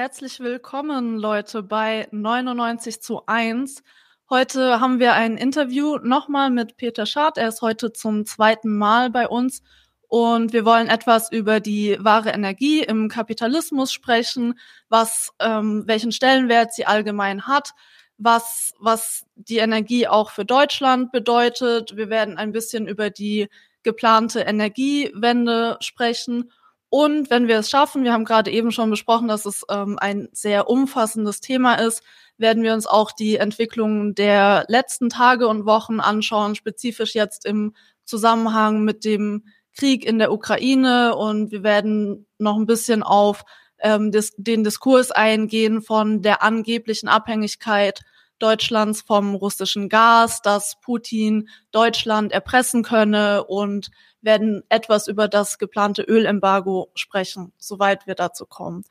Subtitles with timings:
[0.00, 3.82] herzlich willkommen, Leute, bei 99 zu 1.
[4.30, 7.36] Heute haben wir ein Interview nochmal mit Peter Schad.
[7.36, 9.62] Er ist heute zum zweiten Mal bei uns
[10.08, 14.58] und wir wollen etwas über die wahre Energie im Kapitalismus sprechen,
[14.88, 17.72] was, ähm, welchen Stellenwert sie allgemein hat,
[18.16, 21.94] was, was die Energie auch für Deutschland bedeutet.
[21.94, 23.50] Wir werden ein bisschen über die
[23.82, 26.50] geplante Energiewende sprechen
[26.90, 30.28] und wenn wir es schaffen, wir haben gerade eben schon besprochen, dass es ähm, ein
[30.32, 32.02] sehr umfassendes Thema ist,
[32.36, 37.74] werden wir uns auch die Entwicklungen der letzten Tage und Wochen anschauen, spezifisch jetzt im
[38.04, 39.44] Zusammenhang mit dem
[39.78, 41.14] Krieg in der Ukraine.
[41.14, 43.44] Und wir werden noch ein bisschen auf
[43.78, 48.00] ähm, des, den Diskurs eingehen von der angeblichen Abhängigkeit
[48.40, 53.90] Deutschlands vom russischen Gas, dass Putin Deutschland erpressen könne und
[54.22, 58.84] werden etwas über das geplante Ölembargo sprechen, soweit wir dazu kommen.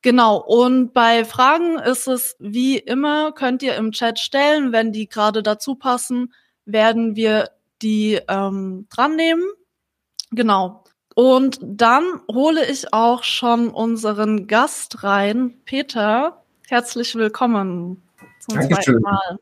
[0.00, 5.08] Genau, und bei Fragen ist es wie immer, könnt ihr im Chat stellen, wenn die
[5.08, 6.32] gerade dazu passen,
[6.64, 7.50] werden wir
[7.82, 9.42] die ähm, dran nehmen.
[10.30, 10.84] Genau.
[11.14, 15.60] Und dann hole ich auch schon unseren Gast rein.
[15.64, 18.00] Peter, herzlich willkommen
[18.38, 19.00] zum Dankeschön.
[19.00, 19.38] zweiten Mal.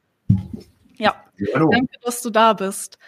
[0.96, 1.68] Ja, Hallo.
[1.70, 2.98] danke, dass du da bist.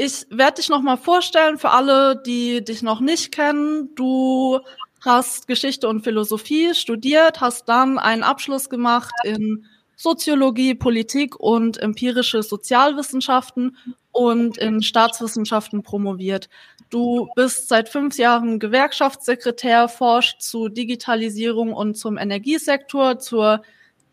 [0.00, 3.96] Ich werde dich noch mal vorstellen für alle, die dich noch nicht kennen.
[3.96, 4.60] Du
[5.04, 12.44] hast Geschichte und Philosophie studiert, hast dann einen Abschluss gemacht in Soziologie, Politik und empirische
[12.44, 13.76] Sozialwissenschaften
[14.12, 16.48] und in Staatswissenschaften promoviert.
[16.90, 23.62] Du bist seit fünf Jahren Gewerkschaftssekretär, forscht zu Digitalisierung und zum Energiesektor, zur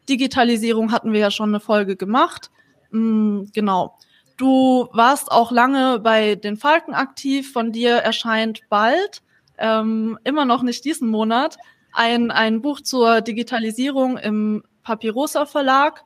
[0.09, 2.49] Digitalisierung hatten wir ja schon eine Folge gemacht.
[2.89, 3.99] Mm, genau.
[4.37, 7.51] Du warst auch lange bei den Falken aktiv.
[7.51, 9.21] Von dir erscheint bald,
[9.57, 11.57] ähm, immer noch nicht diesen Monat,
[11.93, 16.03] ein, ein Buch zur Digitalisierung im Papyrosa Verlag.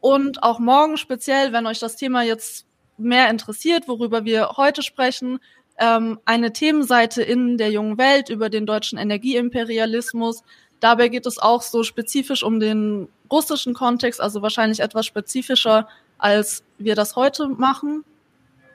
[0.00, 2.66] Und auch morgen speziell, wenn euch das Thema jetzt
[2.98, 5.40] mehr interessiert, worüber wir heute sprechen,
[5.78, 10.42] ähm, eine Themenseite in der jungen Welt über den deutschen Energieimperialismus.
[10.80, 15.88] Dabei geht es auch so spezifisch um den russischen Kontext, also wahrscheinlich etwas spezifischer,
[16.22, 18.04] als wir das heute machen.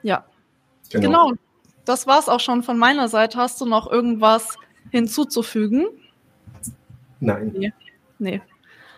[0.02, 0.24] Ja.
[0.90, 1.28] Genau.
[1.28, 1.32] genau.
[1.84, 3.38] Das war es auch schon von meiner Seite.
[3.38, 4.56] Hast du noch irgendwas
[4.90, 5.86] hinzuzufügen?
[7.20, 7.52] Nein.
[7.56, 7.72] Nee.
[8.18, 8.42] nee.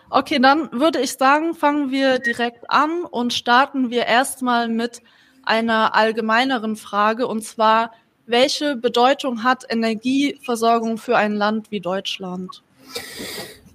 [0.09, 5.01] Okay, dann würde ich sagen, fangen wir direkt an und starten wir erstmal mit
[5.43, 7.91] einer allgemeineren Frage und zwar,
[8.25, 12.61] welche Bedeutung hat Energieversorgung für ein Land wie Deutschland?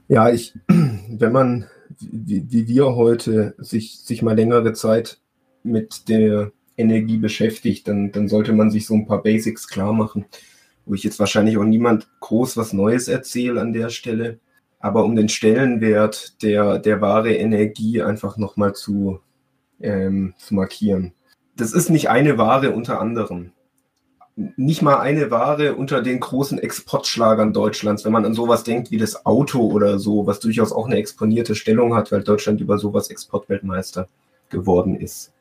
[0.08, 1.66] Ja, ich, wenn man
[2.01, 5.19] wie, wie wir heute sich, sich mal längere Zeit
[5.62, 10.27] mit der Energie beschäftigt, dann, dann sollte man sich so ein paar Basics klar machen,
[10.85, 14.39] wo ich jetzt wahrscheinlich auch niemand groß was Neues erzähle an der Stelle,
[14.79, 19.21] aber um den Stellenwert der, der wahre Energie einfach nochmal zu,
[19.81, 21.12] ähm, zu markieren.
[21.56, 23.53] Das ist nicht eine Ware unter anderem
[24.37, 28.99] nicht mal eine Ware unter den großen Exportschlagern Deutschlands, wenn man an sowas denkt wie
[28.99, 33.09] das Auto oder so, was durchaus auch eine exponierte Stellung hat, weil Deutschland über sowas
[33.09, 34.09] Exportweltmeister
[34.51, 35.33] geworden ist.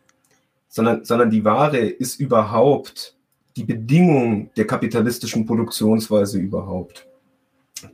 [0.70, 3.16] Sondern, sondern die Ware ist überhaupt
[3.58, 7.08] die Bedingung der kapitalistischen Produktionsweise überhaupt.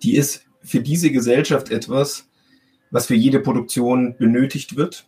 [0.04, 2.28] Die ist für diese Gesellschaft etwas,
[2.92, 5.08] was für jede Produktion benötigt wird.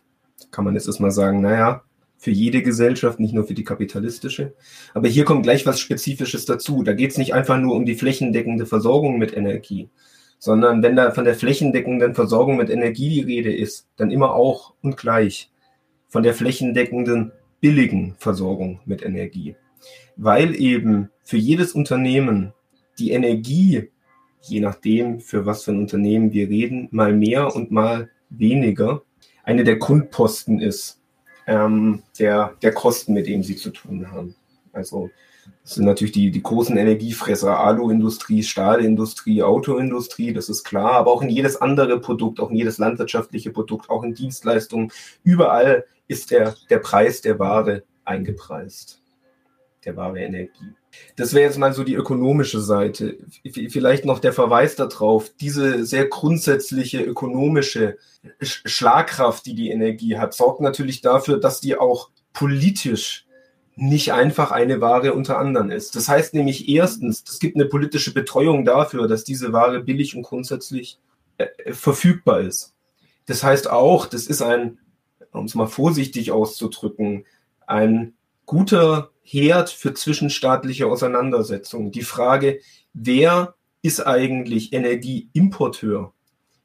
[0.50, 1.82] Kann man jetzt erstmal sagen, naja,
[2.24, 4.54] für jede Gesellschaft, nicht nur für die kapitalistische.
[4.94, 6.82] Aber hier kommt gleich was Spezifisches dazu.
[6.82, 9.90] Da geht es nicht einfach nur um die flächendeckende Versorgung mit Energie,
[10.38, 14.72] sondern wenn da von der flächendeckenden Versorgung mit Energie die Rede ist, dann immer auch
[14.80, 15.52] und gleich
[16.08, 19.56] von der flächendeckenden billigen Versorgung mit Energie.
[20.16, 22.54] Weil eben für jedes Unternehmen
[22.98, 23.90] die Energie,
[24.40, 29.02] je nachdem, für was für ein Unternehmen wir reden, mal mehr und mal weniger,
[29.42, 31.03] eine der Grundposten ist
[31.46, 34.34] ähm, der, der Kosten, mit denen sie zu tun haben.
[34.72, 35.10] Also
[35.62, 41.22] das sind natürlich die, die großen Energiefresser, Aluindustrie, Stahlindustrie, Autoindustrie, das ist klar, aber auch
[41.22, 44.90] in jedes andere Produkt, auch in jedes landwirtschaftliche Produkt, auch in Dienstleistungen,
[45.22, 49.02] überall ist der, der Preis der Ware eingepreist,
[49.84, 50.74] der wahre Energie.
[51.16, 53.18] Das wäre jetzt mal so die ökonomische Seite.
[53.68, 57.98] Vielleicht noch der Verweis darauf, diese sehr grundsätzliche ökonomische
[58.40, 63.26] Schlagkraft, die die Energie hat, sorgt natürlich dafür, dass die auch politisch
[63.76, 65.96] nicht einfach eine Ware unter anderem ist.
[65.96, 70.22] Das heißt nämlich erstens, es gibt eine politische Betreuung dafür, dass diese Ware billig und
[70.22, 70.98] grundsätzlich
[71.38, 72.74] äh, verfügbar ist.
[73.26, 74.78] Das heißt auch, das ist ein,
[75.32, 77.24] um es mal vorsichtig auszudrücken,
[77.66, 78.14] ein
[78.46, 81.90] guter Herd für zwischenstaatliche Auseinandersetzungen.
[81.90, 82.60] Die Frage,
[82.92, 86.14] wer ist eigentlich Energieimporteur?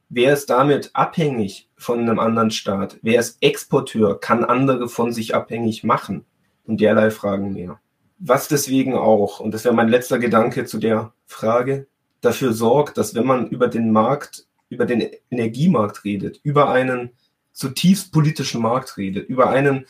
[0.09, 2.97] wer ist damit abhängig von einem anderen Staat?
[3.01, 4.19] Wer ist Exporteur?
[4.19, 6.25] Kann andere von sich abhängig machen?
[6.65, 7.79] Und derlei Fragen mehr.
[8.19, 11.87] Was deswegen auch, und das wäre mein letzter Gedanke zu der Frage,
[12.21, 17.11] dafür sorgt, dass wenn man über den Markt, über den Energiemarkt redet, über einen
[17.53, 19.85] zutiefst politischen Markt redet, über einen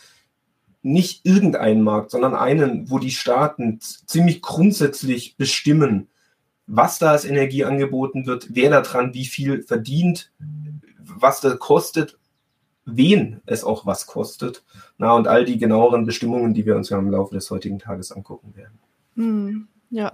[0.81, 6.07] nicht irgendeinen Markt, sondern einen, wo die Staaten ziemlich grundsätzlich bestimmen,
[6.67, 10.31] was da als Energie angeboten wird, wer daran wie viel verdient,
[11.03, 12.17] was das kostet,
[12.85, 14.63] wen es auch was kostet.
[14.97, 18.11] Na, und all die genaueren Bestimmungen, die wir uns ja im Laufe des heutigen Tages
[18.11, 18.79] angucken werden.
[19.15, 20.13] Hm, ja,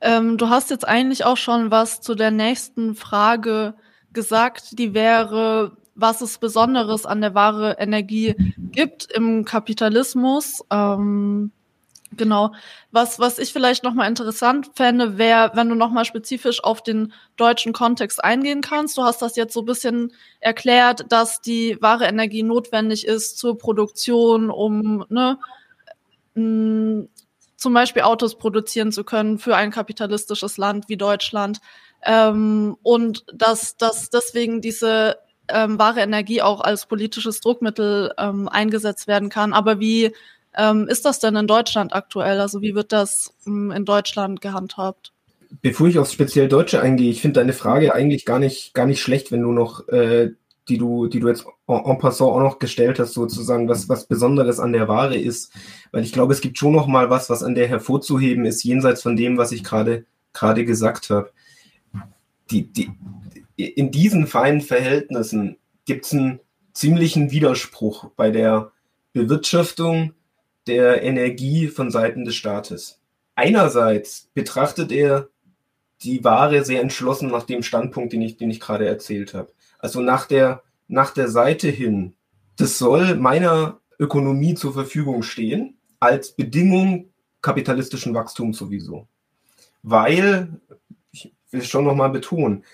[0.00, 3.74] ähm, du hast jetzt eigentlich auch schon was zu der nächsten Frage
[4.12, 10.62] gesagt, die wäre, was es Besonderes an der wahre Energie gibt im Kapitalismus.
[10.70, 11.50] Ähm,
[12.16, 12.52] genau.
[12.92, 17.72] Was, was ich vielleicht nochmal interessant fände, wäre, wenn du nochmal spezifisch auf den deutschen
[17.72, 18.98] Kontext eingehen kannst.
[18.98, 23.56] Du hast das jetzt so ein bisschen erklärt, dass die wahre Energie notwendig ist zur
[23.58, 25.38] Produktion, um ne,
[26.34, 27.06] mh,
[27.56, 31.60] zum Beispiel Autos produzieren zu können für ein kapitalistisches Land wie Deutschland.
[32.04, 35.16] Ähm, und dass, dass deswegen diese
[35.48, 39.52] ähm, wahre Energie auch als politisches Druckmittel ähm, eingesetzt werden kann.
[39.52, 40.12] Aber wie
[40.56, 42.40] ähm, ist das denn in Deutschland aktuell?
[42.40, 45.12] Also wie wird das ähm, in Deutschland gehandhabt?
[45.62, 49.00] Bevor ich aufs speziell Deutsche eingehe, ich finde deine Frage eigentlich gar nicht, gar nicht
[49.00, 50.30] schlecht, wenn du noch, äh,
[50.68, 54.06] die du, die du jetzt en, en passant auch noch gestellt hast, sozusagen, was, was
[54.06, 55.52] Besonderes an der Ware ist.
[55.92, 59.02] Weil ich glaube, es gibt schon noch mal was, was an der hervorzuheben ist, jenseits
[59.02, 61.30] von dem, was ich gerade, gerade gesagt habe.
[62.50, 62.90] Die, die,
[63.56, 66.40] in diesen feinen Verhältnissen gibt es einen
[66.72, 68.72] ziemlichen Widerspruch bei der
[69.12, 70.12] Bewirtschaftung
[70.66, 73.00] der Energie von Seiten des Staates.
[73.34, 75.28] Einerseits betrachtet er
[76.02, 79.52] die Ware sehr entschlossen nach dem Standpunkt, den ich, den ich gerade erzählt habe.
[79.78, 82.14] Also nach der, nach der Seite hin,
[82.56, 87.10] das soll meiner Ökonomie zur Verfügung stehen, als Bedingung
[87.40, 89.06] kapitalistischen Wachstums sowieso.
[89.82, 90.60] Weil,
[91.12, 92.64] ich will schon nochmal betonen,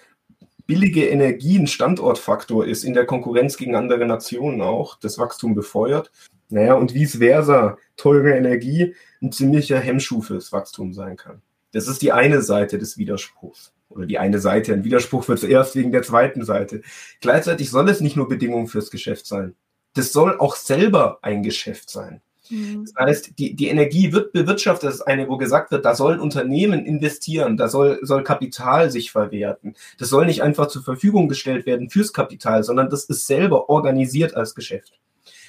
[0.72, 6.10] billige Energie ein Standortfaktor ist, in der Konkurrenz gegen andere Nationen auch, das Wachstum befeuert.
[6.48, 11.42] Naja, und vice versa, teure Energie ein ziemlicher Hemmschuh fürs Wachstum sein kann.
[11.72, 13.74] Das ist die eine Seite des Widerspruchs.
[13.90, 14.72] Oder die eine Seite.
[14.72, 16.80] Ein Widerspruch wird zuerst wegen der zweiten Seite.
[17.20, 19.54] Gleichzeitig soll es nicht nur Bedingungen fürs Geschäft sein.
[19.92, 22.22] Das soll auch selber ein Geschäft sein.
[22.50, 22.84] Mhm.
[22.84, 26.20] Das heißt, die, die Energie wird bewirtschaftet, das ist eine, wo gesagt wird, da sollen
[26.20, 29.74] Unternehmen investieren, da soll, soll Kapital sich verwerten.
[29.98, 34.34] Das soll nicht einfach zur Verfügung gestellt werden fürs Kapital, sondern das ist selber organisiert
[34.34, 34.98] als Geschäft.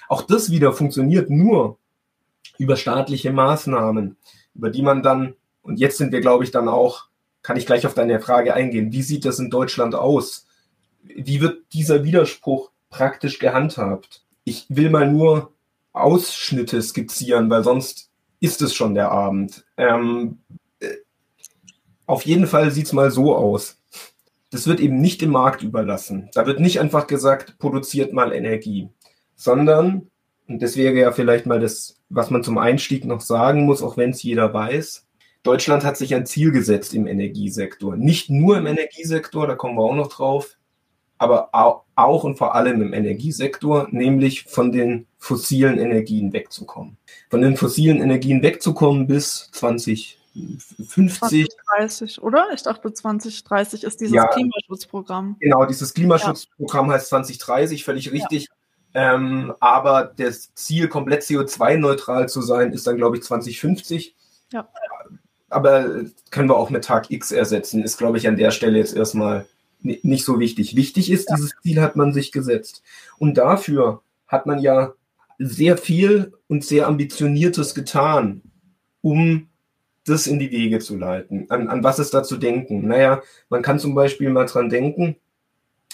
[0.08, 1.78] Auch das wieder funktioniert nur
[2.58, 4.18] über staatliche Maßnahmen,
[4.54, 7.08] über die man dann, und jetzt sind wir, glaube ich, dann auch,
[7.42, 10.46] kann ich gleich auf deine Frage eingehen, wie sieht das in Deutschland aus?
[11.02, 14.24] Wie wird dieser Widerspruch praktisch gehandhabt?
[14.46, 15.53] Ich will mal nur
[15.94, 19.64] Ausschnitte skizzieren, weil sonst ist es schon der Abend.
[19.78, 20.40] Ähm,
[20.80, 20.90] äh,
[22.06, 23.78] auf jeden Fall sieht es mal so aus.
[24.50, 26.30] Das wird eben nicht dem Markt überlassen.
[26.34, 28.90] Da wird nicht einfach gesagt, produziert mal Energie
[29.36, 30.10] sondern,
[30.48, 33.98] und das wäre ja vielleicht mal das, was man zum Einstieg noch sagen muss, auch
[33.98, 35.06] wenn es jeder weiß,
[35.44, 37.98] Deutschland hat sich ein Ziel gesetzt im Energiesektor.
[37.98, 40.58] Nicht nur im Energiesektor, da kommen wir auch noch drauf,
[41.18, 46.98] aber auch und vor allem im Energiesektor, nämlich von den fossilen Energien wegzukommen.
[47.30, 50.18] Von den fossilen Energien wegzukommen bis 2050.
[50.60, 52.50] 2030, oder?
[52.54, 55.38] Ich dachte, 2030 ist dieses ja, Klimaschutzprogramm.
[55.40, 56.96] Genau, dieses Klimaschutzprogramm ja.
[56.96, 58.50] heißt 2030, völlig richtig.
[58.94, 59.16] Ja.
[59.16, 64.16] Ähm, aber das Ziel, komplett CO2-neutral zu sein, ist dann, glaube ich, 2050.
[64.52, 64.68] Ja.
[65.50, 68.94] Aber können wir auch mit Tag X ersetzen, ist, glaube ich, an der Stelle jetzt
[68.94, 69.46] erstmal
[69.80, 70.76] nicht so wichtig.
[70.76, 72.84] Wichtig ist, dieses Ziel hat man sich gesetzt.
[73.20, 74.94] Und dafür hat man ja
[75.48, 78.42] sehr viel und sehr ambitioniertes getan,
[79.02, 79.48] um
[80.06, 81.50] das in die Wege zu leiten.
[81.50, 82.88] An, an was ist da zu denken?
[82.88, 85.16] Naja, man kann zum Beispiel mal dran denken,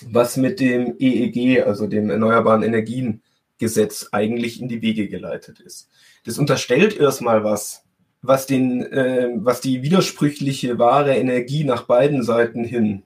[0.07, 3.21] was mit dem EEG, also dem Erneuerbaren Energien
[3.59, 5.89] Gesetz, eigentlich in die Wege geleitet ist.
[6.25, 7.83] Das unterstellt erstmal was,
[8.21, 13.03] was, den, äh, was die widersprüchliche wahre Energie nach beiden Seiten hin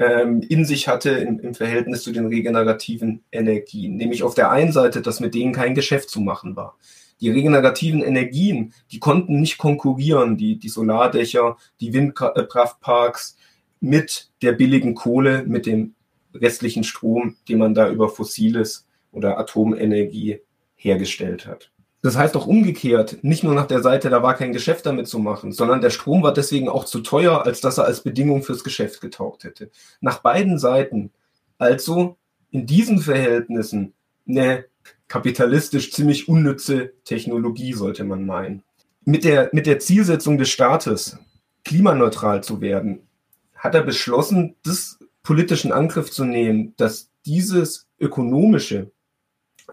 [0.00, 3.96] ähm, in sich hatte im, im Verhältnis zu den regenerativen Energien.
[3.96, 6.78] Nämlich auf der einen Seite, dass mit denen kein Geschäft zu machen war.
[7.20, 13.36] Die regenerativen Energien, die konnten nicht konkurrieren, die, die Solardächer, die Windkraftparks
[13.80, 15.94] mit der billigen Kohle, mit dem
[16.34, 20.40] restlichen Strom, den man da über fossiles oder Atomenergie
[20.76, 21.70] hergestellt hat.
[22.02, 25.18] Das heißt auch umgekehrt, nicht nur nach der Seite, da war kein Geschäft damit zu
[25.18, 28.64] machen, sondern der Strom war deswegen auch zu teuer, als dass er als Bedingung fürs
[28.64, 29.70] Geschäft getaugt hätte.
[30.00, 31.10] Nach beiden Seiten
[31.58, 32.16] Also
[32.50, 33.92] in diesen Verhältnissen
[34.26, 34.64] eine
[35.08, 38.62] kapitalistisch ziemlich unnütze Technologie, sollte man meinen.
[39.04, 41.18] Mit der, mit der Zielsetzung des Staates,
[41.64, 43.06] klimaneutral zu werden,
[43.54, 48.90] hat er beschlossen, das politischen Angriff zu nehmen, dass dieses ökonomische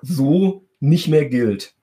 [0.01, 1.73] so nicht mehr gilt.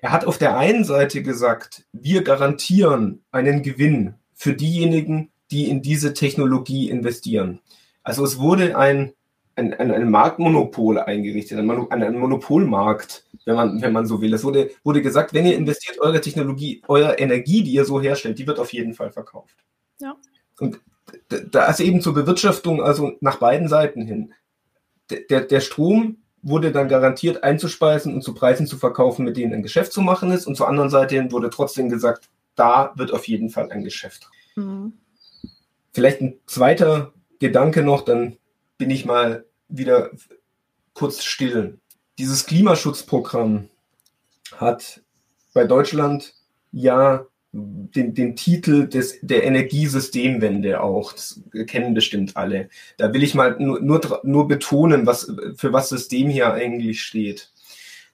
[0.00, 5.82] Er hat auf der einen Seite gesagt, wir garantieren einen Gewinn für diejenigen, die in
[5.82, 7.60] diese Technologie investieren.
[8.02, 9.12] Also es wurde ein,
[9.56, 14.32] ein, ein, ein Marktmonopol eingerichtet, ein, ein Monopolmarkt, wenn man, wenn man so will.
[14.34, 18.38] Es wurde, wurde gesagt, wenn ihr investiert, eure Technologie, eure Energie, die ihr so herstellt,
[18.38, 19.56] die wird auf jeden Fall verkauft.
[20.00, 20.16] Ja.
[20.60, 20.80] Und
[21.50, 24.34] da ist eben zur Bewirtschaftung, also nach beiden Seiten hin.
[25.30, 29.62] Der, der Strom wurde dann garantiert einzuspeisen und zu Preisen zu verkaufen, mit denen ein
[29.62, 30.46] Geschäft zu machen ist.
[30.46, 34.30] Und zur anderen Seite hin wurde trotzdem gesagt, da wird auf jeden Fall ein Geschäft.
[34.56, 34.92] Mhm.
[35.92, 38.36] Vielleicht ein zweiter Gedanke noch, dann
[38.76, 40.10] bin ich mal wieder
[40.92, 41.78] kurz still.
[42.18, 43.68] Dieses Klimaschutzprogramm
[44.56, 45.02] hat
[45.54, 46.34] bei Deutschland
[46.72, 51.12] ja den, den Titel des, der Energiesystemwende auch.
[51.12, 52.68] Das kennen bestimmt alle.
[52.98, 57.50] Da will ich mal nur, nur, nur betonen, was, für was System hier eigentlich steht.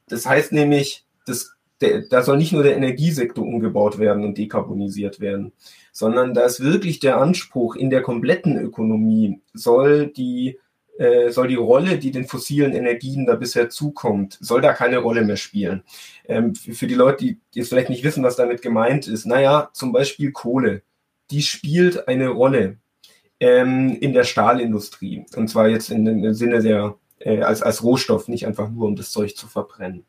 [0.09, 5.21] Das heißt nämlich, das, der, da soll nicht nur der Energiesektor umgebaut werden und dekarbonisiert
[5.21, 5.53] werden,
[5.93, 10.59] sondern da ist wirklich der Anspruch, in der kompletten Ökonomie soll die
[10.99, 15.25] äh, soll die Rolle, die den fossilen Energien da bisher zukommt, soll da keine Rolle
[15.25, 15.83] mehr spielen.
[16.27, 19.93] Ähm, für die Leute, die jetzt vielleicht nicht wissen, was damit gemeint ist, naja, zum
[19.93, 20.83] Beispiel Kohle,
[21.31, 22.79] die spielt eine Rolle
[23.41, 25.25] ähm, in der Stahlindustrie.
[25.37, 28.97] Und zwar jetzt in dem Sinne der, äh, als, als Rohstoff, nicht einfach nur, um
[28.97, 30.05] das Zeug zu verbrennen.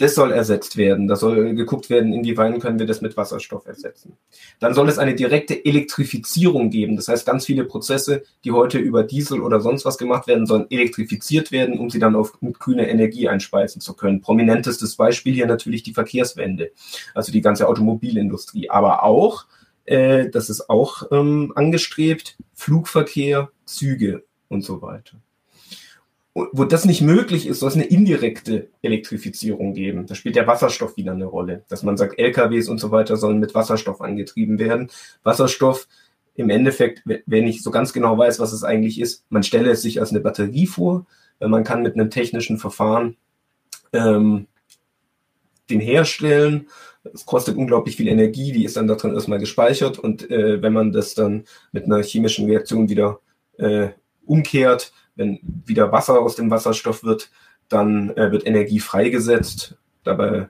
[0.00, 1.08] Das soll ersetzt werden.
[1.08, 4.16] Da soll geguckt werden, inwieweit können wir das mit Wasserstoff ersetzen.
[4.58, 6.96] Dann soll es eine direkte Elektrifizierung geben.
[6.96, 10.70] Das heißt, ganz viele Prozesse, die heute über Diesel oder sonst was gemacht werden, sollen
[10.70, 14.22] elektrifiziert werden, um sie dann auf, mit grüner Energie einspeisen zu können.
[14.22, 16.72] Prominentestes Beispiel hier natürlich die Verkehrswende,
[17.14, 18.70] also die ganze Automobilindustrie.
[18.70, 19.44] Aber auch,
[19.84, 25.20] äh, das ist auch ähm, angestrebt, Flugverkehr, Züge und so weiter
[26.34, 30.06] wo das nicht möglich ist, soll es eine indirekte Elektrifizierung geben.
[30.06, 33.40] Da spielt der Wasserstoff wieder eine Rolle, dass man sagt, LKWs und so weiter sollen
[33.40, 34.90] mit Wasserstoff angetrieben werden.
[35.24, 35.88] Wasserstoff
[36.36, 39.82] im Endeffekt, wenn ich so ganz genau weiß, was es eigentlich ist, man stelle es
[39.82, 41.06] sich als eine Batterie vor,
[41.40, 43.16] man kann mit einem technischen Verfahren
[43.92, 44.46] ähm,
[45.68, 46.68] den herstellen.
[47.14, 50.72] Es kostet unglaublich viel Energie, die ist dann da drin erstmal gespeichert und äh, wenn
[50.72, 53.20] man das dann mit einer chemischen Reaktion wieder
[53.56, 53.88] äh,
[54.26, 57.30] umkehrt, wenn wieder Wasser aus dem Wasserstoff wird,
[57.68, 59.76] dann äh, wird Energie freigesetzt.
[60.02, 60.48] Dabei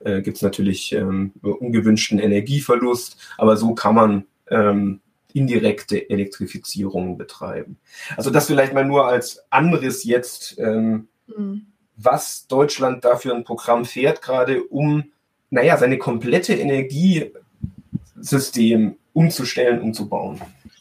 [0.00, 5.00] äh, gibt es natürlich ähm, ungewünschten Energieverlust, aber so kann man ähm,
[5.32, 7.78] indirekte Elektrifizierung betreiben.
[8.16, 11.66] Also das vielleicht mal nur als Anriss jetzt, ähm, mhm.
[11.96, 15.12] was Deutschland da für ein Programm fährt, gerade um,
[15.50, 20.40] naja, seine komplette Energiesystem umzustellen, umzubauen.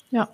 [0.09, 0.29] Ja.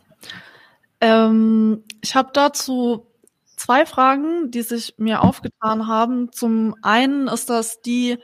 [1.01, 3.07] Ähm, ich habe dazu
[3.55, 6.31] zwei Fragen, die sich mir aufgetan haben.
[6.31, 8.17] Zum einen ist das die,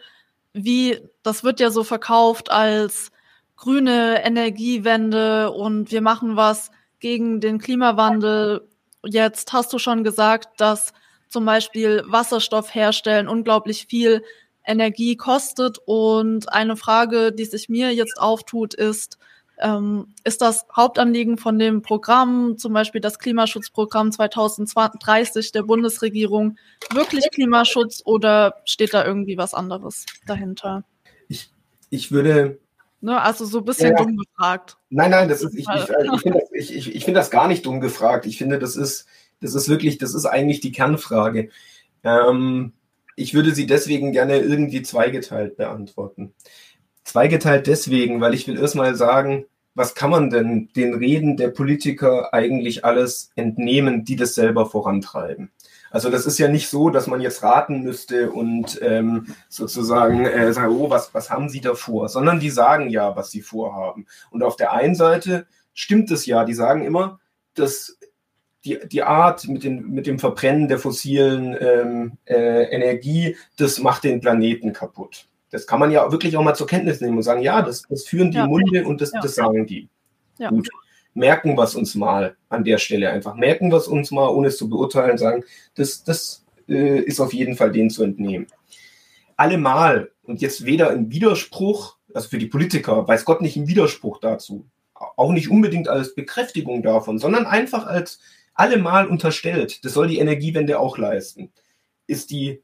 [0.53, 3.12] wie, das wird ja so verkauft als
[3.56, 8.68] grüne Energiewende und wir machen was gegen den Klimawandel.
[9.06, 10.94] Jetzt hast du schon gesagt, dass
[11.30, 14.24] zum Beispiel Wasserstoff herstellen unglaublich viel
[14.65, 15.80] Energie kostet.
[15.86, 19.18] Und eine Frage, die sich mir jetzt auftut, ist,
[19.60, 26.58] ähm, ist das Hauptanliegen von dem Programm, zum Beispiel das Klimaschutzprogramm 2030 der Bundesregierung,
[26.92, 30.84] wirklich Klimaschutz oder steht da irgendwie was anderes dahinter?
[31.28, 31.52] Ich,
[31.90, 32.60] ich würde.
[33.02, 34.78] Ne, also so ein bisschen ja, dumm gefragt.
[34.90, 37.48] Nein, nein, das ist, ich, ich, ich finde das, ich, ich, ich find das gar
[37.48, 38.26] nicht dumm gefragt.
[38.26, 39.08] Ich finde, das ist,
[39.42, 41.50] das ist wirklich, das ist eigentlich die Kernfrage.
[42.04, 42.72] Ähm,
[43.16, 46.34] ich würde sie deswegen gerne irgendwie zweigeteilt beantworten.
[47.04, 49.46] Zweigeteilt deswegen, weil ich will erstmal sagen,
[49.76, 55.52] was kann man denn den Reden der Politiker eigentlich alles entnehmen, die das selber vorantreiben?
[55.94, 60.52] Also das ist ja nicht so, dass man jetzt raten müsste und ähm, sozusagen äh,
[60.52, 62.10] sagen, oh, was, was haben Sie da vor?
[62.10, 64.08] Sondern die sagen ja, was sie vorhaben.
[64.32, 65.46] Und auf der einen Seite
[65.76, 67.20] stimmt es ja, die sagen immer,
[67.54, 68.00] dass
[68.66, 74.04] die, die Art mit, den, mit dem Verbrennen der fossilen ähm, äh, Energie, das macht
[74.04, 75.28] den Planeten kaputt.
[75.54, 78.06] Das kann man ja wirklich auch mal zur Kenntnis nehmen und sagen, ja, das, das
[78.06, 78.48] führen die ja.
[78.48, 79.22] Munde und das, ja.
[79.22, 79.88] das sagen die.
[80.40, 80.50] Ja.
[80.50, 80.68] Gut.
[81.14, 83.36] Merken wir es uns mal an der Stelle einfach.
[83.36, 85.44] Merken wir es uns mal, ohne es zu beurteilen, sagen,
[85.76, 88.48] das, das äh, ist auf jeden Fall denen zu entnehmen.
[89.38, 94.20] Allemal und jetzt weder im Widerspruch, also für die Politiker, weiß Gott nicht im Widerspruch
[94.20, 98.20] dazu, auch nicht unbedingt als Bekräftigung davon, sondern einfach als,
[98.56, 101.52] allemal unterstellt, das soll die Energiewende auch leisten,
[102.08, 102.62] ist die,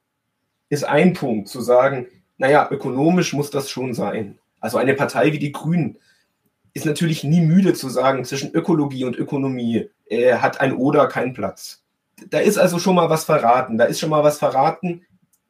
[0.69, 2.07] ist ein Punkt zu sagen,
[2.39, 4.39] naja, ökonomisch muss das schon sein.
[4.59, 5.99] Also eine Partei wie die Grünen
[6.73, 11.33] ist natürlich nie müde zu sagen, zwischen Ökologie und Ökonomie äh, hat ein Oder keinen
[11.33, 11.83] Platz.
[12.29, 13.77] Da ist also schon mal was verraten.
[13.77, 15.01] Da ist schon mal was verraten.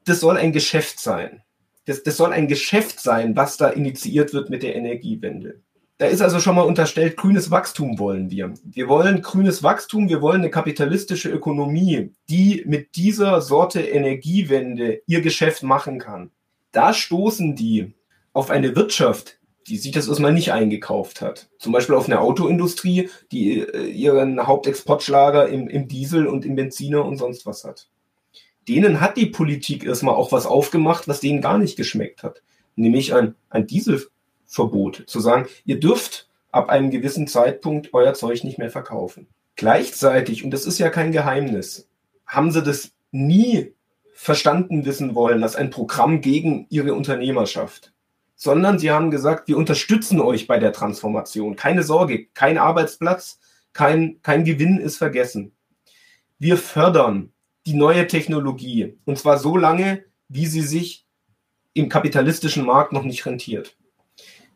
[0.05, 1.43] Das soll ein Geschäft sein.
[1.85, 5.61] Das, das soll ein Geschäft sein, was da initiiert wird mit der Energiewende.
[5.99, 8.53] Da ist also schon mal unterstellt, grünes Wachstum wollen wir.
[8.63, 15.21] Wir wollen grünes Wachstum, wir wollen eine kapitalistische Ökonomie, die mit dieser Sorte Energiewende ihr
[15.21, 16.31] Geschäft machen kann.
[16.71, 17.93] Da stoßen die
[18.33, 21.49] auf eine Wirtschaft, die sich das erstmal nicht eingekauft hat.
[21.59, 27.05] Zum Beispiel auf eine Autoindustrie, die äh, ihren Hauptexportschlager im, im Diesel und im Benziner
[27.05, 27.89] und sonst was hat.
[28.67, 32.41] Denen hat die Politik erstmal auch was aufgemacht, was denen gar nicht geschmeckt hat.
[32.75, 34.07] Nämlich ein, ein Diesel
[34.45, 39.27] Verbot, zu sagen, ihr dürft ab einem gewissen Zeitpunkt euer Zeug nicht mehr verkaufen.
[39.55, 41.87] Gleichzeitig, und das ist ja kein Geheimnis,
[42.25, 43.73] haben sie das nie
[44.21, 47.93] verstanden wissen wollen, dass ein Programm gegen ihre Unternehmerschaft,
[48.35, 51.55] sondern sie haben gesagt, wir unterstützen euch bei der Transformation.
[51.55, 53.39] Keine Sorge, kein Arbeitsplatz,
[53.71, 55.53] kein, kein Gewinn ist vergessen.
[56.37, 57.31] Wir fördern
[57.65, 61.05] die neue Technologie und zwar so lange, wie sie sich
[61.73, 63.77] im kapitalistischen Markt noch nicht rentiert.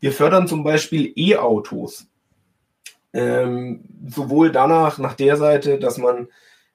[0.01, 2.08] Wir fördern zum Beispiel E-Autos.
[3.13, 6.27] Ähm, sowohl danach, nach der Seite, dass man,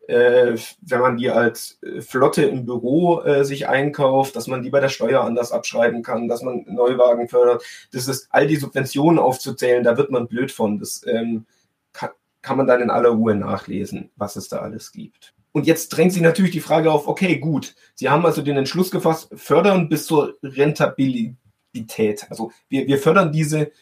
[0.09, 4.71] äh, wenn man die als äh, Flotte im Büro äh, sich einkauft, dass man die
[4.71, 7.63] bei der Steuer anders abschreiben kann, dass man Neuwagen fördert.
[7.93, 10.79] Das ist all die Subventionen aufzuzählen, da wird man blöd von.
[10.79, 11.45] Das ähm,
[11.93, 12.11] kann,
[12.41, 15.35] kann man dann in aller Ruhe nachlesen, was es da alles gibt.
[15.53, 18.91] Und jetzt drängt sich natürlich die Frage auf, okay, gut, Sie haben also den Entschluss
[18.91, 22.27] gefasst, fördern bis zur Rentabilität.
[22.31, 23.73] Also wir, wir fördern diese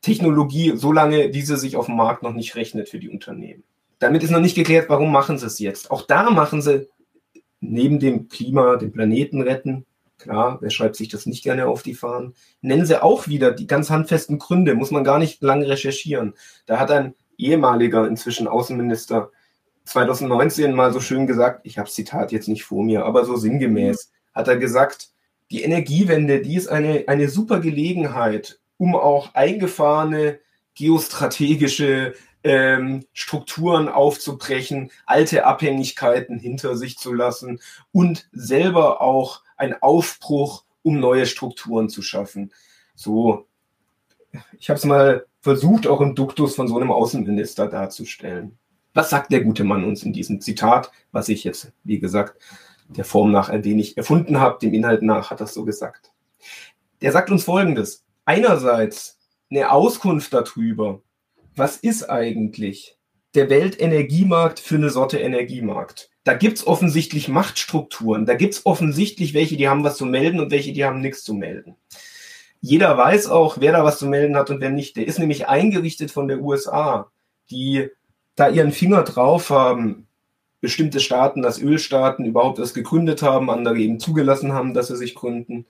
[0.00, 3.64] Technologie so lange, wie sie sich auf dem Markt noch nicht rechnet für die Unternehmen.
[3.98, 5.90] Damit ist noch nicht geklärt, warum machen sie es jetzt.
[5.90, 6.88] Auch da machen sie
[7.60, 9.86] neben dem Klima, den Planeten retten,
[10.18, 13.66] klar, wer schreibt sich das nicht gerne auf die Fahnen, nennen sie auch wieder die
[13.66, 16.34] ganz handfesten Gründe, muss man gar nicht lange recherchieren.
[16.66, 19.30] Da hat ein ehemaliger, inzwischen Außenminister,
[19.84, 24.10] 2019 mal so schön gesagt, ich habe Zitat jetzt nicht vor mir, aber so sinngemäß,
[24.34, 25.10] hat er gesagt,
[25.50, 30.38] die Energiewende, die ist eine, eine super Gelegenheit, um auch eingefahrene
[30.74, 40.64] geostrategische ähm, Strukturen aufzubrechen, alte Abhängigkeiten hinter sich zu lassen und selber auch ein Aufbruch,
[40.82, 42.52] um neue Strukturen zu schaffen.
[42.94, 43.46] So,
[44.58, 48.58] ich habe es mal versucht, auch im Duktus von so einem Außenminister darzustellen.
[48.92, 52.40] Was sagt der gute Mann uns in diesem Zitat, was ich jetzt, wie gesagt,
[52.88, 56.12] der Form nach ein wenig erfunden habe, dem Inhalt nach hat das so gesagt.
[57.00, 58.04] Der sagt uns Folgendes.
[58.24, 59.18] Einerseits
[59.50, 61.00] eine Auskunft darüber,
[61.56, 62.96] was ist eigentlich
[63.34, 66.10] der Weltenergiemarkt für eine Sorte Energiemarkt?
[66.24, 70.72] Da gibt's offensichtlich Machtstrukturen, da gibt's offensichtlich welche, die haben was zu melden und welche,
[70.72, 71.76] die haben nichts zu melden.
[72.60, 74.96] Jeder weiß auch, wer da was zu melden hat und wer nicht.
[74.96, 77.10] Der ist nämlich eingerichtet von der USA,
[77.50, 77.90] die
[78.36, 80.06] da ihren Finger drauf haben,
[80.62, 85.14] bestimmte Staaten als Ölstaaten überhaupt erst gegründet haben, andere eben zugelassen haben, dass sie sich
[85.14, 85.66] gründen.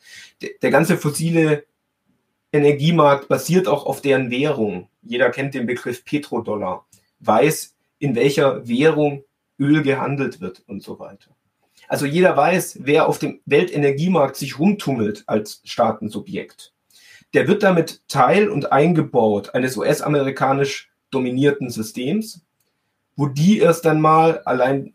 [0.63, 1.65] Der ganze fossile
[2.53, 4.89] Energiemarkt basiert auch auf deren Währung.
[5.05, 6.87] Jeder kennt den Begriff Petrodollar,
[7.21, 9.25] weiß, in welcher Währung
[9.59, 11.31] Öl gehandelt wird und so weiter.
[11.89, 16.73] Also jeder weiß, wer auf dem Weltenergiemarkt sich rumtummelt als Staatensubjekt.
[17.35, 22.45] Der wird damit Teil und eingebaut eines US-amerikanisch dominierten Systems,
[23.17, 24.95] wo die erst einmal allein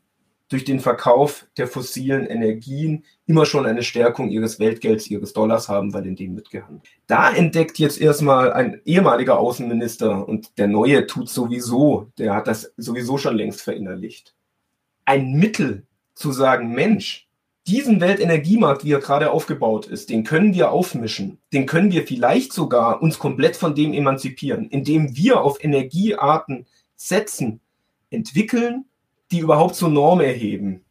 [0.49, 5.93] durch den Verkauf der fossilen Energien immer schon eine Stärkung ihres Weltgelds, ihres Dollars haben,
[5.93, 6.89] weil in dem mitgehandelt.
[7.07, 12.73] Da entdeckt jetzt erstmal ein ehemaliger Außenminister und der neue tut sowieso, der hat das
[12.77, 14.35] sowieso schon längst verinnerlicht.
[15.05, 15.85] Ein Mittel
[16.15, 17.29] zu sagen, Mensch,
[17.67, 21.37] diesen Weltenergiemarkt, wie er gerade aufgebaut ist, den können wir aufmischen.
[21.53, 27.61] Den können wir vielleicht sogar uns komplett von dem emanzipieren, indem wir auf Energiearten setzen,
[28.09, 28.85] entwickeln,
[29.31, 30.83] die überhaupt zur Norm erheben,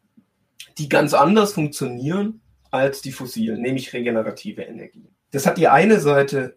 [0.77, 5.09] die ganz anders funktionieren als die fossilen, nämlich regenerative Energie.
[5.31, 6.55] Das hat die eine Seite,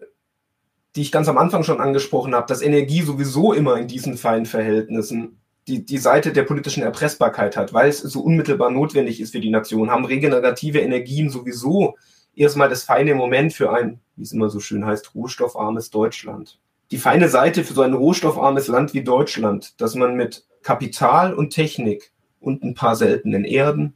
[0.94, 4.46] die ich ganz am Anfang schon angesprochen habe, dass Energie sowieso immer in diesen feinen
[4.46, 9.40] Verhältnissen die, die Seite der politischen Erpressbarkeit hat, weil es so unmittelbar notwendig ist für
[9.40, 11.96] die Nation, haben regenerative Energien sowieso
[12.34, 16.58] erstmal das feine Moment für ein, wie es immer so schön heißt, rohstoffarmes Deutschland.
[16.90, 21.50] Die feine Seite für so ein rohstoffarmes Land wie Deutschland, dass man mit Kapital und
[21.50, 23.94] Technik und ein paar seltenen Erden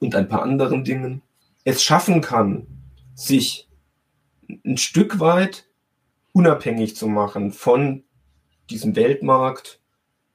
[0.00, 1.22] und ein paar anderen Dingen
[1.64, 2.66] es schaffen kann,
[3.14, 3.68] sich
[4.64, 5.66] ein Stück weit
[6.32, 8.04] unabhängig zu machen von
[8.70, 9.80] diesem Weltmarkt,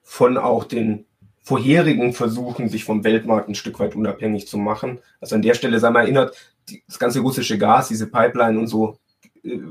[0.02, 1.06] von auch den
[1.43, 4.99] vorherigen Versuchen, sich vom Weltmarkt ein Stück weit unabhängig zu machen.
[5.19, 6.36] Also an der Stelle sei mal erinnert,
[6.88, 8.99] das ganze russische Gas, diese Pipeline und so,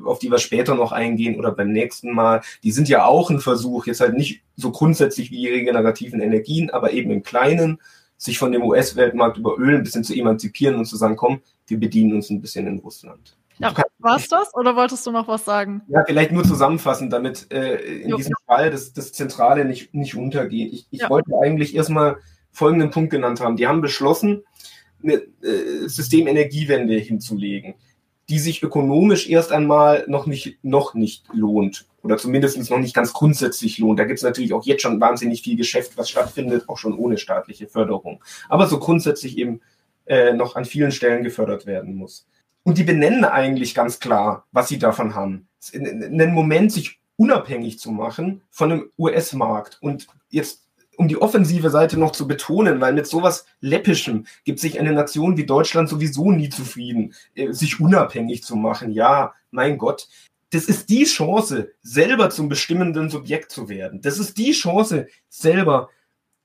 [0.04, 3.40] auf die wir später noch eingehen oder beim nächsten Mal, die sind ja auch ein
[3.40, 7.78] Versuch, jetzt halt nicht so grundsätzlich wie die regenerativen Energien, aber eben im Kleinen,
[8.16, 11.78] sich von dem US-Weltmarkt über Öl ein bisschen zu emanzipieren und zu sagen, komm, wir
[11.78, 13.36] bedienen uns ein bisschen in Russland.
[13.58, 15.82] Ja, war es das oder wolltest du noch was sagen?
[15.88, 18.16] Ja, vielleicht nur zusammenfassen, damit äh, in jo.
[18.16, 20.72] diesem Fall das, das Zentrale nicht, nicht untergeht.
[20.72, 21.10] Ich, ich ja.
[21.10, 22.18] wollte eigentlich erstmal
[22.52, 23.56] folgenden Punkt genannt haben.
[23.56, 24.44] Die haben beschlossen,
[25.02, 27.74] eine äh, Systemenergiewende hinzulegen,
[28.28, 33.12] die sich ökonomisch erst einmal noch nicht, noch nicht lohnt oder zumindest noch nicht ganz
[33.12, 33.98] grundsätzlich lohnt.
[33.98, 37.18] Da gibt es natürlich auch jetzt schon wahnsinnig viel Geschäft, was stattfindet, auch schon ohne
[37.18, 38.22] staatliche Förderung.
[38.48, 39.60] Aber so grundsätzlich eben
[40.06, 42.26] äh, noch an vielen Stellen gefördert werden muss.
[42.62, 45.48] Und die benennen eigentlich ganz klar, was sie davon haben.
[45.72, 49.78] Einen Moment, sich unabhängig zu machen von dem US-Markt.
[49.80, 50.67] Und jetzt,
[50.98, 55.36] um die offensive Seite noch zu betonen, weil mit sowas Läppischem gibt sich eine Nation
[55.36, 58.90] wie Deutschland sowieso nie zufrieden, äh, sich unabhängig zu machen.
[58.90, 60.08] Ja, mein Gott.
[60.50, 64.00] Das ist die Chance, selber zum bestimmenden Subjekt zu werden.
[64.02, 65.90] Das ist die Chance, selber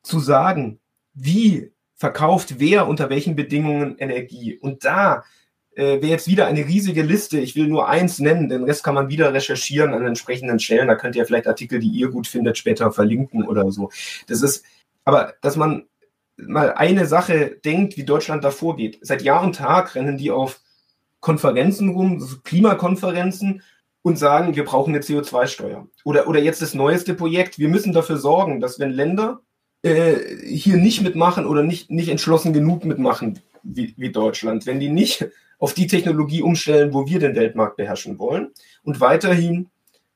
[0.04, 0.80] zu sagen,
[1.14, 4.58] wie verkauft wer unter welchen Bedingungen Energie.
[4.58, 5.24] Und da
[5.76, 7.40] äh, wäre jetzt wieder eine riesige Liste.
[7.40, 10.88] Ich will nur eins nennen, den Rest kann man wieder recherchieren an entsprechenden Stellen.
[10.88, 13.90] Da könnt ihr vielleicht Artikel, die ihr gut findet, später verlinken oder so.
[14.28, 14.64] Das ist,
[15.04, 15.86] aber dass man
[16.38, 19.00] mal eine Sache denkt, wie Deutschland da vorgeht.
[19.02, 20.62] Seit Jahr und Tag rennen die auf
[21.20, 23.62] Konferenzen rum, so Klimakonferenzen
[24.02, 25.88] und sagen, wir brauchen eine CO2-Steuer.
[26.04, 29.42] Oder, oder jetzt das neueste Projekt, wir müssen dafür sorgen, dass wenn Länder
[29.84, 34.90] äh, hier nicht mitmachen oder nicht, nicht entschlossen genug mitmachen wie, wie Deutschland, wenn die
[34.90, 35.28] nicht
[35.60, 38.52] auf die Technologie umstellen, wo wir den Weltmarkt beherrschen wollen
[38.84, 39.70] und weiterhin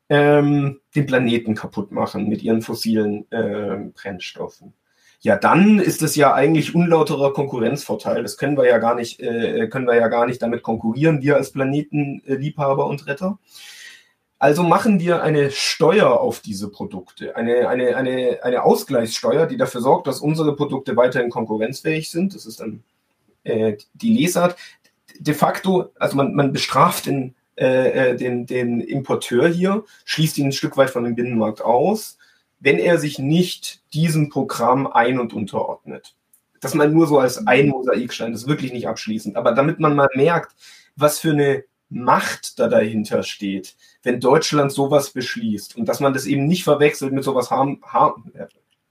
[0.09, 4.73] ähm, den Planeten kaputt machen mit ihren fossilen äh, Brennstoffen.
[5.19, 8.21] Ja, dann ist es ja eigentlich unlauterer Konkurrenzvorteil.
[8.21, 11.35] Das können wir ja gar nicht, äh, können wir ja gar nicht damit konkurrieren, wir
[11.35, 13.39] als Planetenliebhaber und Retter.
[14.39, 19.81] Also machen wir eine Steuer auf diese Produkte, eine, eine, eine, eine Ausgleichssteuer, die dafür
[19.81, 22.35] sorgt, dass unsere Produkte weiterhin konkurrenzfähig sind.
[22.35, 22.83] Das ist dann
[23.43, 24.55] äh, die Lesart
[25.19, 30.47] de facto, also man, man bestraft den, äh, äh, den, den Importeur hier, schließt ihn
[30.47, 32.17] ein Stück weit von dem Binnenmarkt aus,
[32.59, 36.15] wenn er sich nicht diesem Programm ein- und unterordnet.
[36.59, 39.35] Das mal nur so als ein Mosaikstein, das ist wirklich nicht abschließend.
[39.35, 40.55] Aber damit man mal merkt,
[40.95, 46.25] was für eine Macht da dahinter steht, wenn Deutschland sowas beschließt und dass man das
[46.25, 48.31] eben nicht verwechselt mit sowas harm, harm,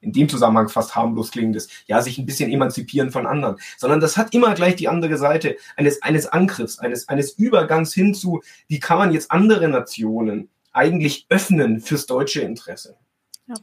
[0.07, 4.17] in dem Zusammenhang fast harmlos klingendes, ja, sich ein bisschen emanzipieren von anderen, sondern das
[4.17, 8.99] hat immer gleich die andere Seite eines, eines Angriffs, eines, eines Übergangs hinzu, wie kann
[8.99, 12.97] man jetzt andere Nationen eigentlich öffnen fürs deutsche Interesse.
[13.47, 13.55] Ja.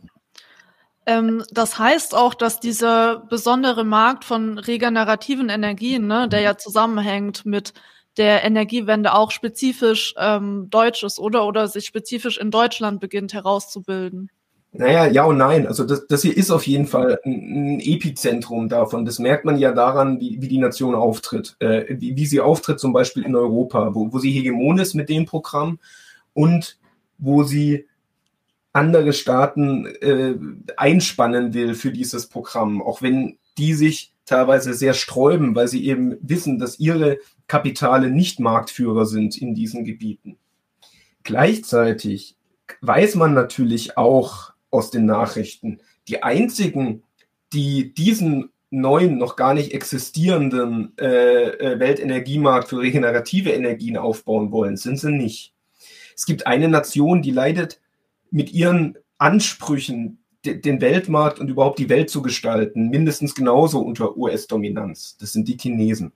[1.06, 7.46] Ähm, das heißt auch, dass dieser besondere Markt von regenerativen Energien, ne, der ja zusammenhängt
[7.46, 7.74] mit
[8.18, 11.46] der Energiewende auch spezifisch ähm, deutsch ist, oder?
[11.46, 14.30] Oder sich spezifisch in Deutschland beginnt herauszubilden.
[14.76, 15.68] Naja, ja und nein.
[15.68, 19.06] Also das, das hier ist auf jeden Fall ein, ein Epizentrum davon.
[19.06, 22.80] Das merkt man ja daran, wie, wie die Nation auftritt, äh, wie, wie sie auftritt
[22.80, 25.80] zum Beispiel in Europa, wo, wo sie Hegemon ist mit dem Programm
[26.34, 26.80] und
[27.20, 27.86] wo sie
[28.74, 30.34] andere Staaten äh,
[30.76, 36.18] einspannen will für dieses Programm, auch wenn die sich teilweise sehr sträuben, weil sie eben
[36.22, 40.38] wissen, dass ihre Kapitale nicht Marktführer sind in diesen Gebieten.
[41.22, 42.36] Gleichzeitig
[42.82, 45.80] weiß man natürlich auch, aus den Nachrichten.
[46.08, 47.04] Die einzigen,
[47.54, 54.78] die diesen neuen, noch gar nicht existierenden äh, äh, Weltenergiemarkt für regenerative Energien aufbauen wollen,
[54.78, 55.54] sind sie nicht.
[56.16, 57.80] Es gibt eine Nation, die leidet
[58.32, 64.18] mit ihren Ansprüchen, de den Weltmarkt und überhaupt die Welt zu gestalten, mindestens genauso unter
[64.18, 65.18] US-Dominanz.
[65.20, 66.12] Das sind die Chinesen.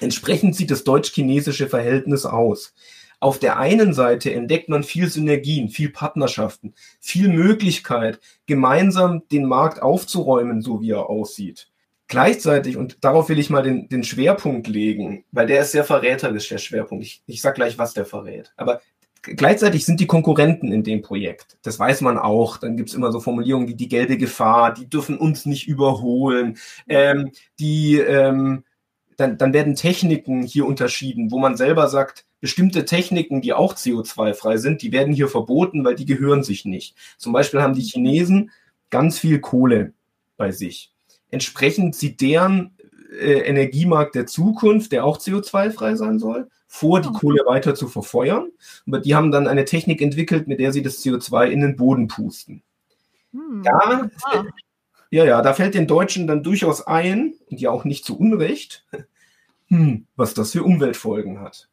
[0.00, 2.74] Entsprechend sieht das deutsch-chinesische Verhältnis aus.
[3.20, 9.82] Auf der einen Seite entdeckt man viel Synergien, viel Partnerschaften, viel Möglichkeit, gemeinsam den Markt
[9.82, 11.68] aufzuräumen, so wie er aussieht.
[12.06, 16.48] Gleichzeitig, und darauf will ich mal den, den Schwerpunkt legen, weil der ist sehr verräterisch,
[16.48, 17.04] der Schwerpunkt.
[17.04, 18.52] Ich, ich sag gleich, was der verrät.
[18.56, 18.80] Aber
[19.20, 21.58] gleichzeitig sind die Konkurrenten in dem Projekt.
[21.62, 22.56] Das weiß man auch.
[22.56, 26.56] Dann gibt's immer so Formulierungen wie die gelbe Gefahr, die dürfen uns nicht überholen,
[26.88, 28.64] ähm, die ähm,
[29.18, 34.58] dann, dann werden Techniken hier unterschieden, wo man selber sagt, bestimmte Techniken, die auch CO2-frei
[34.58, 36.94] sind, die werden hier verboten, weil die gehören sich nicht.
[37.18, 38.52] Zum Beispiel haben die Chinesen
[38.90, 39.92] ganz viel Kohle
[40.36, 40.92] bei sich.
[41.30, 42.76] Entsprechend sieht deren
[43.20, 48.52] äh, Energiemarkt der Zukunft, der auch CO2-frei sein soll, vor, die Kohle weiter zu verfeuern.
[48.86, 52.06] Aber die haben dann eine Technik entwickelt, mit der sie das CO2 in den Boden
[52.06, 52.62] pusten.
[53.32, 53.64] Hm.
[53.64, 54.44] Ja, ah.
[55.10, 58.84] Ja, ja, da fällt den Deutschen dann durchaus ein, und ja auch nicht zu Unrecht,
[59.68, 61.68] hm, was das für Umweltfolgen hat.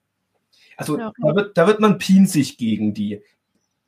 [0.77, 1.11] Also ja.
[1.21, 3.21] da, wird, da wird man pinzig gegen die.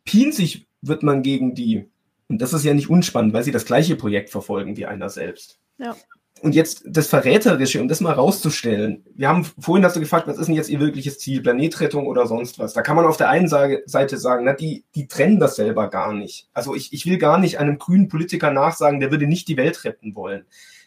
[0.06, 1.90] Pinzig wird man gegen die.
[2.30, 5.60] Und das ist ja nicht unspannend, weil sie das gleiche Projekt verfolgen wie einer selbst.
[5.78, 5.96] Ja
[6.42, 9.04] und jetzt das Verräterische, um das mal rauszustellen.
[9.16, 11.42] Wir haben vorhin hast du gefragt, was ist denn jetzt ihr wirkliches Ziel?
[11.42, 12.74] Planetrettung oder sonst was?
[12.74, 16.14] Da kann man auf der einen Seite sagen, na, die, die trennen das selber gar
[16.14, 16.50] nicht.
[16.54, 19.84] Also ich, ich will gar nicht einem grünen Politiker nachsagen, der würde nicht die Welt
[19.84, 20.46] retten wollen.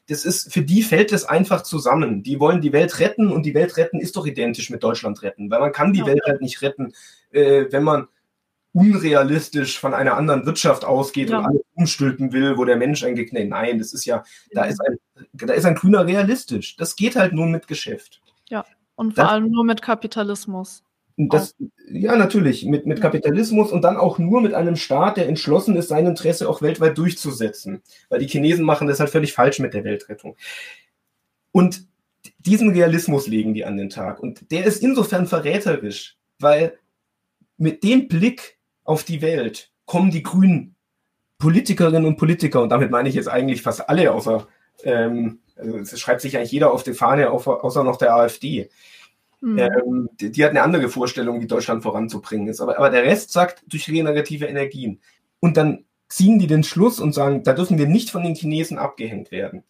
[0.08, 2.22] Das ist, für die fällt es einfach zusammen.
[2.22, 5.50] Die wollen die Welt retten und die Welt retten ist doch identisch mit Deutschland retten,
[5.50, 6.06] weil man kann die ja.
[6.06, 6.92] Welt halt nicht retten,
[7.30, 8.08] äh, wenn man
[8.72, 11.38] unrealistisch von einer anderen Wirtschaft ausgeht ja.
[11.38, 14.96] und alles umstülpen will, wo der Mensch nee, nein, das ist ja, da ist ein,
[15.32, 16.76] da ist ein Grüner realistisch.
[16.76, 18.20] Das geht halt nur mit Geschäft.
[18.48, 20.84] Ja, und vor das, allem nur mit Kapitalismus.
[21.16, 21.54] Das,
[21.88, 25.88] ja, natürlich, mit, mit Kapitalismus und dann auch nur mit einem Staat, der entschlossen ist,
[25.88, 27.82] sein Interesse auch weltweit durchzusetzen.
[28.08, 30.36] Weil die Chinesen machen das halt völlig falsch mit der Weltrettung.
[31.52, 31.84] Und
[32.38, 34.20] diesen Realismus legen die an den Tag.
[34.20, 36.78] Und der ist insofern verräterisch, weil
[37.56, 38.58] mit dem Blick
[38.90, 40.74] auf die Welt kommen die grünen
[41.38, 44.48] Politikerinnen und Politiker, und damit meine ich jetzt eigentlich fast alle, außer,
[44.82, 48.68] ähm, also es schreibt sich eigentlich jeder auf die Fahne, außer noch der AfD.
[49.40, 49.58] Mhm.
[49.58, 52.60] Ähm, die, die, hat eine andere Vorstellung, wie Deutschland voranzubringen ist.
[52.60, 55.00] Aber, aber der Rest sagt durch regenerative Energien.
[55.38, 58.76] Und dann ziehen die den Schluss und sagen, da dürfen wir nicht von den Chinesen
[58.76, 59.62] abgehängt werden.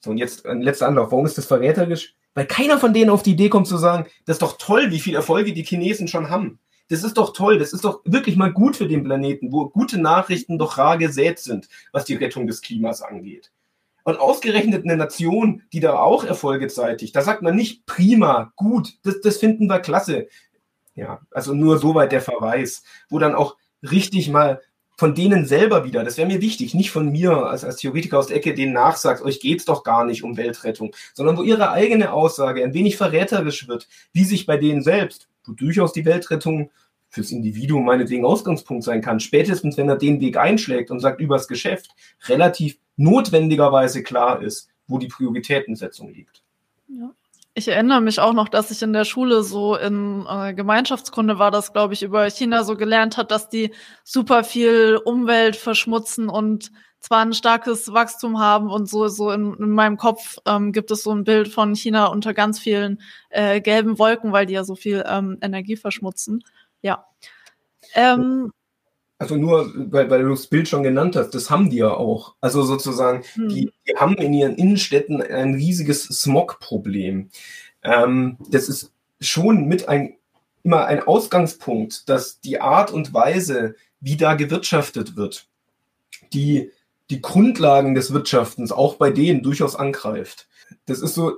[0.00, 1.10] So, und jetzt ein letzter Anlauf.
[1.10, 2.14] Warum ist das verräterisch?
[2.34, 5.00] Weil keiner von denen auf die Idee kommt zu sagen, das ist doch toll, wie
[5.00, 6.60] viele Erfolge die Chinesen schon haben.
[6.90, 9.96] Das ist doch toll, das ist doch wirklich mal gut für den Planeten, wo gute
[9.96, 13.52] Nachrichten doch rar gesät sind, was die Rettung des Klimas angeht.
[14.02, 18.98] Und ausgerechnet eine Nation, die da auch Erfolge zeitigt, da sagt man nicht prima, gut,
[19.04, 20.26] das, das finden wir klasse.
[20.96, 24.60] Ja, also nur soweit der Verweis, wo dann auch richtig mal
[25.00, 28.26] von denen selber wieder, das wäre mir wichtig, nicht von mir als, als Theoretiker aus
[28.26, 32.12] der Ecke, denen nachsagt, euch geht's doch gar nicht um Weltrettung, sondern wo ihre eigene
[32.12, 36.70] Aussage ein wenig verräterisch wird, wie sich bei denen selbst, wo durchaus die Weltrettung
[37.08, 41.48] fürs Individuum meinetwegen Ausgangspunkt sein kann, spätestens wenn er den Weg einschlägt und sagt übers
[41.48, 41.92] Geschäft,
[42.28, 46.42] relativ notwendigerweise klar ist, wo die Prioritätensetzung liegt.
[46.88, 47.14] Ja.
[47.54, 51.50] Ich erinnere mich auch noch, dass ich in der Schule so in äh, Gemeinschaftskunde war,
[51.50, 56.70] das glaube ich über China so gelernt hat, dass die super viel Umwelt verschmutzen und
[57.00, 61.02] zwar ein starkes Wachstum haben und so so in, in meinem Kopf ähm, gibt es
[61.02, 64.76] so ein Bild von China unter ganz vielen äh, gelben Wolken, weil die ja so
[64.76, 66.44] viel ähm, Energie verschmutzen.
[66.82, 67.06] Ja.
[67.94, 68.52] Ähm,
[69.20, 72.36] also nur, weil, weil du das Bild schon genannt hast, das haben die ja auch.
[72.40, 73.48] Also sozusagen, hm.
[73.50, 77.28] die, die, haben in ihren Innenstädten ein riesiges Smog-Problem.
[77.82, 80.16] Ähm, das ist schon mit ein,
[80.62, 85.48] immer ein Ausgangspunkt, dass die Art und Weise, wie da gewirtschaftet wird,
[86.32, 86.72] die
[87.10, 90.48] die Grundlagen des Wirtschaftens auch bei denen durchaus angreift.
[90.86, 91.34] Das ist so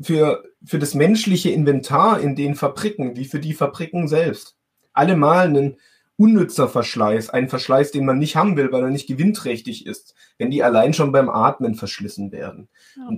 [0.00, 4.54] für, für das menschliche Inventar in den Fabriken, wie für die Fabriken selbst
[4.94, 5.76] allemal ein
[6.16, 10.50] unnützer Verschleiß, ein Verschleiß, den man nicht haben will, weil er nicht gewinnträchtig ist, wenn
[10.50, 12.68] die allein schon beim Atmen verschlissen werden.
[12.96, 13.10] Ja.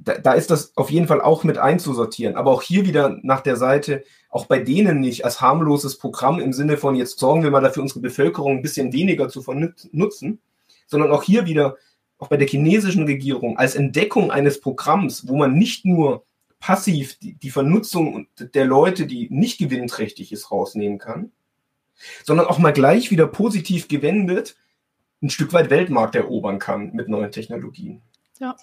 [0.00, 2.36] Da, da, ist das auf jeden Fall auch mit einzusortieren.
[2.36, 6.52] Aber auch hier wieder nach der Seite, auch bei denen nicht als harmloses Programm im
[6.52, 10.40] Sinne von, jetzt sorgen wir mal dafür, unsere Bevölkerung ein bisschen weniger zu vernutzen,
[10.86, 11.76] sondern auch hier wieder,
[12.18, 16.24] auch bei der chinesischen Regierung, als Entdeckung eines Programms, wo man nicht nur
[16.60, 21.32] passiv die, die Vernutzung der Leute, die nicht gewinnträchtig ist, rausnehmen kann,
[22.24, 24.56] sondern auch mal gleich wieder positiv gewendet
[25.22, 28.02] ein Stück weit Weltmarkt erobern kann mit neuen Technologien.
[28.38, 28.56] Ja.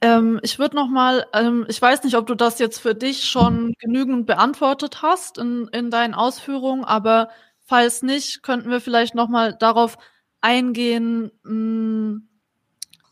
[0.00, 3.24] Ähm, ich würde noch mal, ähm, ich weiß nicht, ob du das jetzt für dich
[3.24, 7.28] schon genügend beantwortet hast in, in deinen Ausführungen, aber
[7.64, 9.96] falls nicht, könnten wir vielleicht noch mal darauf
[10.40, 12.28] eingehen, mh, hm,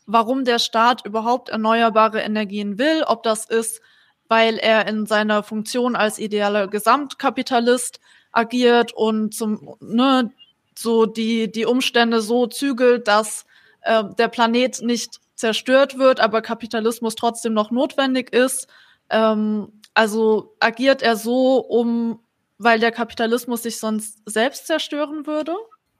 [0.05, 3.81] warum der Staat überhaupt erneuerbare Energien will, ob das ist,
[4.31, 7.99] weil er in seiner Funktion als idealer Gesamtkapitalist
[8.31, 10.31] agiert und zum, ne,
[10.73, 13.45] so die, die Umstände so zügelt, dass
[13.81, 18.69] äh, der Planet nicht zerstört wird, aber Kapitalismus trotzdem noch notwendig ist.
[19.09, 22.21] Ähm, also agiert er so, um,
[22.57, 25.53] weil der Kapitalismus sich sonst selbst zerstören würde?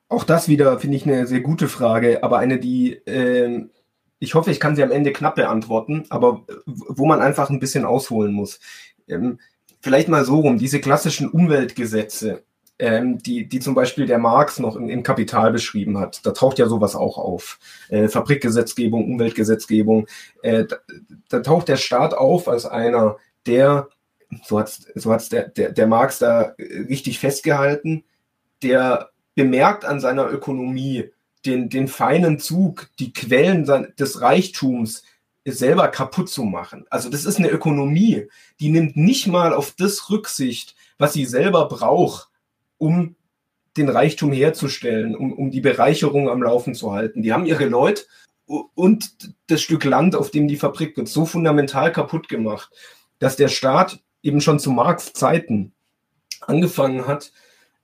[0.08, 3.72] Auch das wieder finde ich eine sehr gute Frage, aber eine, die ähm,
[4.22, 7.86] ich hoffe, ich kann sie am Ende knapp beantworten, aber wo man einfach ein bisschen
[7.86, 8.60] ausholen muss.
[9.08, 9.40] Ähm,
[9.82, 12.44] vielleicht mal so rum, diese klassischen Umweltgesetze,
[12.78, 16.60] ähm, die, die zum Beispiel der Marx noch im, im Kapital beschrieben hat, da taucht
[16.60, 17.58] ja sowas auch auf.
[17.90, 20.06] Äh, Fabrikgesetzgebung, Umweltgesetzgebung,
[20.44, 20.78] äh, da,
[21.30, 23.88] da taucht der Staat auf als einer, der,
[24.46, 28.04] so hat so hat's der, der, der Marx da richtig festgehalten,
[28.62, 31.10] der bemerkt an seiner Ökonomie,
[31.46, 33.66] den, den feinen Zug, die Quellen
[33.98, 35.04] des Reichtums
[35.46, 36.86] selber kaputt zu machen.
[36.90, 38.28] Also das ist eine Ökonomie,
[38.60, 42.30] die nimmt nicht mal auf das Rücksicht, was sie selber braucht,
[42.78, 43.16] um
[43.78, 47.24] den Reichtum herzustellen, um, um die Bereicherung am Laufen zu halten.
[47.24, 48.04] Die haben ihre Leute
[48.46, 52.72] und das Stück Land, auf dem die Fabrik wird, so fundamental kaputt gemacht,
[53.20, 55.74] dass der Staat eben schon zu Marx Zeiten
[56.42, 57.32] angefangen hat,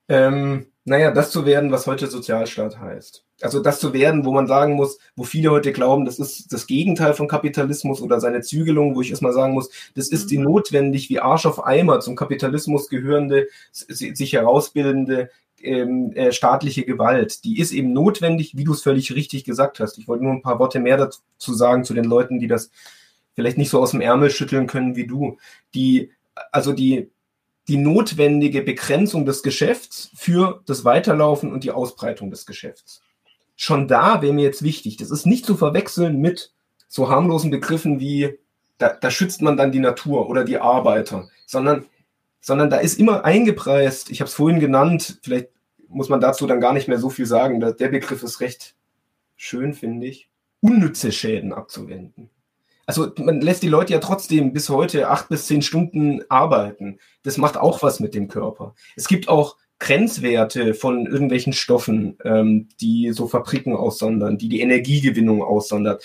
[0.10, 3.26] ähm, naja, das zu werden, was heute Sozialstaat heißt.
[3.42, 6.66] Also das zu werden, wo man sagen muss, wo viele heute glauben, das ist das
[6.66, 10.46] Gegenteil von Kapitalismus oder seine Zügelung, wo ich erstmal sagen muss, das ist die mhm.
[10.46, 15.30] notwendig wie Arsch auf Eimer zum Kapitalismus gehörende, sich herausbildende
[15.62, 17.44] ähm, äh, staatliche Gewalt.
[17.44, 19.98] Die ist eben notwendig, wie du es völlig richtig gesagt hast.
[19.98, 22.72] Ich wollte nur ein paar Worte mehr dazu sagen zu den Leuten, die das
[23.36, 25.38] vielleicht nicht so aus dem Ärmel schütteln können wie du.
[25.74, 26.12] Die,
[26.54, 27.12] also die
[27.68, 33.02] die notwendige Begrenzung des Geschäfts für das Weiterlaufen und die Ausbreitung des Geschäfts.
[33.56, 36.54] Schon da wäre mir jetzt wichtig, das ist nicht zu verwechseln mit
[36.88, 38.40] so harmlosen Begriffen wie,
[38.78, 41.86] da, da schützt man dann die Natur oder die Arbeiter, sondern,
[42.40, 45.50] sondern da ist immer eingepreist, ich habe es vorhin genannt, vielleicht
[45.90, 48.76] muss man dazu dann gar nicht mehr so viel sagen, der Begriff ist recht
[49.36, 50.30] schön, finde ich,
[50.62, 52.30] unnütze Schäden abzuwenden
[52.88, 57.00] also man lässt die Leute ja trotzdem bis heute acht bis zehn Stunden arbeiten.
[57.22, 58.76] Das macht auch was mit dem Körper.
[58.96, 65.44] Es gibt auch Grenzwerte von irgendwelchen Stoffen, ähm, die so Fabriken aussondern, die die Energiegewinnung
[65.44, 65.98] aussondern,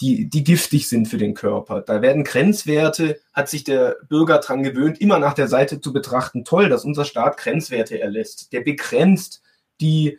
[0.00, 1.82] die, die giftig sind für den Körper.
[1.82, 6.44] Da werden Grenzwerte, hat sich der Bürger dran gewöhnt, immer nach der Seite zu betrachten.
[6.44, 8.52] Toll, dass unser Staat Grenzwerte erlässt.
[8.52, 9.42] Der begrenzt
[9.80, 10.18] die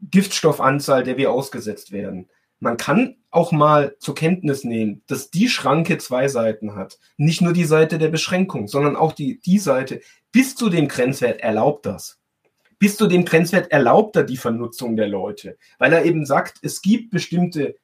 [0.00, 2.28] Giftstoffanzahl, der wir ausgesetzt werden
[2.64, 6.98] man kann auch mal zur Kenntnis nehmen, dass die Schranke zwei Seiten hat.
[7.16, 10.00] Nicht nur die Seite der Beschränkung, sondern auch die, die Seite.
[10.32, 12.18] Bis zu dem Grenzwert erlaubt das.
[12.78, 16.82] Bis zu dem Grenzwert erlaubt er die Vernutzung der Leute, weil er eben sagt, es
[16.82, 17.76] gibt bestimmte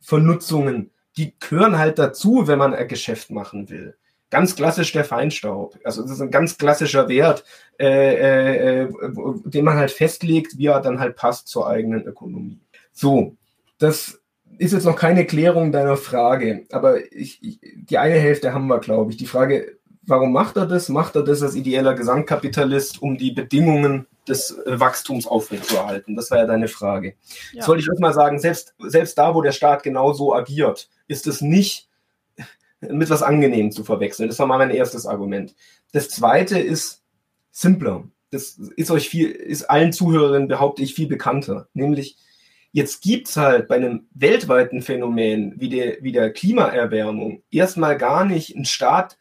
[0.00, 3.96] Vernutzungen, die gehören halt dazu, wenn man ein Geschäft machen will.
[4.28, 5.78] Ganz klassisch der Feinstaub.
[5.82, 7.44] Also das ist ein ganz klassischer Wert,
[7.80, 8.88] äh, äh, äh
[9.44, 12.60] den man halt festlegt, wie er dann halt passt zur eigenen Ökonomie.
[12.92, 13.36] So,
[13.80, 14.20] das
[14.58, 18.78] ist jetzt noch keine Klärung deiner Frage, aber ich, ich, die eine Hälfte haben wir,
[18.78, 19.16] glaube ich.
[19.16, 20.88] Die Frage, warum macht er das?
[20.90, 26.14] Macht er das als ideeller Gesamtkapitalist, um die Bedingungen des äh, Wachstums aufrechtzuerhalten?
[26.14, 27.14] Das war ja deine Frage.
[27.52, 27.56] Ja.
[27.56, 30.90] Jetzt wollte ich euch mal sagen, selbst, selbst da, wo der Staat genau so agiert,
[31.08, 31.88] ist es nicht
[32.80, 34.28] mit was Angenehmem zu verwechseln.
[34.28, 35.54] Das war mal mein erstes Argument.
[35.92, 37.02] Das zweite ist
[37.50, 38.04] simpler.
[38.30, 41.68] Das ist euch viel, ist allen Zuhörerinnen, behaupte ich, viel bekannter.
[41.74, 42.16] Nämlich,
[42.72, 48.54] Jetzt gibt's halt bei einem weltweiten Phänomen wie der, wie der Klimaerwärmung erstmal gar nicht
[48.54, 49.18] einen Staat,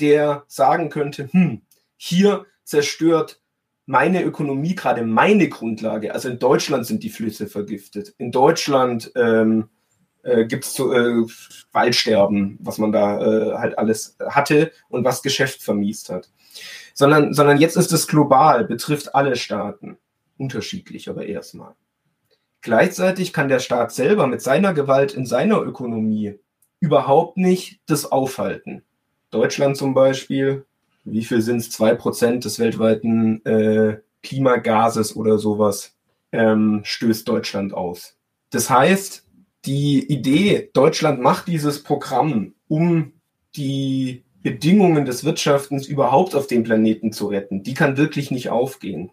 [0.00, 1.62] der sagen könnte, hm,
[1.96, 3.40] hier zerstört
[3.86, 6.14] meine Ökonomie gerade meine Grundlage.
[6.14, 8.14] Also in Deutschland sind die Flüsse vergiftet.
[8.18, 9.68] In Deutschland ähm,
[10.22, 11.24] äh, gibt es äh,
[11.72, 16.30] Waldsterben, was man da äh, halt alles hatte und was Geschäft vermiest hat.
[16.94, 19.96] Sondern, sondern jetzt ist es global, betrifft alle Staaten.
[20.36, 21.74] Unterschiedlich aber erstmal.
[22.62, 26.38] Gleichzeitig kann der Staat selber mit seiner Gewalt in seiner Ökonomie
[26.80, 28.82] überhaupt nicht das aufhalten.
[29.30, 30.66] Deutschland zum Beispiel,
[31.04, 31.70] wie viel sind es?
[31.70, 35.94] Zwei Prozent des weltweiten äh, Klimagases oder sowas
[36.32, 38.16] ähm, stößt Deutschland aus.
[38.50, 39.24] Das heißt,
[39.64, 43.12] die Idee, Deutschland macht dieses Programm, um
[43.56, 49.10] die Bedingungen des Wirtschaftens überhaupt auf dem Planeten zu retten, die kann wirklich nicht aufgehen.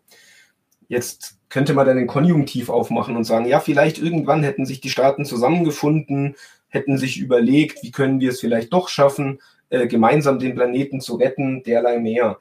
[0.88, 4.90] Jetzt könnte man dann den Konjunktiv aufmachen und sagen, ja, vielleicht irgendwann hätten sich die
[4.90, 6.36] Staaten zusammengefunden,
[6.70, 11.16] hätten sich überlegt, wie können wir es vielleicht doch schaffen, äh, gemeinsam den Planeten zu
[11.16, 12.40] retten, derlei mehr.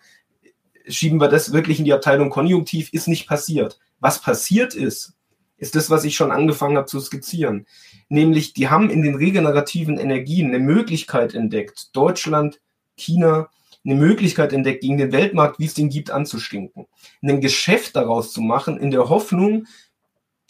[0.89, 3.79] Schieben wir das wirklich in die Abteilung Konjunktiv, ist nicht passiert.
[3.99, 5.15] Was passiert ist,
[5.57, 7.67] ist das, was ich schon angefangen habe zu skizzieren.
[8.09, 12.61] Nämlich, die haben in den regenerativen Energien eine Möglichkeit entdeckt, Deutschland,
[12.97, 13.49] China,
[13.87, 16.87] eine Möglichkeit entdeckt, gegen den Weltmarkt, wie es den gibt, anzustinken.
[17.23, 19.67] Ein Geschäft daraus zu machen, in der Hoffnung,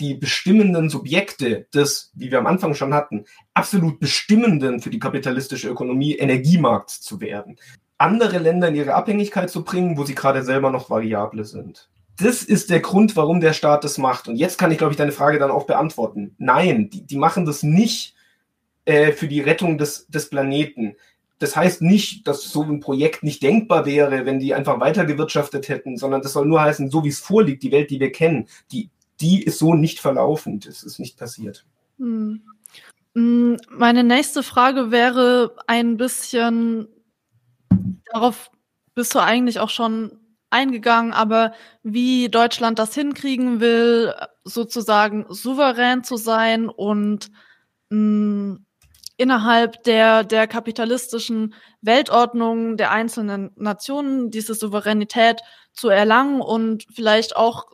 [0.00, 3.24] die bestimmenden Subjekte des, wie wir am Anfang schon hatten,
[3.54, 7.56] absolut bestimmenden für die kapitalistische Ökonomie Energiemarkts zu werden.
[7.98, 11.88] Andere Länder in ihre Abhängigkeit zu bringen, wo sie gerade selber noch variable sind.
[12.18, 14.28] Das ist der Grund, warum der Staat das macht.
[14.28, 16.34] Und jetzt kann ich, glaube ich, deine Frage dann auch beantworten.
[16.38, 18.14] Nein, die, die machen das nicht
[18.84, 20.96] äh, für die Rettung des, des Planeten
[21.38, 25.96] das heißt nicht, dass so ein Projekt nicht denkbar wäre, wenn die einfach weitergewirtschaftet hätten,
[25.98, 28.90] sondern das soll nur heißen, so wie es vorliegt, die Welt, die wir kennen, die,
[29.20, 30.60] die ist so nicht verlaufen.
[30.60, 31.66] Das ist nicht passiert.
[31.98, 32.42] Hm.
[33.14, 36.88] hm meine nächste Frage wäre ein bisschen,
[38.12, 38.50] darauf
[38.94, 40.18] bist du eigentlich auch schon
[40.48, 44.14] eingegangen, aber wie Deutschland das hinkriegen will,
[44.44, 47.30] sozusagen souverän zu sein und
[47.90, 48.58] mh,
[49.16, 55.40] innerhalb der, der kapitalistischen Weltordnung der einzelnen Nationen diese Souveränität
[55.72, 57.66] zu erlangen und vielleicht auch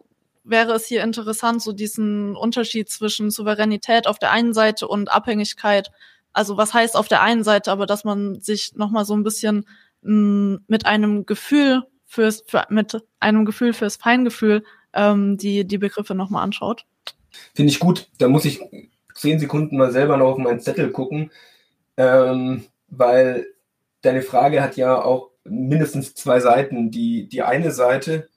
[0.45, 5.90] wäre es hier interessant, so diesen Unterschied zwischen Souveränität auf der einen Seite und Abhängigkeit.
[6.32, 9.66] Also was heißt auf der einen Seite, aber dass man sich nochmal so ein bisschen
[10.03, 14.64] mh, mit einem Gefühl fürs, für, mit einem Gefühl fürs Feingefühl
[14.95, 16.84] ähm, die, die Begriffe nochmal anschaut.
[17.55, 18.09] Finde ich gut.
[18.18, 18.61] Da muss ich
[19.15, 21.31] zehn Sekunden mal selber noch auf meinen Zettel gucken,
[21.97, 23.47] ähm, weil
[24.03, 26.91] deine Frage hat ja auch mindestens zwei Seiten.
[26.91, 28.29] Die, die eine Seite,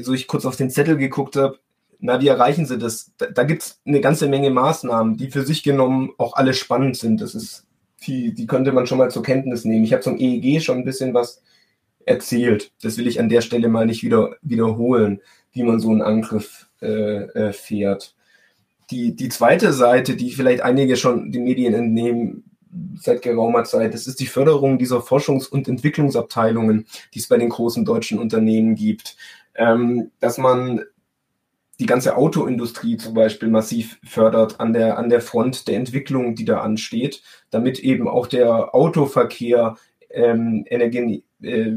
[0.00, 1.58] so ich kurz auf den Zettel geguckt habe,
[1.98, 3.12] na, wie erreichen sie das?
[3.16, 6.96] Da, da gibt es eine ganze Menge Maßnahmen, die für sich genommen auch alle spannend
[6.96, 7.20] sind.
[7.20, 7.64] Das ist,
[8.06, 9.84] die, die könnte man schon mal zur Kenntnis nehmen.
[9.84, 11.42] Ich habe zum EEG schon ein bisschen was
[12.04, 12.72] erzählt.
[12.82, 15.20] Das will ich an der Stelle mal nicht wieder wiederholen,
[15.52, 18.16] wie man so einen Angriff äh, äh, fährt.
[18.90, 22.44] Die, die zweite Seite, die vielleicht einige schon den Medien entnehmen,
[22.98, 23.94] seit geraumer Zeit.
[23.94, 28.74] Das ist die Förderung dieser Forschungs- und Entwicklungsabteilungen, die es bei den großen deutschen Unternehmen
[28.74, 29.16] gibt.
[29.54, 30.80] Ähm, dass man
[31.80, 36.44] die ganze Autoindustrie zum Beispiel massiv fördert an der, an der Front der Entwicklung, die
[36.44, 39.76] da ansteht, damit eben auch der Autoverkehr
[40.10, 41.72] ähm, Energie, äh,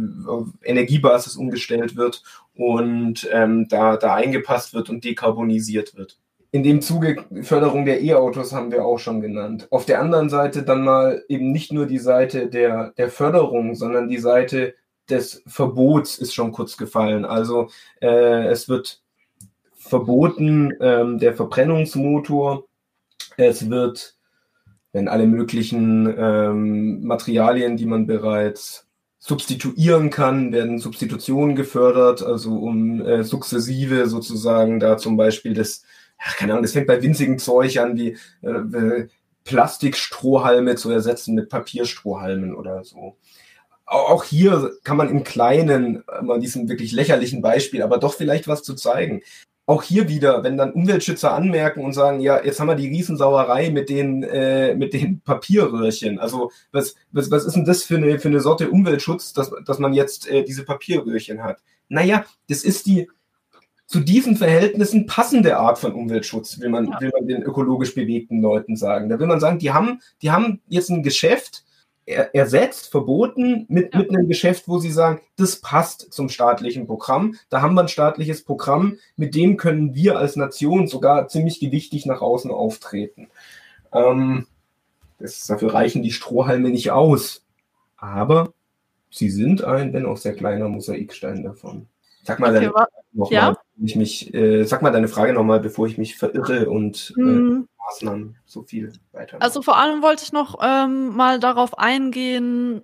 [0.64, 6.20] Energiebasis umgestellt wird und ähm, da, da eingepasst wird und dekarbonisiert wird
[6.56, 9.68] in dem Zuge Förderung der E-Autos haben wir auch schon genannt.
[9.72, 14.08] Auf der anderen Seite dann mal eben nicht nur die Seite der, der Förderung, sondern
[14.08, 14.74] die Seite
[15.10, 17.26] des Verbots ist schon kurz gefallen.
[17.26, 17.68] Also
[18.02, 19.02] äh, es wird
[19.76, 22.64] verboten ähm, der Verbrennungsmotor.
[23.36, 24.16] Es wird,
[24.94, 28.88] wenn alle möglichen ähm, Materialien, die man bereits
[29.20, 35.84] substituieren kann, werden Substitutionen gefördert, also um äh, sukzessive sozusagen da zum Beispiel das
[36.18, 39.08] ach, keine Ahnung, das fängt bei winzigen Zeug an, wie äh, äh,
[39.44, 43.18] Plastikstrohhalme zu ersetzen mit Papierstrohhalmen oder so.
[43.86, 48.64] Auch hier kann man im Kleinen, mal diesem wirklich lächerlichen Beispiel, aber doch vielleicht was
[48.64, 49.22] zu zeigen.
[49.68, 53.70] Auch hier wieder, wenn dann Umweltschützer anmerken und sagen, ja, jetzt haben wir die Riesensauerei
[53.70, 56.20] mit den, äh, mit den Papierröhrchen.
[56.20, 59.80] Also was, was, was ist denn das für eine, für eine Sorte Umweltschutz, dass, dass
[59.80, 61.62] man jetzt äh, diese Papierröhrchen hat?
[61.88, 63.08] Naja, das ist die,
[63.88, 67.02] zu diesen Verhältnissen passende Art von Umweltschutz, will man, ja.
[67.02, 69.10] will man den ökologisch bewegten Leuten sagen.
[69.10, 71.66] Da will man sagen, die haben, die haben jetzt ein Geschäft
[72.06, 74.00] er, ersetzt, verboten mit, ja.
[74.00, 77.36] mit einem Geschäft, wo sie sagen, das passt zum staatlichen Programm.
[77.50, 82.06] Da haben wir ein staatliches Programm, mit dem können wir als Nation sogar ziemlich gewichtig
[82.06, 83.28] nach außen auftreten.
[83.92, 84.48] Ähm,
[85.20, 87.44] das, dafür reichen die Strohhalme nicht aus.
[87.98, 88.54] Aber
[89.10, 91.88] sie sind ein, wenn auch sehr kleiner Mosaikstein davon.
[92.24, 92.70] Sag mal, okay,
[93.14, 93.58] nochmal, ja?
[93.82, 97.68] Ich mich, äh, sag mal deine Frage nochmal, bevor ich mich verirre und äh, hm.
[97.86, 99.42] Maßnahmen so viel weiter.
[99.42, 102.82] Also vor allem wollte ich noch ähm, mal darauf eingehen,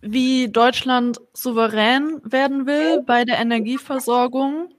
[0.00, 4.70] wie Deutschland souverän werden will bei der Energieversorgung.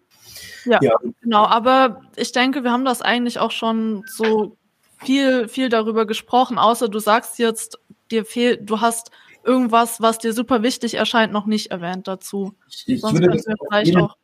[0.65, 1.45] Ja, ja, genau.
[1.45, 4.57] Aber ich denke, wir haben das eigentlich auch schon so
[4.97, 7.79] viel, viel darüber gesprochen, außer du sagst jetzt,
[8.11, 9.11] dir fehlt, du hast
[9.43, 12.55] irgendwas, was dir super wichtig erscheint, noch nicht erwähnt dazu.
[12.67, 14.17] Ich, ich würde das vielleicht auch.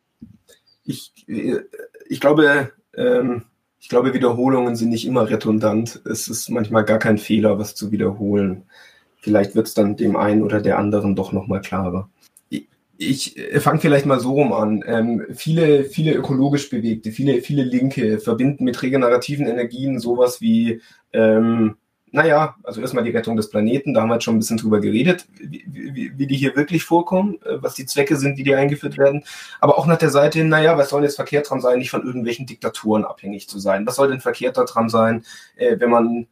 [0.86, 1.60] Ich, äh,
[2.08, 3.42] ich glaube, ähm,
[3.78, 6.00] ich glaube, Wiederholungen sind nicht immer redundant.
[6.04, 8.64] Es ist manchmal gar kein Fehler, was zu wiederholen.
[9.16, 12.08] Vielleicht wird es dann dem einen oder der anderen doch nochmal klarer.
[12.48, 14.82] Ich, ich äh, fange vielleicht mal so rum an.
[14.86, 20.80] Ähm, viele, viele ökologisch Bewegte, viele, viele Linke verbinden mit regenerativen Energien sowas wie
[21.12, 21.76] ähm,
[22.12, 24.80] naja, also erstmal die Rettung des Planeten, da haben wir jetzt schon ein bisschen drüber
[24.80, 28.54] geredet, wie, wie, wie, die hier wirklich vorkommen, äh, was die Zwecke sind, wie die
[28.54, 29.24] eingeführt werden.
[29.60, 32.04] Aber auch nach der Seite hin, naja, was soll jetzt verkehrt dran sein, nicht von
[32.04, 33.86] irgendwelchen Diktaturen abhängig zu sein?
[33.86, 35.24] Was soll denn verkehrt daran sein,
[35.56, 36.26] äh, wenn man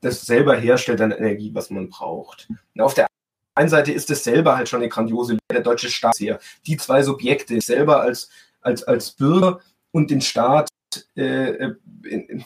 [0.00, 2.48] das selber herstellt an Energie, was man braucht?
[2.78, 3.06] Auf der
[3.54, 6.38] einen Seite ist es selber halt schon eine grandiose, der deutsche Staat hier.
[6.66, 8.30] Die zwei Subjekte, selber als,
[8.60, 10.68] als, als Bürger und den Staat,
[11.16, 11.74] äh, äh
[12.04, 12.44] in, in,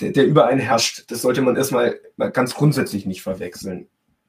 [0.00, 1.10] der, der über einen herrscht.
[1.10, 2.00] Das sollte man erstmal
[2.32, 3.88] ganz grundsätzlich nicht verwechseln.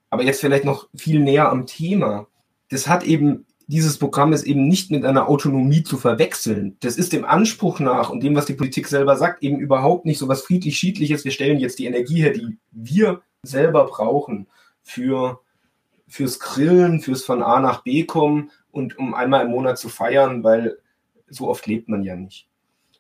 [0.10, 2.28] Aber jetzt vielleicht noch viel näher am Thema.
[2.70, 6.78] Das hat eben, dieses Programm ist eben nicht mit einer Autonomie zu verwechseln.
[6.80, 10.18] Das ist dem Anspruch nach und dem, was die Politik selber sagt, eben überhaupt nicht
[10.18, 11.26] so was friedlich-schiedliches.
[11.26, 14.48] Wir stellen jetzt die Energie her, die wir selber brauchen
[14.82, 15.42] für,
[16.08, 20.44] fürs Grillen, fürs von A nach B kommen und um einmal im Monat zu feiern,
[20.44, 20.80] weil
[21.28, 22.48] so oft lebt man ja nicht.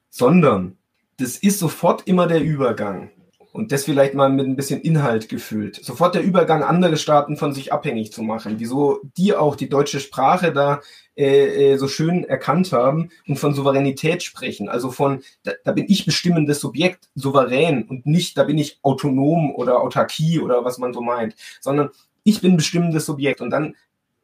[0.10, 0.78] Sondern
[1.20, 3.12] das ist sofort immer der Übergang.
[3.52, 5.84] Und das vielleicht mal mit ein bisschen Inhalt gefüllt.
[5.84, 8.56] Sofort der Übergang, andere Staaten von sich abhängig zu machen.
[8.60, 10.82] Wieso die auch die deutsche Sprache da
[11.20, 14.70] äh, äh, so schön erkannt haben und von Souveränität sprechen.
[14.70, 19.54] Also von, da, da bin ich bestimmendes Subjekt, souverän und nicht, da bin ich autonom
[19.54, 21.90] oder Autarkie oder was man so meint, sondern
[22.24, 23.42] ich bin bestimmendes Subjekt.
[23.42, 23.76] Und dann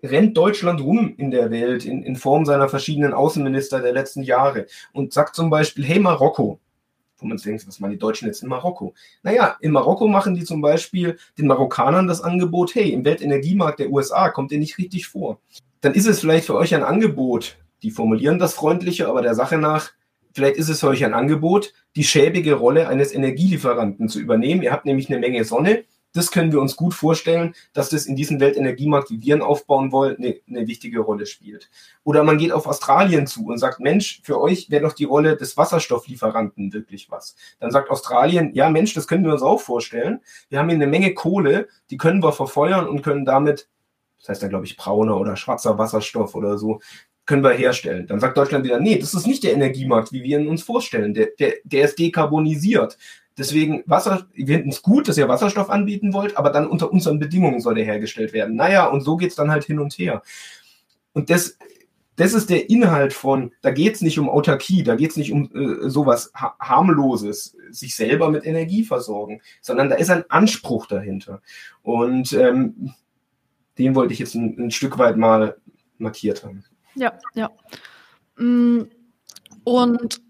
[0.04, 4.68] rennt Deutschland rum in der Welt in, in Form seiner verschiedenen Außenminister der letzten Jahre
[4.94, 6.62] und sagt zum Beispiel, hey Marokko,
[7.26, 8.94] wo man denkt, was machen die Deutschen jetzt in Marokko?
[9.24, 13.90] Naja, in Marokko machen die zum Beispiel den Marokkanern das Angebot, hey, im Weltenergiemarkt der
[13.90, 15.40] USA kommt ihr nicht richtig vor.
[15.82, 19.58] Dann ist es vielleicht für euch ein Angebot, die formulieren das freundliche, aber der Sache
[19.58, 19.92] nach,
[20.34, 24.62] vielleicht ist es für euch ein Angebot, die schäbige Rolle eines Energielieferanten zu übernehmen.
[24.62, 25.84] Ihr habt nämlich eine Menge Sonne,
[26.16, 29.92] das können wir uns gut vorstellen, dass das in diesem Weltenergiemarkt, wie wir ihn aufbauen
[29.92, 31.70] wollen, eine, eine wichtige Rolle spielt.
[32.04, 35.36] Oder man geht auf Australien zu und sagt, Mensch, für euch wäre doch die Rolle
[35.36, 37.36] des Wasserstofflieferanten wirklich was.
[37.60, 40.22] Dann sagt Australien, ja Mensch, das können wir uns auch vorstellen.
[40.50, 43.68] Wir haben hier eine Menge Kohle, die können wir verfeuern und können damit,
[44.20, 46.80] das heißt dann glaube ich brauner oder schwarzer Wasserstoff oder so,
[47.26, 48.08] können wir herstellen.
[48.08, 51.14] Dann sagt Deutschland wieder, nee, das ist nicht der Energiemarkt, wie wir ihn uns vorstellen.
[51.14, 52.98] Der, der, der ist dekarbonisiert.
[53.38, 57.20] Deswegen, Wasser, wir finden es gut, dass ihr Wasserstoff anbieten wollt, aber dann unter unseren
[57.20, 58.56] Bedingungen soll der hergestellt werden.
[58.56, 60.22] Naja, und so geht es dann halt hin und her.
[61.14, 61.58] Und das,
[62.16, 65.34] das ist der Inhalt von, da geht es nicht um Autarkie, da geht es nicht
[65.34, 70.88] um äh, sowas ha harmloses, sich selber mit Energie versorgen, sondern da ist ein Anspruch
[70.88, 71.42] dahinter.
[71.84, 72.94] Und ähm,
[73.78, 75.58] den wollte ich jetzt ein, ein Stück weit mal
[75.98, 76.64] markiert haben.
[76.96, 77.52] Ja, ja.
[78.38, 78.84] Mm,
[79.66, 80.22] und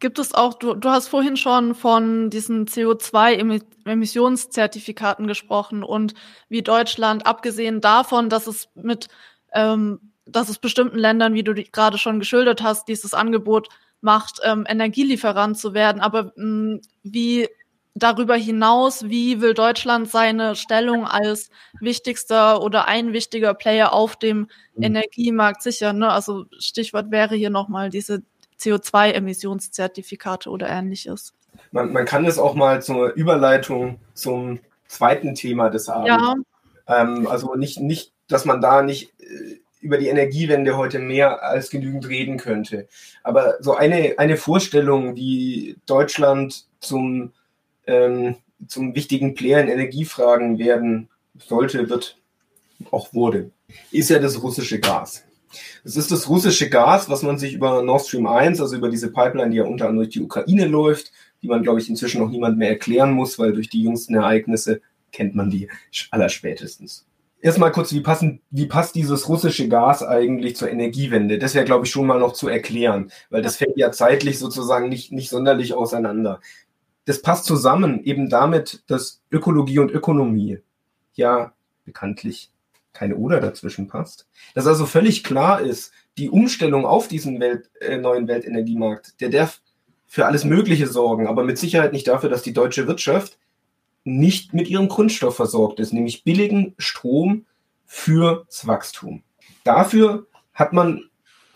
[0.00, 6.14] Gibt es auch, du, du hast vorhin schon von diesen CO2-Emissionszertifikaten gesprochen und
[6.48, 9.08] wie Deutschland, abgesehen davon, dass es mit,
[9.52, 13.68] ähm, dass es bestimmten Ländern, wie du gerade schon geschildert hast, dieses Angebot
[14.00, 16.00] macht, ähm, Energielieferant zu werden.
[16.00, 17.48] Aber mh, mm, wie
[17.94, 24.48] darüber hinaus, wie will Deutschland seine Stellung als wichtigster oder ein wichtiger Player auf dem
[24.74, 24.82] mhm.
[24.82, 25.98] Energiemarkt sichern?
[25.98, 26.10] Ne?
[26.10, 28.22] Also Stichwort wäre hier nochmal diese
[28.60, 31.34] CO2-Emissionszertifikate oder ähnliches.
[31.72, 36.08] Man, man kann es auch mal zur Überleitung zum zweiten Thema des Abends.
[36.08, 36.34] Ja.
[36.86, 41.70] Ähm, also nicht, nicht, dass man da nicht äh, über die Energiewende heute mehr als
[41.70, 42.86] genügend reden könnte.
[43.22, 47.32] Aber so eine, eine Vorstellung, wie Deutschland zum,
[47.86, 48.36] ähm,
[48.66, 51.08] zum wichtigen Player in Energiefragen werden
[51.38, 52.18] sollte, wird
[52.90, 53.50] auch wurde,
[53.90, 55.24] ist ja das russische Gas.
[55.84, 59.10] Es ist das russische Gas, was man sich über Nord Stream 1, also über diese
[59.12, 62.30] Pipeline, die ja unter anderem durch die Ukraine läuft, die man, glaube ich, inzwischen noch
[62.30, 64.80] niemand mehr erklären muss, weil durch die jüngsten Ereignisse
[65.12, 65.68] kennt man die
[66.10, 67.06] allerspätestens.
[67.42, 71.38] Erstmal kurz, wie, passen, wie passt dieses russische Gas eigentlich zur Energiewende?
[71.38, 74.90] Das wäre, glaube ich, schon mal noch zu erklären, weil das fällt ja zeitlich sozusagen
[74.90, 76.40] nicht, nicht sonderlich auseinander.
[77.06, 80.58] Das passt zusammen eben damit, dass Ökologie und Ökonomie
[81.14, 81.54] ja
[81.86, 82.50] bekanntlich
[82.92, 84.26] keine Oder dazwischen passt.
[84.54, 89.60] Dass also völlig klar ist, die Umstellung auf diesen Welt, äh, neuen Weltenergiemarkt, der darf
[90.06, 93.38] für alles Mögliche sorgen, aber mit Sicherheit nicht dafür, dass die deutsche Wirtschaft
[94.02, 97.46] nicht mit ihrem Grundstoff versorgt ist, nämlich billigen Strom
[97.86, 99.22] fürs Wachstum.
[99.62, 101.04] Dafür hat man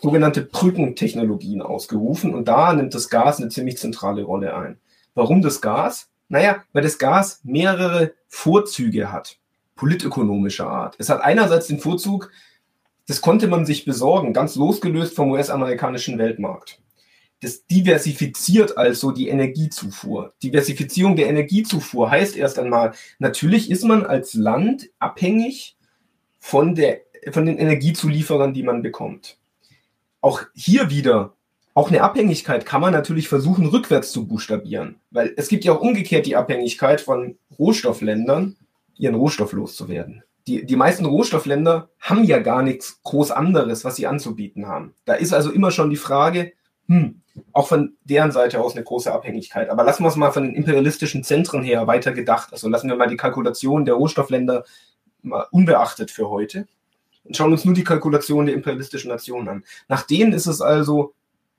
[0.01, 4.79] sogenannte Brückentechnologien ausgerufen und da nimmt das Gas eine ziemlich zentrale Rolle ein.
[5.15, 6.11] Warum das Gas?
[6.29, 9.39] Naja, weil das Gas mehrere Vorzüge hat
[9.75, 10.97] politökonomischer Art.
[10.99, 12.31] Es hat einerseits den Vorzug,
[13.07, 16.81] das konnte man sich besorgen, ganz losgelöst vom US-amerikanischen Weltmarkt.
[17.41, 20.33] Das diversifiziert also die Energiezufuhr.
[20.43, 25.77] Diversifizierung der Energiezufuhr heißt erst einmal, natürlich ist man als Land abhängig
[26.39, 27.01] von, der,
[27.33, 29.39] von den Energiezulieferern, die man bekommt.
[30.23, 31.35] Auch hier wieder,
[31.75, 35.01] auch eine Abhängigkeit kann man natürlich versuchen, rückwärts zu buchstabieren.
[35.11, 38.57] Weil es gibt ja auch umgekehrt die Abhängigkeit von Rohstoffländern
[38.97, 40.23] ihren Rohstoff loszuwerden.
[40.47, 44.95] Die, die meisten Rohstoffländer haben ja gar nichts groß anderes, was sie anzubieten haben.
[45.07, 46.53] Da ist also immer schon die Frage,
[46.87, 47.23] hm,
[47.53, 49.71] auch von deren Seite aus eine große Abhängigkeit.
[49.71, 52.51] Aber lassen wir es mal von den imperialistischen Zentren her weiter gedacht.
[52.53, 54.65] Also lassen wir mal die Kalkulation der Rohstoffländer
[55.23, 56.69] mal unbeachtet für heute
[57.25, 59.65] und schauen uns nur die Kalkulation der imperialistischen Nationen an.
[59.89, 61.15] Nach denen ist es also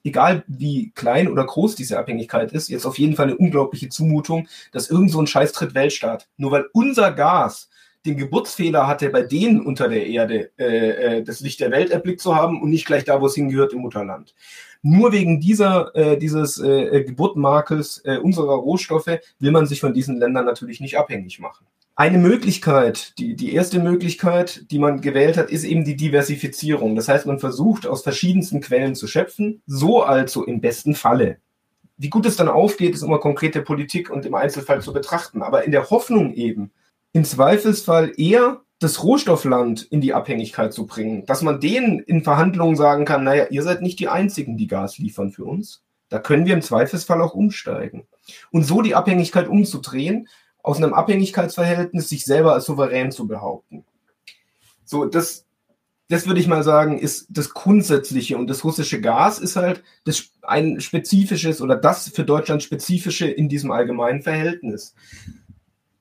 [0.06, 4.48] egal wie klein oder groß diese Abhängigkeit ist, jetzt auf jeden Fall eine unglaubliche Zumutung,
[4.72, 7.70] dass irgend so ein Scheißtritt Weltstaat, nur weil unser Gas
[8.06, 12.22] den Geburtsfehler hatte, bei denen unter der Erde äh, äh, das Licht der Welt erblickt
[12.22, 14.36] zu haben und nicht gleich da, wo es hingehört, im Mutterland.
[14.84, 20.20] Nur wegen dieser, äh, dieses äh, Geburtmakels äh, unserer Rohstoffe will man sich von diesen
[20.20, 21.66] Ländern natürlich nicht abhängig machen.
[21.96, 26.96] Eine Möglichkeit, die, die erste Möglichkeit, die man gewählt hat, ist eben die Diversifizierung.
[26.96, 31.38] Das heißt, man versucht aus verschiedensten Quellen zu schöpfen, so also im besten Falle
[31.98, 35.42] wie gut es dann aufgeht, ist immer konkrete Politik und im Einzelfall zu betrachten.
[35.42, 36.72] Aber in der Hoffnung eben,
[37.14, 42.76] im Zweifelsfall eher das Rohstoffland in die Abhängigkeit zu bringen, dass man denen in Verhandlungen
[42.76, 45.84] sagen kann, naja, ihr seid nicht die Einzigen, die Gas liefern für uns.
[46.10, 48.06] Da können wir im Zweifelsfall auch umsteigen.
[48.52, 50.28] Und so die Abhängigkeit umzudrehen,
[50.66, 53.86] aus einem Abhängigkeitsverhältnis sich selber als souverän zu behaupten.
[54.84, 55.46] So, das,
[56.10, 58.36] das würde ich mal sagen, ist das Grundsätzliche.
[58.36, 63.48] Und das russische Gas ist halt das ein spezifisches oder das für Deutschland spezifische in
[63.48, 64.96] diesem allgemeinen Verhältnis.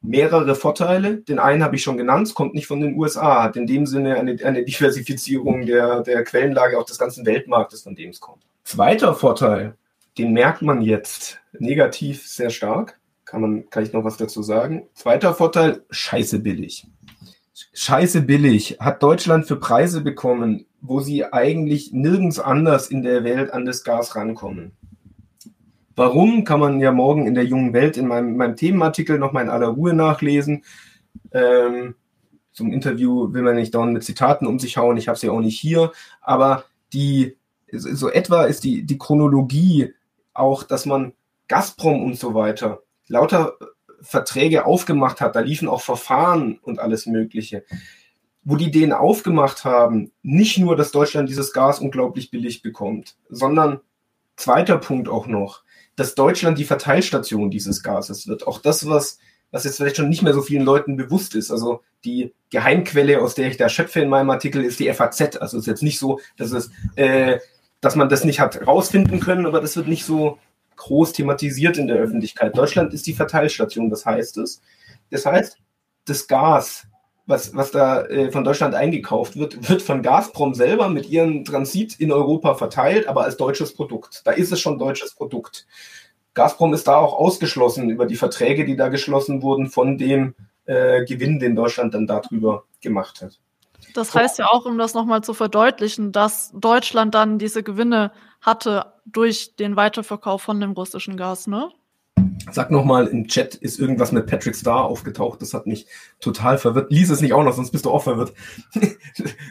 [0.00, 1.18] Mehrere Vorteile.
[1.18, 3.84] Den einen habe ich schon genannt, es kommt nicht von den USA, hat in dem
[3.84, 8.44] Sinne eine, eine Diversifizierung der, der Quellenlage auch des ganzen Weltmarktes, von dem es kommt.
[8.64, 9.76] Zweiter Vorteil,
[10.16, 12.98] den merkt man jetzt negativ sehr stark.
[13.24, 14.88] Kann, man, kann ich noch was dazu sagen?
[14.94, 16.86] Zweiter Vorteil, scheiße billig
[17.74, 23.52] scheiße billig hat Deutschland für Preise bekommen, wo sie eigentlich nirgends anders in der Welt
[23.52, 24.72] an das Gas rankommen.
[25.96, 29.50] Warum, kann man ja morgen in der jungen Welt in meinem, meinem Themenartikel nochmal in
[29.50, 30.64] aller Ruhe nachlesen.
[31.30, 31.94] Ähm,
[32.52, 35.40] zum Interview will man nicht dauernd mit Zitaten um sich hauen, ich habe sie auch
[35.40, 37.36] nicht hier, aber die,
[37.72, 39.94] so etwa ist die, die Chronologie
[40.32, 41.12] auch, dass man
[41.48, 43.57] Gazprom und so weiter lauter
[44.00, 47.64] Verträge aufgemacht hat, da liefen auch Verfahren und alles Mögliche,
[48.44, 53.80] wo die denen aufgemacht haben, nicht nur, dass Deutschland dieses Gas unglaublich billig bekommt, sondern
[54.36, 55.62] zweiter Punkt auch noch,
[55.96, 58.46] dass Deutschland die Verteilstation dieses Gases wird.
[58.46, 59.18] Auch das, was,
[59.50, 61.50] was jetzt vielleicht schon nicht mehr so vielen Leuten bewusst ist.
[61.50, 65.36] Also die Geheimquelle, aus der ich da schöpfe in meinem Artikel, ist die FAZ.
[65.36, 67.38] Also es ist jetzt nicht so, dass es, äh,
[67.80, 70.38] dass man das nicht hat rausfinden können, aber das wird nicht so
[70.85, 72.57] groß thematisiert in der Öffentlichkeit.
[72.57, 74.61] Deutschland ist die Verteilstation, das heißt es.
[75.11, 75.57] Das heißt,
[76.05, 76.87] das Gas,
[77.26, 81.99] was, was da äh, von Deutschland eingekauft wird, wird von Gazprom selber mit ihrem Transit
[81.99, 84.20] in Europa verteilt, aber als deutsches Produkt.
[84.26, 85.66] Da ist es schon deutsches Produkt.
[86.35, 90.35] Gazprom ist da auch ausgeschlossen über die Verträge, die da geschlossen wurden, von dem
[90.66, 93.41] äh, Gewinn, den Deutschland dann darüber gemacht hat.
[93.95, 98.12] Das heißt ja auch, um das nochmal zu verdeutlichen, dass Deutschland dann diese Gewinne
[98.45, 101.70] hatte durch den Weiterverkauf von dem russischen Gas, ne?
[102.53, 105.40] Sag nochmal, im Chat ist irgendwas mit Patrick Star aufgetaucht.
[105.40, 105.86] Das hat mich
[106.20, 106.90] total verwirrt.
[106.90, 108.34] Lies es nicht auch noch, sonst bist du auch verwirrt.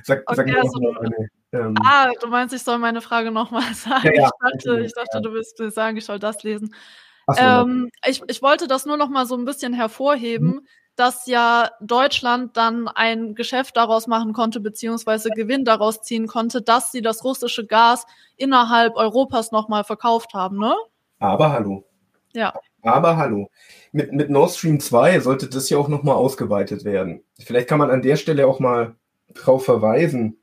[0.04, 3.64] sag, okay, sag also, noch eine, ähm, ah, du meinst, ich soll meine Frage nochmal
[3.74, 4.12] sagen.
[4.14, 5.20] Ja, ja, ich dachte, ich dachte ja.
[5.22, 6.74] du willst sagen, ich soll das lesen.
[7.28, 11.26] So, ähm, ich, ich wollte das nur noch mal so ein bisschen hervorheben, mhm dass
[11.26, 17.02] ja Deutschland dann ein Geschäft daraus machen konnte, beziehungsweise Gewinn daraus ziehen konnte, dass sie
[17.02, 18.06] das russische Gas
[18.38, 20.76] innerhalb Europas nochmal verkauft haben, ne?
[21.20, 21.86] Aber hallo.
[22.34, 22.54] Ja.
[22.84, 23.50] Aber hallo.
[23.92, 27.24] Mit, mit Nord Stream 2 sollte das ja auch nochmal ausgeweitet werden.
[27.40, 28.96] Vielleicht kann man an der Stelle auch mal
[29.34, 30.38] darauf verweisen,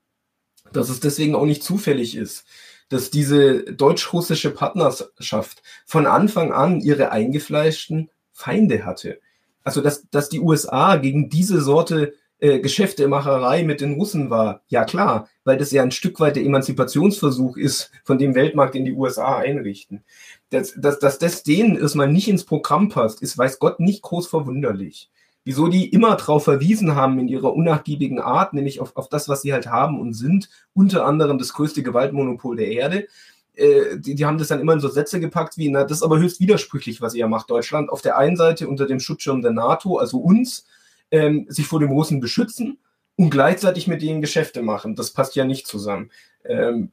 [0.72, 2.46] dass es deswegen auch nicht zufällig ist,
[2.88, 9.20] dass diese deutsch-russische Partnerschaft von Anfang an ihre eingefleischten Feinde hatte
[9.64, 14.84] also dass, dass die USA gegen diese Sorte äh, Geschäftemacherei mit den Russen war, ja
[14.84, 18.94] klar, weil das ja ein Stück weit der Emanzipationsversuch ist, von dem Weltmarkt in die
[18.94, 20.02] USA einrichten.
[20.48, 24.26] Dass, dass, dass das denen erstmal nicht ins Programm passt, ist, weiß Gott, nicht groß
[24.26, 25.11] verwunderlich.
[25.44, 29.42] Wieso die immer darauf verwiesen haben in ihrer unnachgiebigen Art, nämlich auf, auf das, was
[29.42, 33.06] sie halt haben und sind, unter anderem das größte Gewaltmonopol der Erde,
[33.55, 36.03] äh, die, die haben das dann immer in so Sätze gepackt wie, na, das ist
[36.03, 37.90] aber höchst widersprüchlich, was ihr macht, Deutschland.
[37.90, 40.66] Auf der einen Seite unter dem Schutzschirm der NATO, also uns,
[41.11, 42.78] ähm, sich vor dem Russen beschützen
[43.16, 44.94] und gleichzeitig mit denen Geschäfte machen.
[44.94, 46.11] Das passt ja nicht zusammen.
[46.44, 46.92] Ähm,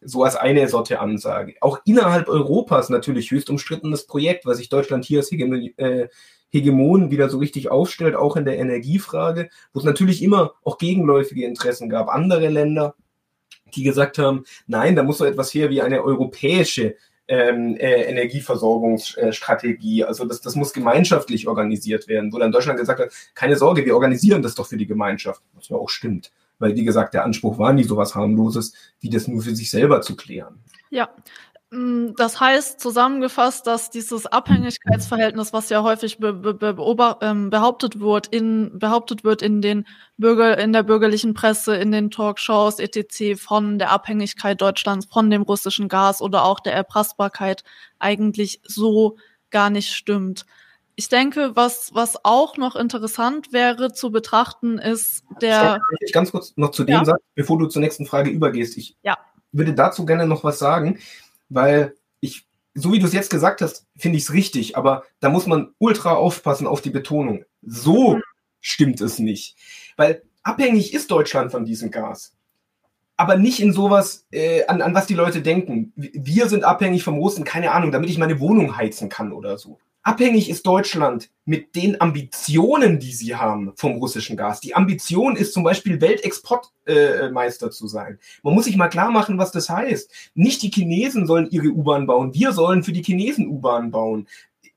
[0.00, 1.54] so als eine Sorte Ansage.
[1.60, 6.08] Auch innerhalb Europas natürlich höchst umstrittenes Projekt, weil sich Deutschland hier als Hegemon, äh,
[6.50, 11.44] Hegemon wieder so richtig aufstellt, auch in der Energiefrage, wo es natürlich immer auch gegenläufige
[11.44, 12.08] Interessen gab.
[12.08, 12.94] Andere Länder,
[13.74, 16.96] die gesagt haben, nein, da muss so etwas her wie eine europäische
[17.26, 20.04] ähm, äh, Energieversorgungsstrategie.
[20.04, 23.94] Also das, das muss gemeinschaftlich organisiert werden, wo dann Deutschland gesagt hat, keine Sorge, wir
[23.94, 26.32] organisieren das doch für die Gemeinschaft, was ja auch stimmt.
[26.58, 29.70] Weil, wie gesagt, der Anspruch war nie so was harmloses, wie das nur für sich
[29.70, 30.60] selber zu klären.
[30.90, 31.10] Ja,
[32.16, 38.78] das heißt zusammengefasst, dass dieses Abhängigkeitsverhältnis, was ja häufig be be ähm, behauptet wird, in,
[38.78, 43.40] behauptet wird in den Bürger, in der bürgerlichen Presse, in den Talkshows, etc.
[43.40, 47.64] von der Abhängigkeit Deutschlands von dem russischen Gas oder auch der Erpressbarkeit
[47.98, 49.16] eigentlich so
[49.50, 50.46] gar nicht stimmt.
[50.96, 55.80] Ich denke, was, was auch noch interessant wäre zu betrachten, ist der.
[56.00, 57.04] Ich ganz kurz noch zu dem ja.
[57.04, 58.76] sagen, bevor du zur nächsten Frage übergehst.
[58.76, 59.18] Ich ja.
[59.50, 60.98] würde dazu gerne noch was sagen
[61.54, 65.28] weil ich, so wie du es jetzt gesagt hast, finde ich es richtig, aber da
[65.28, 67.44] muss man ultra aufpassen auf die Betonung.
[67.62, 68.22] So mhm.
[68.60, 69.56] stimmt es nicht.
[69.96, 72.34] Weil abhängig ist Deutschland von diesem Gas.
[73.16, 75.92] aber nicht in sowas, äh, an, an was die Leute denken.
[75.96, 79.78] Wir sind abhängig vom Russen, keine Ahnung, damit ich meine Wohnung heizen kann oder so.
[80.06, 84.60] Abhängig ist Deutschland mit den Ambitionen, die sie haben vom russischen Gas.
[84.60, 88.18] Die Ambition ist zum Beispiel Weltexportmeister äh, zu sein.
[88.42, 90.10] Man muss sich mal klar machen, was das heißt.
[90.34, 94.26] Nicht die Chinesen sollen ihre U-Bahn bauen, wir sollen für die Chinesen U-Bahn bauen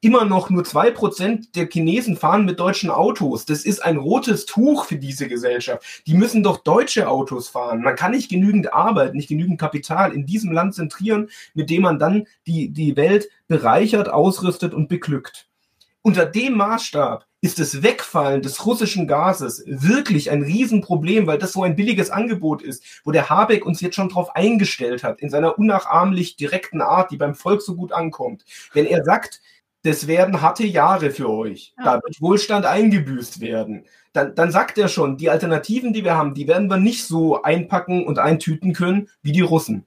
[0.01, 3.45] immer noch nur zwei Prozent der Chinesen fahren mit deutschen Autos.
[3.45, 6.03] Das ist ein rotes Tuch für diese Gesellschaft.
[6.05, 7.81] Die müssen doch deutsche Autos fahren.
[7.81, 11.99] Man kann nicht genügend Arbeit, nicht genügend Kapital in diesem Land zentrieren, mit dem man
[11.99, 15.47] dann die, die Welt bereichert, ausrüstet und beglückt.
[16.03, 21.63] Unter dem Maßstab ist das Wegfallen des russischen Gases wirklich ein Riesenproblem, weil das so
[21.63, 25.59] ein billiges Angebot ist, wo der Habeck uns jetzt schon drauf eingestellt hat, in seiner
[25.59, 28.45] unnachahmlich direkten Art, die beim Volk so gut ankommt.
[28.73, 29.41] Wenn er sagt,
[29.87, 31.73] das werden harte Jahre für euch.
[31.77, 31.83] Ja.
[31.85, 33.85] Da wird Wohlstand eingebüßt werden.
[34.11, 37.41] Dann, dann sagt er schon, die Alternativen, die wir haben, die werden wir nicht so
[37.41, 39.85] einpacken und eintüten können wie die Russen.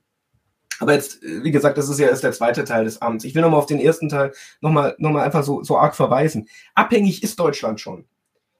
[0.78, 3.24] Aber jetzt, äh, wie gesagt, das ist ja erst der zweite Teil des Amts.
[3.24, 4.32] Ich will nochmal auf den ersten Teil
[4.62, 6.48] nochmal noch mal einfach so, so arg verweisen.
[6.74, 8.06] Abhängig ist Deutschland schon.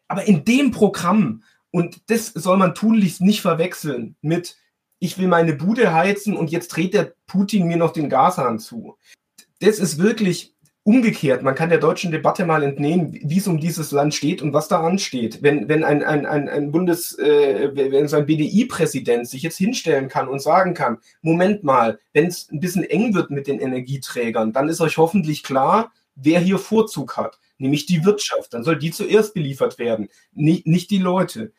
[0.07, 4.59] Aber in dem Programm, und das soll man tunlichst nicht verwechseln mit,
[4.99, 8.99] ich will meine Bude heizen und jetzt dreht der Putin mir noch den Gashahn zu.
[9.61, 13.91] Das ist wirklich, umgekehrt, man kann der deutschen Debatte mal entnehmen, wie es um dieses
[13.93, 15.43] Land steht und was da ansteht.
[15.43, 20.09] Wenn, wenn ein, ein, ein, ein Bundes, äh, wenn so ein BDI-Präsident sich jetzt hinstellen
[20.09, 24.53] kann und sagen kann, Moment mal, wenn es ein bisschen eng wird mit den Energieträgern,
[24.53, 28.55] dann ist euch hoffentlich klar, wer hier Vorzug hat, nämlich die Wirtschaft.
[28.55, 31.53] Dann soll die zuerst beliefert werden, nicht, nicht die Leute.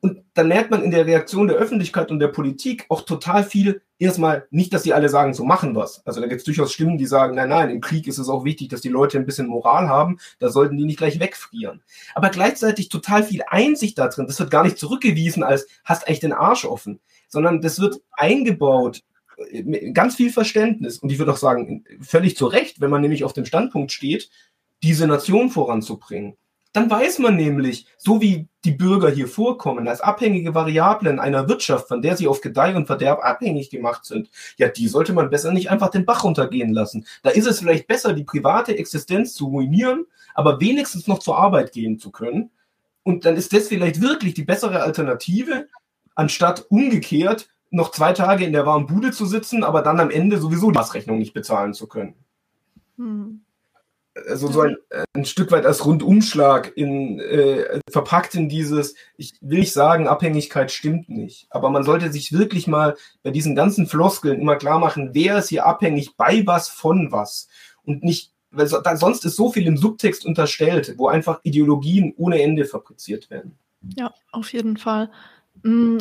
[0.00, 3.80] Und dann merkt man in der Reaktion der Öffentlichkeit und der Politik auch total viel,
[3.98, 6.02] erstmal nicht, dass die alle sagen, so machen wir's.
[6.04, 8.44] Also da gibt es durchaus Stimmen, die sagen, nein, nein, im Krieg ist es auch
[8.44, 11.82] wichtig, dass die Leute ein bisschen Moral haben, da sollten die nicht gleich wegfrieren.
[12.14, 14.26] Aber gleichzeitig total viel Einsicht da drin.
[14.26, 19.02] Das wird gar nicht zurückgewiesen als, hast echt den Arsch offen, sondern das wird eingebaut
[19.50, 20.98] äh, ganz viel Verständnis.
[20.98, 24.30] Und ich würde auch sagen, völlig zu Recht, wenn man nämlich auf dem Standpunkt steht,
[24.82, 26.36] diese Nation voranzubringen.
[26.76, 31.88] Dann weiß man nämlich, so wie die Bürger hier vorkommen, als abhängige Variablen einer Wirtschaft,
[31.88, 35.52] von der sie auf Gedeih und Verderb abhängig gemacht sind, ja, die sollte man besser
[35.52, 37.06] nicht einfach den Bach runtergehen lassen.
[37.22, 40.04] Da ist es vielleicht besser, die private Existenz zu ruinieren,
[40.34, 42.50] aber wenigstens noch zur Arbeit gehen zu können.
[43.04, 45.68] Und dann ist das vielleicht wirklich die bessere Alternative,
[46.14, 50.36] anstatt umgekehrt noch zwei Tage in der warmen Bude zu sitzen, aber dann am Ende
[50.36, 52.16] sowieso die Maßrechnung nicht bezahlen zu können.
[52.98, 53.45] Hm
[54.28, 54.76] also so ein,
[55.12, 60.70] ein Stück weit als Rundumschlag in, äh, verpackt in dieses, ich will nicht sagen, Abhängigkeit
[60.72, 65.10] stimmt nicht, aber man sollte sich wirklich mal bei diesen ganzen Floskeln immer klar machen,
[65.12, 67.48] wer ist hier abhängig bei was von was
[67.84, 72.14] und nicht, weil so, da, sonst ist so viel im Subtext unterstellt, wo einfach Ideologien
[72.16, 73.58] ohne Ende fabriziert werden.
[73.96, 75.10] Ja, auf jeden Fall.
[75.62, 75.98] Mhm.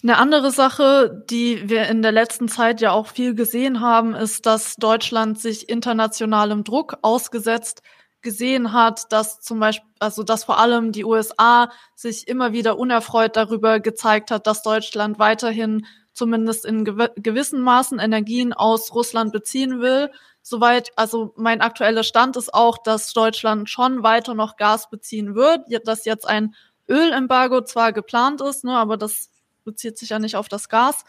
[0.00, 4.46] Eine andere Sache, die wir in der letzten Zeit ja auch viel gesehen haben, ist,
[4.46, 7.82] dass Deutschland sich internationalem Druck ausgesetzt
[8.20, 13.36] gesehen hat, dass zum Beispiel, also dass vor allem die USA sich immer wieder unerfreut
[13.36, 19.80] darüber gezeigt hat, dass Deutschland weiterhin zumindest in gew gewissen Maßen Energien aus Russland beziehen
[19.80, 20.10] will.
[20.42, 25.60] Soweit, also mein aktueller Stand ist auch, dass Deutschland schon weiter noch Gas beziehen wird,
[25.84, 26.54] dass jetzt ein
[26.88, 29.28] Ölembargo zwar geplant ist, ne, aber das
[29.68, 31.04] bezieht sich ja nicht auf das Gas.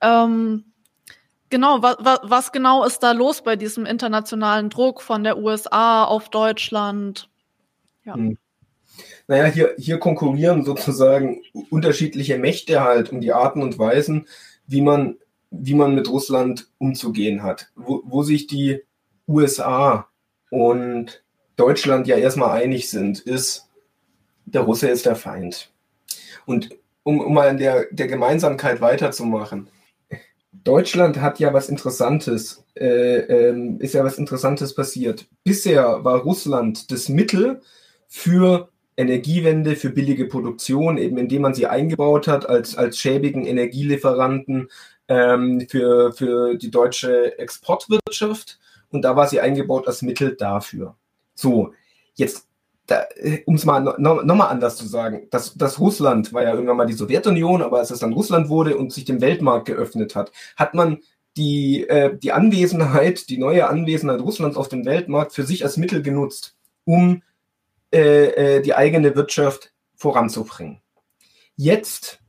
[0.00, 0.66] Ähm,
[1.50, 6.04] genau, wa, wa, was genau ist da los bei diesem internationalen Druck von der USA
[6.04, 7.28] auf Deutschland?
[8.04, 8.14] Ja.
[8.14, 8.38] Hm.
[9.26, 14.28] Naja, hier, hier konkurrieren sozusagen unterschiedliche Mächte halt um die Arten und Weisen,
[14.68, 15.16] wie man,
[15.50, 17.72] wie man mit Russland umzugehen hat.
[17.74, 18.82] Wo, wo sich die
[19.26, 20.06] USA
[20.50, 21.24] und
[21.56, 23.68] Deutschland ja erstmal einig sind, ist,
[24.44, 25.72] der Russe ist der Feind.
[26.46, 26.70] Und
[27.04, 29.68] um, um mal in der, der Gemeinsamkeit weiterzumachen.
[30.52, 35.26] Deutschland hat ja was Interessantes, äh, ähm, ist ja was Interessantes passiert.
[35.44, 37.60] Bisher war Russland das Mittel
[38.08, 44.68] für Energiewende, für billige Produktion, eben indem man sie eingebaut hat als, als schäbigen Energielieferanten
[45.08, 48.60] ähm, für, für die deutsche Exportwirtschaft.
[48.90, 50.94] Und da war sie eingebaut als Mittel dafür.
[51.34, 51.72] So,
[52.14, 52.46] jetzt
[52.88, 56.52] äh, um es mal nochmal noch mal anders zu sagen, dass, dass Russland war ja
[56.52, 60.14] irgendwann mal die Sowjetunion, aber als es dann Russland wurde und sich dem Weltmarkt geöffnet
[60.14, 60.98] hat, hat man
[61.36, 66.02] die, äh, die Anwesenheit, die neue Anwesenheit Russlands auf dem Weltmarkt für sich als Mittel
[66.02, 67.22] genutzt, um
[67.92, 70.80] äh, äh, die eigene Wirtschaft voranzubringen.
[71.56, 72.20] Jetzt,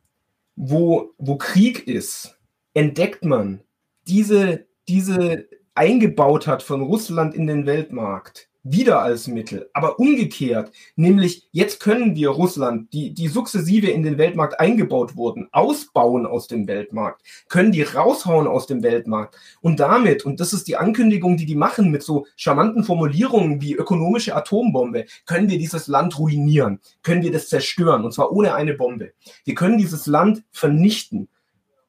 [0.56, 2.38] wo, wo Krieg ist,
[2.74, 3.62] entdeckt man
[4.08, 9.70] diese, diese eingebaut hat von Russland in den Weltmarkt, wieder als Mittel.
[9.74, 15.48] Aber umgekehrt, nämlich jetzt können wir Russland, die, die sukzessive in den Weltmarkt eingebaut wurden,
[15.52, 19.38] ausbauen aus dem Weltmarkt, können die raushauen aus dem Weltmarkt.
[19.62, 23.76] Und damit, und das ist die Ankündigung, die die machen mit so charmanten Formulierungen wie
[23.76, 28.74] ökonomische Atombombe, können wir dieses Land ruinieren, können wir das zerstören, und zwar ohne eine
[28.74, 29.14] Bombe.
[29.44, 31.30] Wir können dieses Land vernichten,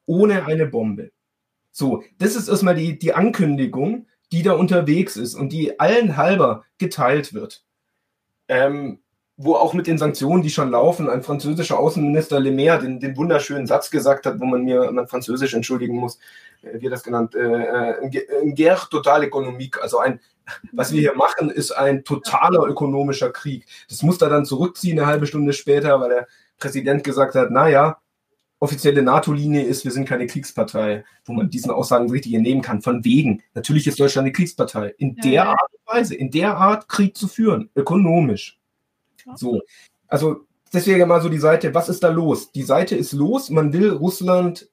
[0.04, 1.10] ohne eine Bombe.
[1.72, 6.64] So, das ist erstmal die, die Ankündigung die da unterwegs ist und die allen halber
[6.78, 7.64] geteilt wird.
[8.48, 9.00] Ähm,
[9.36, 13.16] wo auch mit den Sanktionen, die schon laufen, ein französischer Außenminister Le Maire den, den
[13.16, 16.18] wunderschönen Satz gesagt hat, wo man mir mein Französisch entschuldigen muss,
[16.62, 20.20] äh, wie er das genannt, äh, äh ein Guerre total économique, also ein,
[20.72, 23.66] was wir hier machen, ist ein totaler ökonomischer Krieg.
[23.88, 27.98] Das muss er dann zurückziehen eine halbe Stunde später, weil der Präsident gesagt hat, naja,
[28.58, 32.80] offizielle NATO-Linie ist, wir sind keine Kriegspartei, wo man diesen Aussagen richtig entnehmen kann.
[32.80, 34.94] Von wegen, natürlich ist Deutschland eine Kriegspartei.
[34.98, 35.44] In ja, der ja.
[35.50, 38.58] Art und Weise, in der Art Krieg zu führen, ökonomisch.
[39.26, 39.36] Ja.
[39.36, 39.60] So.
[40.08, 42.52] Also deswegen mal so die Seite, was ist da los?
[42.52, 44.70] Die Seite ist los, man will Russland,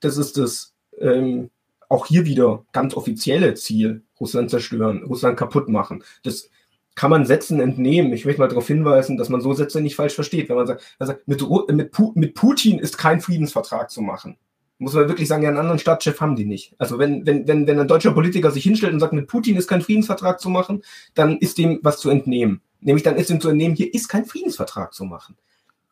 [0.00, 1.50] das ist das ähm,
[1.88, 6.04] auch hier wieder ganz offizielle Ziel, Russland zerstören, Russland kaputt machen.
[6.22, 6.50] Das
[6.94, 8.12] kann man Sätzen entnehmen.
[8.12, 10.48] Ich möchte mal darauf hinweisen, dass man so Sätze nicht falsch versteht.
[10.48, 14.36] Wenn man sagt, also mit, mit, mit Putin ist kein Friedensvertrag zu machen.
[14.78, 16.74] Muss man wirklich sagen, ja, einen anderen Staatschef haben die nicht.
[16.78, 19.68] Also wenn, wenn, wenn, wenn ein deutscher Politiker sich hinstellt und sagt, mit Putin ist
[19.68, 20.82] kein Friedensvertrag zu machen,
[21.14, 22.60] dann ist dem was zu entnehmen.
[22.80, 25.36] Nämlich dann ist ihm zu entnehmen, hier ist kein Friedensvertrag zu machen.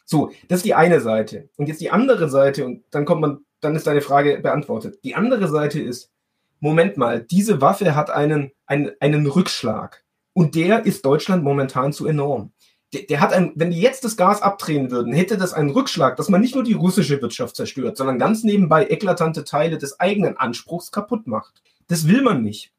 [0.05, 1.49] So, das ist die eine Seite.
[1.57, 4.99] Und jetzt die andere Seite, und dann kommt man, dann ist deine Frage beantwortet.
[5.05, 6.11] Die andere Seite ist,
[6.59, 10.03] Moment mal, diese Waffe hat einen, einen, einen Rückschlag.
[10.33, 12.53] Und der ist Deutschland momentan zu enorm.
[12.93, 16.17] Der, der hat ein, wenn die jetzt das Gas abdrehen würden, hätte das einen Rückschlag,
[16.17, 20.37] dass man nicht nur die russische Wirtschaft zerstört, sondern ganz nebenbei eklatante Teile des eigenen
[20.37, 21.63] Anspruchs kaputt macht.
[21.89, 22.73] Das will man nicht.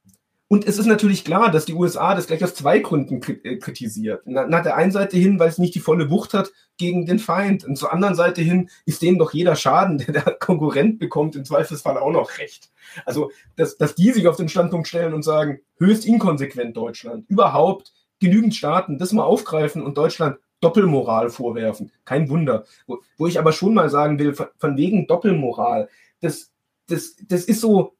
[0.51, 4.27] Und es ist natürlich klar, dass die USA das gleich aus zwei Gründen äh, kritisiert.
[4.27, 7.63] Nach der einen Seite hin, weil es nicht die volle Wucht hat gegen den Feind.
[7.63, 11.45] Und zur anderen Seite hin ist denen doch jeder Schaden, der der Konkurrent bekommt, im
[11.45, 12.69] Zweifelsfall auch noch recht.
[13.05, 17.29] Also, dass, dass die sich auf den Standpunkt stellen und sagen, höchst inkonsequent Deutschland.
[17.29, 21.93] Überhaupt genügend Staaten das mal aufgreifen und Deutschland Doppelmoral vorwerfen.
[22.03, 22.65] Kein Wunder.
[22.87, 25.87] Wo, wo ich aber schon mal sagen will, von, von wegen Doppelmoral,
[26.19, 26.51] das,
[26.87, 27.93] das, das ist so,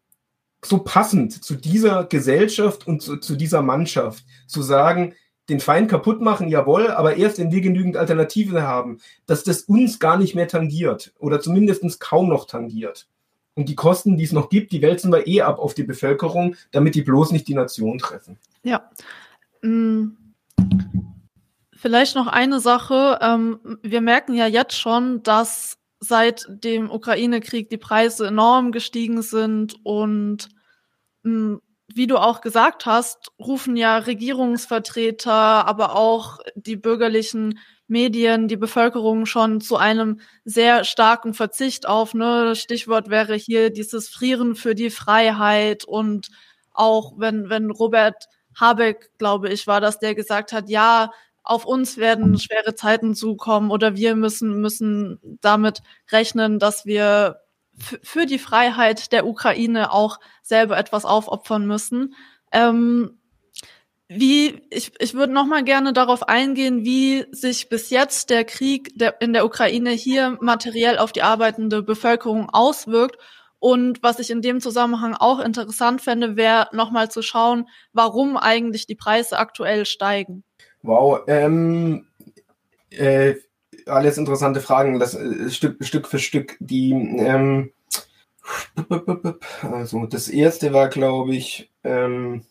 [0.64, 5.16] so passend zu dieser Gesellschaft und zu, zu dieser Mannschaft, zu sagen,
[5.50, 10.00] den Feind kaputt machen, jawohl, aber erst wenn wir genügend Alternativen haben, dass das uns
[10.00, 13.08] gar nicht mehr tangiert oder zumindest kaum noch tangiert.
[13.54, 16.56] Und die Kosten, die es noch gibt, die wälzen wir eh ab auf die Bevölkerung,
[16.72, 18.38] damit die bloß nicht die Nation treffen.
[18.64, 18.90] Ja.
[19.62, 20.18] Mm.
[21.76, 23.20] Vielleicht noch eine Sache.
[23.22, 29.76] Ähm, wir merken ja jetzt schon, dass seit dem Ukraine-Krieg die Preise enorm gestiegen sind
[29.84, 30.50] und
[31.24, 31.62] mh, hm,
[31.94, 39.26] wie du auch gesagt hast, rufen ja Regierungsvertreter, aber auch die bürgerlichen Medien, die Bevölkerung
[39.26, 42.14] schon zu einem sehr starken Verzicht auf.
[42.14, 42.56] Ne?
[42.56, 46.30] Stichwort wäre hier dieses Frieren für die Freiheit und
[46.72, 48.28] auch wenn, wenn Robert
[48.60, 51.12] Habeck, glaube ich, war das, der gesagt hat, ja,
[51.44, 55.82] auf uns werden schwere Zeiten zukommen oder wir müssen, müssen damit
[56.12, 57.38] rechnen, dass wir
[58.04, 62.16] für die Freiheit der Ukraine auch selber etwas aufopfern müssen.
[62.52, 63.18] Ähm,
[64.14, 68.92] wie, ich, ich würde noch mal gerne darauf eingehen, wie sich bis jetzt der Krieg
[68.96, 73.18] der, in der Ukraine hier materiell auf die arbeitende Bevölkerung auswirkt.
[73.58, 78.36] Und was ich in dem Zusammenhang auch interessant fände, wäre noch mal zu schauen, warum
[78.36, 80.44] eigentlich die Preise aktuell steigen.
[80.84, 82.06] Wow, ähm,
[82.90, 83.36] äh,
[83.86, 86.58] alles interessante Fragen, das äh, Stück, Stück für Stück.
[86.60, 87.72] Die, ähm,
[89.62, 92.44] also das erste war, glaube ich, ähm,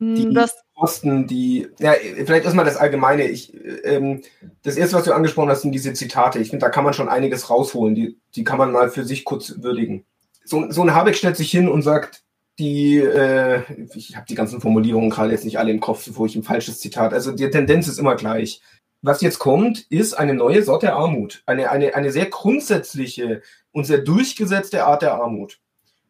[0.00, 3.26] die hm, das Kosten, die, ja, vielleicht erstmal das Allgemeine.
[3.26, 3.52] Ich,
[3.82, 4.22] ähm,
[4.62, 6.38] das erste, was du angesprochen hast, sind diese Zitate.
[6.38, 7.96] Ich finde, da kann man schon einiges rausholen.
[7.96, 10.04] Die, die kann man mal für sich kurz würdigen.
[10.44, 12.22] So, so ein Habeck stellt sich hin und sagt,
[12.58, 13.62] die, äh,
[13.94, 16.80] ich habe die ganzen Formulierungen gerade jetzt nicht alle im Kopf, wo ich ein falsches
[16.80, 17.12] Zitat.
[17.12, 18.60] Also die Tendenz ist immer gleich.
[19.00, 21.42] Was jetzt kommt, ist eine neue Sorte Armut.
[21.46, 25.60] Eine, eine, eine sehr grundsätzliche und sehr durchgesetzte Art der Armut.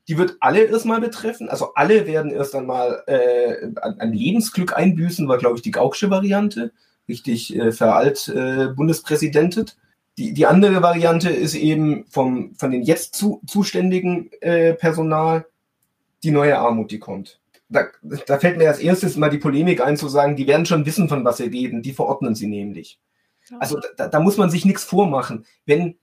[0.09, 1.51] Die wird alle erstmal betreffen.
[1.51, 3.69] Also alle werden erst einmal äh,
[3.99, 6.73] ein Lebensglück einbüßen, war, glaube ich, die Gaucksche Variante.
[7.07, 9.77] Richtig äh, veralt äh, Bundespräsidentet.
[10.17, 15.45] Die, die andere Variante ist eben vom, von den jetzt zu, zuständigen äh, Personal
[16.23, 17.41] die neue Armut, die kommt.
[17.69, 17.87] Da,
[18.27, 21.09] da fällt mir als erstes mal die Polemik ein, zu sagen, die werden schon wissen,
[21.09, 21.83] von was sie reden.
[21.83, 22.99] Die verordnen sie nämlich.
[23.59, 25.45] Also da, da muss man sich nichts vormachen.
[25.67, 25.97] Wenn,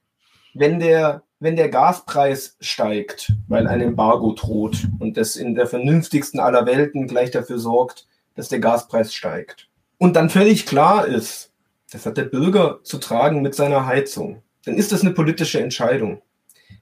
[0.53, 6.39] wenn, der, wenn der Gaspreis steigt, weil ein Embargo droht und das in der vernünftigsten
[6.39, 9.70] aller Welten gleich dafür sorgt, dass der Gaspreis steigt.
[9.97, 11.51] Und dann völlig klar ist,
[11.91, 16.22] das hat der Bürger zu tragen mit seiner Heizung, dann ist das eine politische Entscheidung.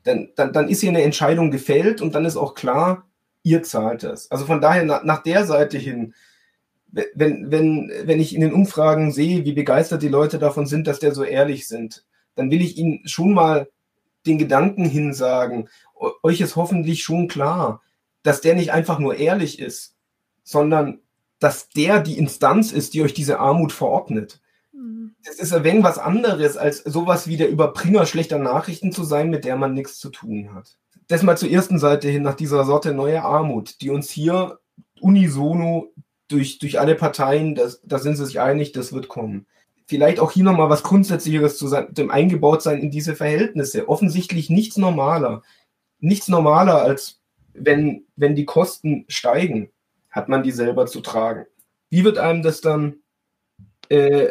[0.03, 3.05] Dann, dann, dann ist hier eine Entscheidung gefällt und dann ist auch klar,
[3.43, 4.31] ihr zahlt das.
[4.31, 6.13] Also von daher nach, nach der Seite hin,
[6.87, 10.99] wenn, wenn, wenn ich in den Umfragen sehe, wie begeistert die Leute davon sind, dass
[10.99, 13.67] der so ehrlich sind, dann will ich ihnen schon mal
[14.25, 15.69] den Gedanken hinsagen,
[16.21, 17.81] euch ist hoffentlich schon klar,
[18.21, 19.95] dass der nicht einfach nur ehrlich ist,
[20.43, 20.99] sondern
[21.39, 24.41] dass der die Instanz ist, die euch diese Armut verordnet.
[24.71, 25.15] Mhm.
[25.25, 29.29] Das ist ein wenig was anderes, als sowas wie der Überbringer schlechter Nachrichten zu sein,
[29.29, 30.77] mit der man nichts zu tun hat.
[31.07, 34.59] Das mal zur ersten Seite hin nach dieser Sorte neue Armut, die uns hier
[35.01, 35.91] unisono
[36.27, 39.45] durch, durch alle Parteien, da sind sie sich einig, das wird kommen
[39.85, 43.89] vielleicht auch hier nochmal was Grundsätzlicheres zu sein, dem Eingebautsein in diese Verhältnisse.
[43.89, 45.43] Offensichtlich nichts normaler.
[45.99, 47.19] Nichts normaler, als
[47.53, 49.69] wenn, wenn die Kosten steigen,
[50.09, 51.45] hat man die selber zu tragen.
[51.89, 52.97] Wie wird einem das dann
[53.89, 54.29] äh,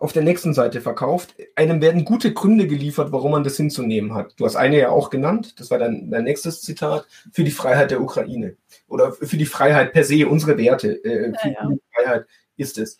[0.00, 1.34] auf der nächsten Seite verkauft?
[1.56, 4.34] Einem werden gute Gründe geliefert, warum man das hinzunehmen hat.
[4.38, 7.90] Du hast eine ja auch genannt, das war dein, dein nächstes Zitat, für die Freiheit
[7.90, 8.56] der Ukraine.
[8.88, 11.04] Oder für die Freiheit per se, unsere Werte.
[11.04, 11.68] Äh, für ja, ja.
[11.68, 12.26] die Freiheit
[12.56, 12.98] ist es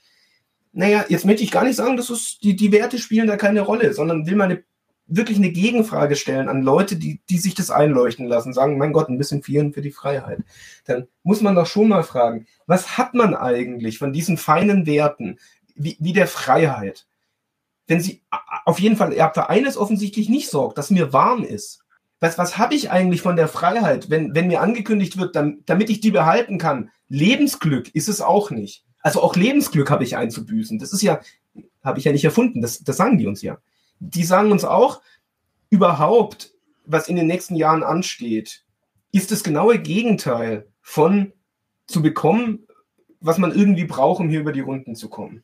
[0.72, 3.62] naja, jetzt möchte ich gar nicht sagen, dass es, die, die Werte spielen da keine
[3.62, 4.62] Rolle, sondern will man eine,
[5.06, 9.08] wirklich eine Gegenfrage stellen an Leute, die, die sich das einleuchten lassen, sagen, mein Gott,
[9.08, 10.40] ein bisschen vielen für die Freiheit.
[10.86, 15.38] Dann muss man doch schon mal fragen, was hat man eigentlich von diesen feinen Werten,
[15.80, 17.06] wie, wie der Freiheit?
[17.86, 18.22] Wenn sie
[18.66, 21.80] auf jeden Fall ja, für eines offensichtlich nicht sorgt, dass mir warm ist.
[22.20, 25.88] Was, was habe ich eigentlich von der Freiheit, wenn, wenn mir angekündigt wird, damit, damit
[25.88, 26.90] ich die behalten kann?
[27.08, 28.84] Lebensglück ist es auch nicht.
[29.00, 30.78] Also auch Lebensglück habe ich einzubüßen.
[30.78, 31.20] Das ist ja,
[31.82, 33.58] habe ich ja nicht erfunden, das, das sagen die uns ja.
[34.00, 35.00] Die sagen uns auch,
[35.70, 36.52] überhaupt,
[36.84, 38.64] was in den nächsten Jahren ansteht,
[39.12, 41.32] ist das genaue Gegenteil von
[41.86, 42.66] zu bekommen,
[43.20, 45.42] was man irgendwie braucht, um hier über die Runden zu kommen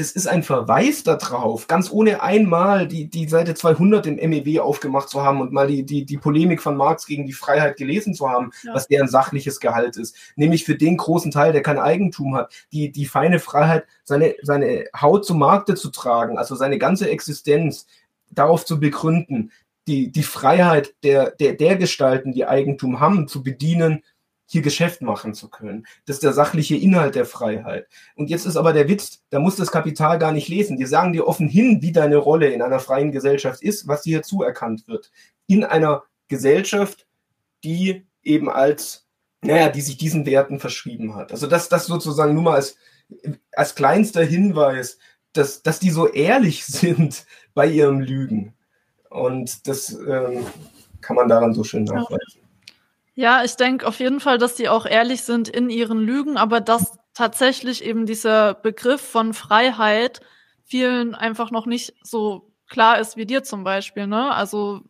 [0.00, 5.10] das ist ein Verweis darauf, ganz ohne einmal die, die Seite 200 im MEW aufgemacht
[5.10, 8.26] zu haben und mal die, die, die Polemik von Marx gegen die Freiheit gelesen zu
[8.30, 8.72] haben, ja.
[8.72, 10.16] was deren sachliches Gehalt ist.
[10.36, 14.86] Nämlich für den großen Teil, der kein Eigentum hat, die, die feine Freiheit, seine, seine
[14.98, 17.86] Haut zum Markte zu tragen, also seine ganze Existenz
[18.30, 19.52] darauf zu begründen,
[19.86, 24.02] die, die Freiheit der, der, der Gestalten, die Eigentum haben, zu bedienen
[24.50, 25.86] hier Geschäft machen zu können.
[26.06, 27.86] Das ist der sachliche Inhalt der Freiheit.
[28.16, 30.76] Und jetzt ist aber der Witz, da muss das Kapital gar nicht lesen.
[30.76, 34.22] Die sagen dir offen hin, wie deine Rolle in einer freien Gesellschaft ist, was dir
[34.22, 35.12] zuerkannt wird.
[35.46, 37.06] In einer Gesellschaft,
[37.62, 39.06] die eben als,
[39.40, 41.30] naja, die sich diesen Werten verschrieben hat.
[41.30, 42.76] Also das, das sozusagen nur mal als,
[43.52, 44.98] als kleinster Hinweis,
[45.32, 47.24] dass, dass die so ehrlich sind
[47.54, 48.54] bei ihrem Lügen.
[49.10, 50.44] Und das ähm,
[51.00, 52.39] kann man daran so schön nachweisen.
[53.14, 56.60] Ja, ich denke auf jeden Fall, dass die auch ehrlich sind in ihren Lügen, aber
[56.60, 60.20] dass tatsächlich eben dieser Begriff von Freiheit
[60.64, 64.06] vielen einfach noch nicht so klar ist wie dir zum Beispiel.
[64.06, 64.32] Ne?
[64.32, 64.82] Also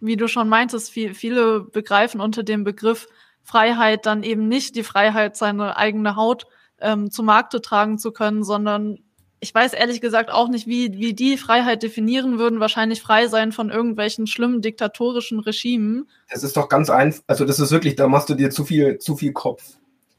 [0.00, 3.06] wie du schon meintest, viel, viele begreifen unter dem Begriff
[3.42, 6.46] Freiheit dann eben nicht die Freiheit, seine eigene Haut
[6.80, 8.98] ähm, zu Markte tragen zu können, sondern
[9.42, 13.50] ich weiß ehrlich gesagt auch nicht, wie, wie die Freiheit definieren würden, wahrscheinlich frei sein
[13.50, 16.08] von irgendwelchen schlimmen diktatorischen Regimen.
[16.30, 18.98] Das ist doch ganz einfach, also das ist wirklich, da machst du dir zu viel,
[18.98, 19.64] zu viel Kopf.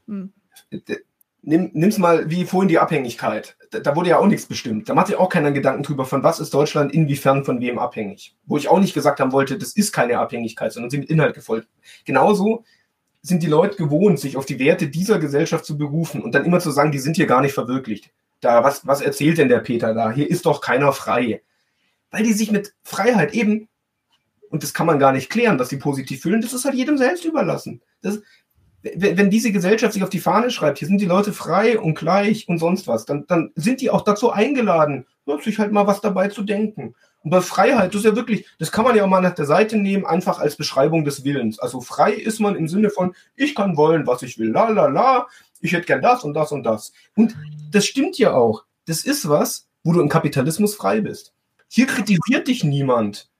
[0.06, 0.30] Hm.
[1.40, 3.56] Nimm, nimm's mal wie vorhin die Abhängigkeit.
[3.70, 4.90] Da, da, wurde ja auch nichts bestimmt.
[4.90, 8.36] Da macht sich auch keiner Gedanken drüber, von was ist Deutschland inwiefern von wem abhängig.
[8.44, 11.34] Wo ich auch nicht gesagt haben wollte, das ist keine Abhängigkeit, sondern sie mit Inhalt
[11.34, 11.68] gefolgt.
[12.04, 12.64] Genauso
[13.22, 16.60] sind die Leute gewohnt, sich auf die Werte dieser Gesellschaft zu berufen und dann immer
[16.60, 18.10] zu sagen, die sind hier gar nicht verwirklicht
[18.44, 20.10] da, was, was erzählt denn der Peter da?
[20.10, 21.42] Hier ist doch keiner frei.
[22.10, 23.68] Weil die sich mit Freiheit eben,
[24.50, 26.98] und das kann man gar nicht klären, dass sie positiv fühlen, das ist halt jedem
[26.98, 27.82] selbst überlassen.
[28.02, 28.20] Das,
[28.82, 32.48] wenn diese Gesellschaft sich auf die Fahne schreibt, hier sind die Leute frei und gleich
[32.48, 35.06] und sonst was, dann, dann sind die auch dazu eingeladen,
[35.42, 36.94] sich halt mal was dabei zu denken.
[37.22, 39.46] Und bei Freiheit, das ist ja wirklich, das kann man ja auch mal nach der
[39.46, 41.58] Seite nehmen, einfach als Beschreibung des Willens.
[41.58, 44.86] Also frei ist man im Sinne von, ich kann wollen, was ich will, la la
[44.86, 45.26] la,
[45.64, 46.92] ich hätte gern das und das und das.
[47.16, 47.34] Und
[47.70, 48.64] das stimmt ja auch.
[48.84, 51.32] Das ist was, wo du im Kapitalismus frei bist.
[51.68, 53.30] Hier kritisiert dich niemand.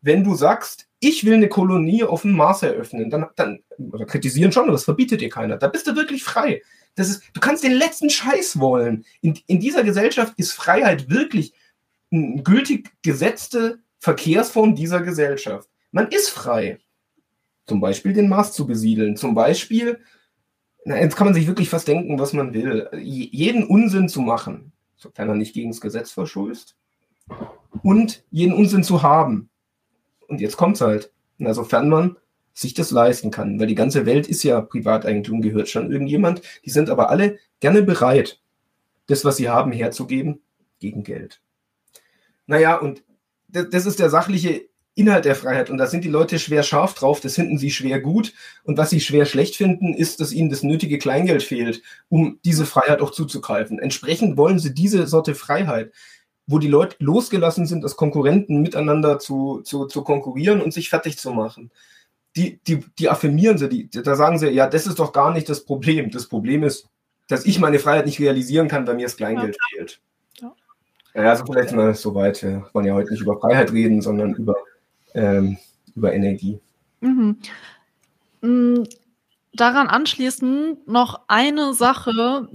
[0.00, 3.58] Wenn du sagst, ich will eine Kolonie auf dem Mars eröffnen, dann, dann
[4.06, 5.56] kritisieren schon, aber das verbietet dir keiner.
[5.56, 6.62] Da bist du wirklich frei.
[6.94, 9.04] Das ist, du kannst den letzten Scheiß wollen.
[9.20, 11.54] In, in dieser Gesellschaft ist Freiheit wirklich
[12.12, 15.68] eine gültig gesetzte Verkehrsform dieser Gesellschaft.
[15.90, 16.78] Man ist frei.
[17.66, 19.98] Zum Beispiel den Mars zu besiedeln, zum Beispiel
[20.84, 22.88] na, jetzt kann man sich wirklich fast denken, was man will.
[22.92, 26.76] Jeden Unsinn zu machen, sofern er nicht gegen das Gesetz verstößt,
[27.82, 29.48] und jeden Unsinn zu haben.
[30.28, 31.10] Und jetzt kommt es halt.
[31.38, 32.16] Na, sofern man
[32.52, 36.42] sich das leisten kann, weil die ganze Welt ist ja Privateigentum, gehört schon irgendjemand.
[36.64, 38.40] Die sind aber alle gerne bereit,
[39.06, 40.40] das, was sie haben, herzugeben
[40.78, 41.42] gegen Geld.
[42.46, 43.02] Naja, und
[43.48, 45.70] das ist der sachliche Inhalt der Freiheit.
[45.70, 48.32] Und da sind die Leute schwer scharf drauf, das finden sie schwer gut.
[48.62, 52.64] Und was sie schwer schlecht finden, ist, dass ihnen das nötige Kleingeld fehlt, um diese
[52.64, 53.78] Freiheit auch zuzugreifen.
[53.78, 55.92] Entsprechend wollen sie diese Sorte Freiheit,
[56.46, 61.18] wo die Leute losgelassen sind, als Konkurrenten miteinander zu, zu, zu konkurrieren und sich fertig
[61.18, 61.70] zu machen.
[62.36, 65.48] Die, die, die affirmieren sie, die, da sagen sie, ja, das ist doch gar nicht
[65.48, 66.10] das Problem.
[66.10, 66.88] Das Problem ist,
[67.28, 69.78] dass ich meine Freiheit nicht realisieren kann, weil mir das Kleingeld ja.
[69.78, 70.00] fehlt.
[70.40, 70.54] Ja.
[71.14, 72.42] ja, also vielleicht mal so weit.
[72.42, 74.56] Wir wollen ja heute nicht über Freiheit reden, sondern über
[75.14, 75.58] ähm,
[75.94, 76.60] über Energie.
[77.00, 77.38] Mhm.
[78.40, 78.84] Mm,
[79.52, 82.48] daran anschließend noch eine Sache,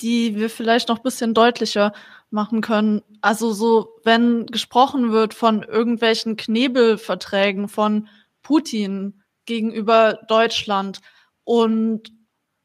[0.00, 1.92] die wir vielleicht noch ein bisschen deutlicher
[2.30, 3.02] machen können.
[3.20, 8.08] Also so, wenn gesprochen wird von irgendwelchen Knebelverträgen von
[8.42, 11.00] Putin gegenüber Deutschland
[11.44, 12.12] und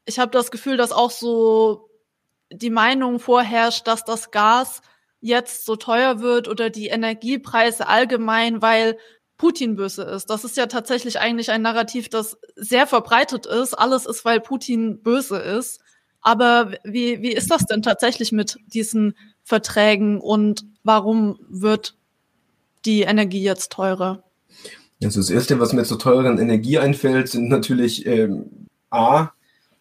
[0.06, 1.88] ich habe das Gefühl, dass auch so
[2.50, 4.82] die Meinung vorherrscht, dass das Gas
[5.20, 8.98] jetzt so teuer wird oder die Energiepreise allgemein, weil
[9.40, 10.28] Putin böse ist.
[10.28, 13.72] Das ist ja tatsächlich eigentlich ein Narrativ, das sehr verbreitet ist.
[13.72, 15.80] Alles ist, weil Putin böse ist.
[16.20, 21.96] Aber wie, wie ist das denn tatsächlich mit diesen Verträgen und warum wird
[22.84, 24.22] die Energie jetzt teurer?
[25.02, 29.30] Also das Erste, was mir zur teureren Energie einfällt, sind natürlich ähm, A,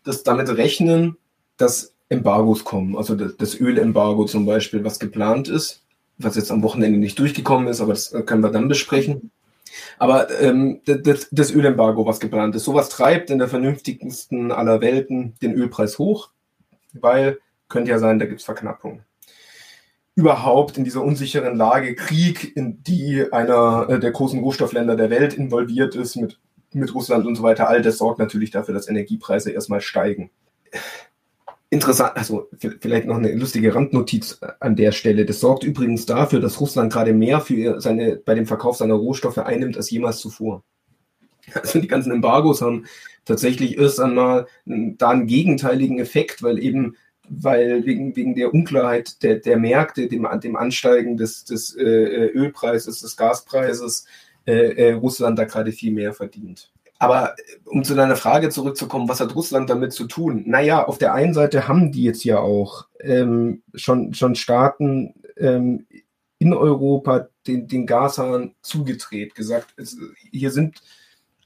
[0.06, 1.18] das damit rechnen,
[1.58, 2.96] dass Embargos kommen.
[2.96, 5.82] Also das, das Ölembargo zum Beispiel, was geplant ist,
[6.18, 9.32] was jetzt am Wochenende nicht durchgekommen ist, aber das können wir dann besprechen.
[9.98, 15.36] Aber ähm, das, das Ölembargo, was geplant ist, sowas treibt in der vernünftigsten aller Welten
[15.42, 16.30] den Ölpreis hoch,
[16.94, 19.04] weil könnte ja sein, da gibt es Verknappungen.
[20.16, 25.34] Überhaupt in dieser unsicheren Lage Krieg, in die einer äh, der großen Rohstoffländer der Welt
[25.34, 26.40] involviert ist, mit,
[26.74, 30.32] mit Russland und so weiter, all das sorgt natürlich dafür, dass Energiepreise erstmal steigen
[31.70, 32.50] interessant, also
[32.82, 35.26] vielleicht noch eine lustige Randnotiz an der Stelle.
[35.26, 39.38] Das sorgt übrigens dafür, dass Russland gerade mehr für seine, bei dem Verkauf seiner Rohstoffe
[39.38, 40.64] einnimmt als jemals zuvor.
[41.54, 42.86] Also die ganzen Embargos haben
[43.26, 46.96] tatsächlich erst einmal da einen gegenteiligen Effekt, weil eben,
[47.28, 53.02] weil wegen, wegen der Unklarheit der, der Märkte, dem, dem Ansteigen des, des äh, Ölpreises,
[53.02, 54.06] des Gaspreises,
[54.46, 56.72] äh, äh, Russland da gerade viel mehr verdient.
[57.00, 60.44] Aber äh, um zu deiner Frage zurückzukommen, was hat Russland damit zu tun?
[60.46, 65.88] Naja, auf der einen Seite haben die jetzt ja auch ähm, schon, schon Staaten ähm,
[66.38, 69.98] in Europa den, den Gashahn zugedreht, gesagt, es,
[70.32, 70.82] hier sind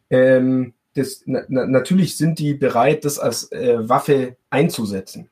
[0.10, 5.30] ähm, das, na, natürlich sind die bereit, das als äh, Waffe einzusetzen.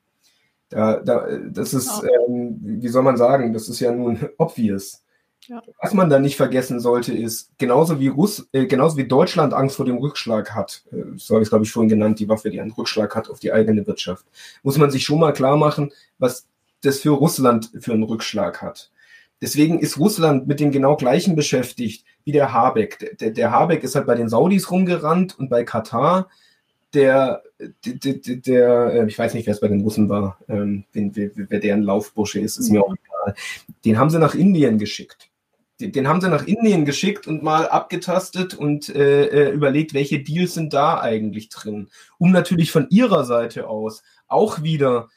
[0.70, 5.04] Da, da, das ist, ähm, wie soll man sagen, das ist ja nun obvious.
[5.52, 5.62] Ja.
[5.82, 9.76] Was man da nicht vergessen sollte, ist, genauso wie Russ, äh, genauso wie Deutschland Angst
[9.76, 12.50] vor dem Rückschlag hat, äh, so habe ich es, glaube ich, vorhin genannt, die Waffe,
[12.50, 14.26] die einen Rückschlag hat auf die eigene Wirtschaft,
[14.64, 16.48] muss man sich schon mal klar machen, was
[16.84, 18.92] das für Russland für einen Rückschlag hat.
[19.42, 23.18] Deswegen ist Russland mit dem genau gleichen beschäftigt wie der Habeck.
[23.20, 26.30] Der, der Habeck ist halt bei den Saudis rumgerannt und bei Katar.
[26.94, 27.44] Der,
[27.86, 31.32] der, der, der äh, ich weiß nicht, wer es bei den Russen war, ähm, wer,
[31.36, 33.36] wer deren Laufbursche ist, ist mir auch egal.
[33.84, 35.31] Den haben sie nach Indien geschickt
[35.90, 40.54] den haben sie nach Indien geschickt und mal abgetastet und äh, äh, überlegt, welche Deals
[40.54, 45.10] sind da eigentlich drin, um natürlich von ihrer Seite aus auch wieder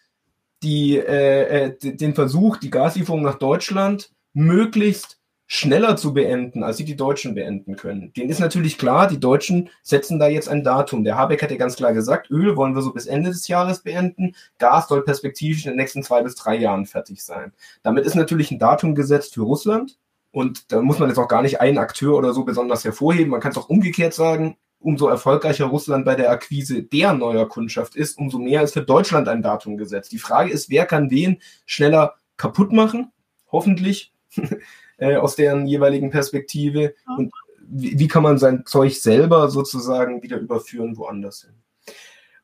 [0.62, 6.84] die, äh, äh den Versuch, die Gaslieferung nach Deutschland möglichst schneller zu beenden, als sie
[6.84, 8.12] die Deutschen beenden können.
[8.14, 11.04] Denen ist natürlich klar, die Deutschen setzen da jetzt ein Datum.
[11.04, 13.80] Der Habeck hat ja ganz klar gesagt, Öl wollen wir so bis Ende des Jahres
[13.80, 17.52] beenden, Gas soll perspektivisch in den nächsten zwei bis drei Jahren fertig sein.
[17.82, 19.98] Damit ist natürlich ein Datum gesetzt für Russland
[20.34, 23.30] und da muss man jetzt auch gar nicht einen Akteur oder so besonders hervorheben.
[23.30, 27.94] Man kann es auch umgekehrt sagen, umso erfolgreicher Russland bei der Akquise der neuer Kundschaft
[27.94, 30.10] ist, umso mehr ist für Deutschland ein Datum gesetzt.
[30.10, 33.12] Die Frage ist, wer kann wen schneller kaputt machen?
[33.52, 34.12] Hoffentlich
[34.96, 36.96] äh, aus deren jeweiligen Perspektive.
[37.16, 37.32] Und
[37.68, 41.54] wie, wie, kann man sein Zeug selber sozusagen wieder überführen woanders hin?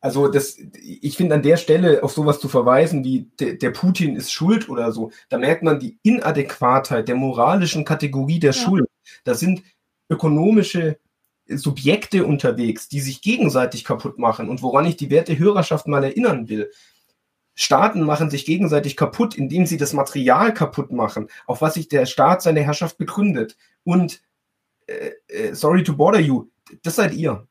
[0.01, 4.17] Also das, ich finde an der Stelle auf sowas zu verweisen wie der, der, Putin
[4.17, 8.61] ist schuld oder so, da merkt man die Inadäquatheit der moralischen Kategorie der ja.
[8.61, 8.89] Schuld.
[9.25, 9.63] Da sind
[10.09, 10.99] ökonomische
[11.47, 16.49] Subjekte unterwegs, die sich gegenseitig kaputt machen und woran ich die werte Hörerschaft mal erinnern
[16.49, 16.71] will.
[17.55, 22.07] Staaten machen sich gegenseitig kaputt, indem sie das Material kaputt machen, auf was sich der
[22.07, 23.57] Staat seine Herrschaft begründet.
[23.85, 24.23] Und
[24.87, 26.49] äh, äh sorry to bother you,
[26.83, 27.47] das seid ihr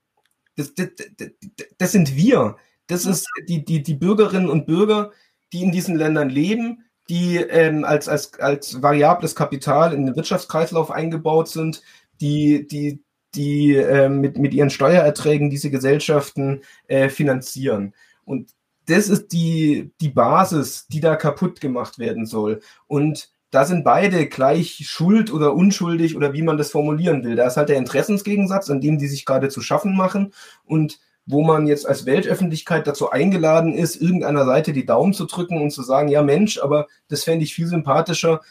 [0.59, 1.29] das, das, das,
[1.77, 2.57] das sind wir.
[2.87, 5.11] Das ist die, die, die Bürgerinnen und Bürger,
[5.53, 10.91] die in diesen Ländern leben, die ähm, als, als, als variables Kapital in den Wirtschaftskreislauf
[10.91, 11.81] eingebaut sind,
[12.19, 13.03] die, die
[13.35, 17.93] die äh, mit, mit ihren Steuererträgen diese Gesellschaften äh, finanzieren.
[18.25, 18.51] Und
[18.87, 22.61] das ist die, die Basis, die da kaputt gemacht werden soll.
[22.87, 27.35] Und da sind beide gleich schuld oder unschuldig oder wie man das formulieren will.
[27.35, 30.33] Da ist halt der Interessensgegensatz, an dem die sich gerade zu schaffen machen
[30.65, 35.61] und wo man jetzt als Weltöffentlichkeit dazu eingeladen ist, irgendeiner Seite die Daumen zu drücken
[35.61, 38.41] und zu sagen, ja Mensch, aber das fände ich viel sympathischer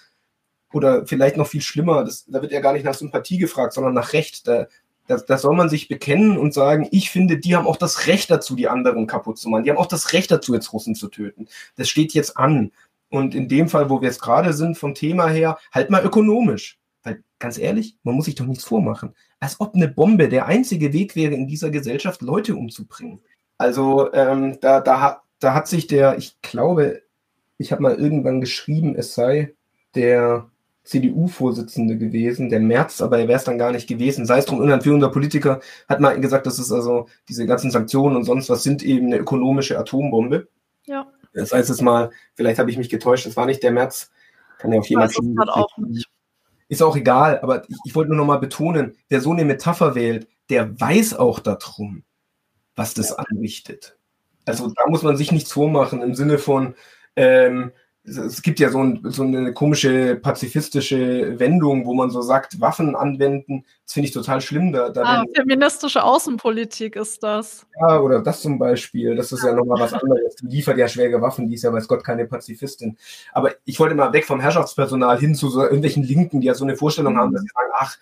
[0.72, 2.04] oder vielleicht noch viel schlimmer.
[2.04, 4.46] Das, da wird ja gar nicht nach Sympathie gefragt, sondern nach Recht.
[4.46, 4.66] Da,
[5.08, 8.30] da, da soll man sich bekennen und sagen, ich finde, die haben auch das Recht
[8.30, 9.64] dazu, die anderen kaputt zu machen.
[9.64, 11.48] Die haben auch das Recht dazu, jetzt Russen zu töten.
[11.76, 12.70] Das steht jetzt an.
[13.10, 16.78] Und in dem Fall, wo wir jetzt gerade sind, vom Thema her, halt mal ökonomisch.
[17.02, 20.92] Weil ganz ehrlich, man muss sich doch nichts vormachen als ob eine Bombe der einzige
[20.92, 23.20] Weg wäre, in dieser Gesellschaft Leute umzubringen.
[23.56, 27.02] Also ähm, da, da, da hat sich der, ich glaube,
[27.58, 29.54] ich habe mal irgendwann geschrieben, es sei
[29.94, 30.48] der
[30.84, 34.26] CDU-Vorsitzende gewesen, der März, aber er wäre es dann gar nicht gewesen.
[34.26, 38.16] Sei es drum, irgendein führender Politiker hat mal gesagt, dass es also diese ganzen Sanktionen
[38.16, 40.48] und sonst was sind eben eine ökonomische Atombombe.
[40.86, 41.06] Ja.
[41.38, 44.10] Das heißt es mal, vielleicht habe ich mich getäuscht, das war nicht der März,
[44.58, 45.48] kann ja auf jeden Fall.
[45.48, 46.08] auch nicht.
[46.68, 49.94] Ist auch egal, aber ich, ich wollte nur noch mal betonen, wer so eine Metapher
[49.94, 52.04] wählt, der weiß auch darum,
[52.76, 53.96] was das anrichtet.
[54.44, 56.74] Also da muss man sich nichts vormachen im Sinne von,
[57.16, 57.72] ähm,
[58.08, 62.96] es gibt ja so, ein, so, eine komische pazifistische Wendung, wo man so sagt, Waffen
[62.96, 63.64] anwenden.
[63.84, 64.72] Das finde ich total schlimm.
[64.72, 67.66] Da, da ah, feministische Außenpolitik ist das.
[67.80, 69.14] Ja, oder das zum Beispiel.
[69.16, 70.36] Das ist ja nochmal was anderes.
[70.36, 72.96] Die liefert ja schwere Waffen, die ist ja weiß Gott keine Pazifistin.
[73.32, 76.64] Aber ich wollte mal weg vom Herrschaftspersonal hin zu so irgendwelchen Linken, die ja so
[76.64, 77.18] eine Vorstellung mhm.
[77.18, 77.98] haben, dass sie sagen, ach,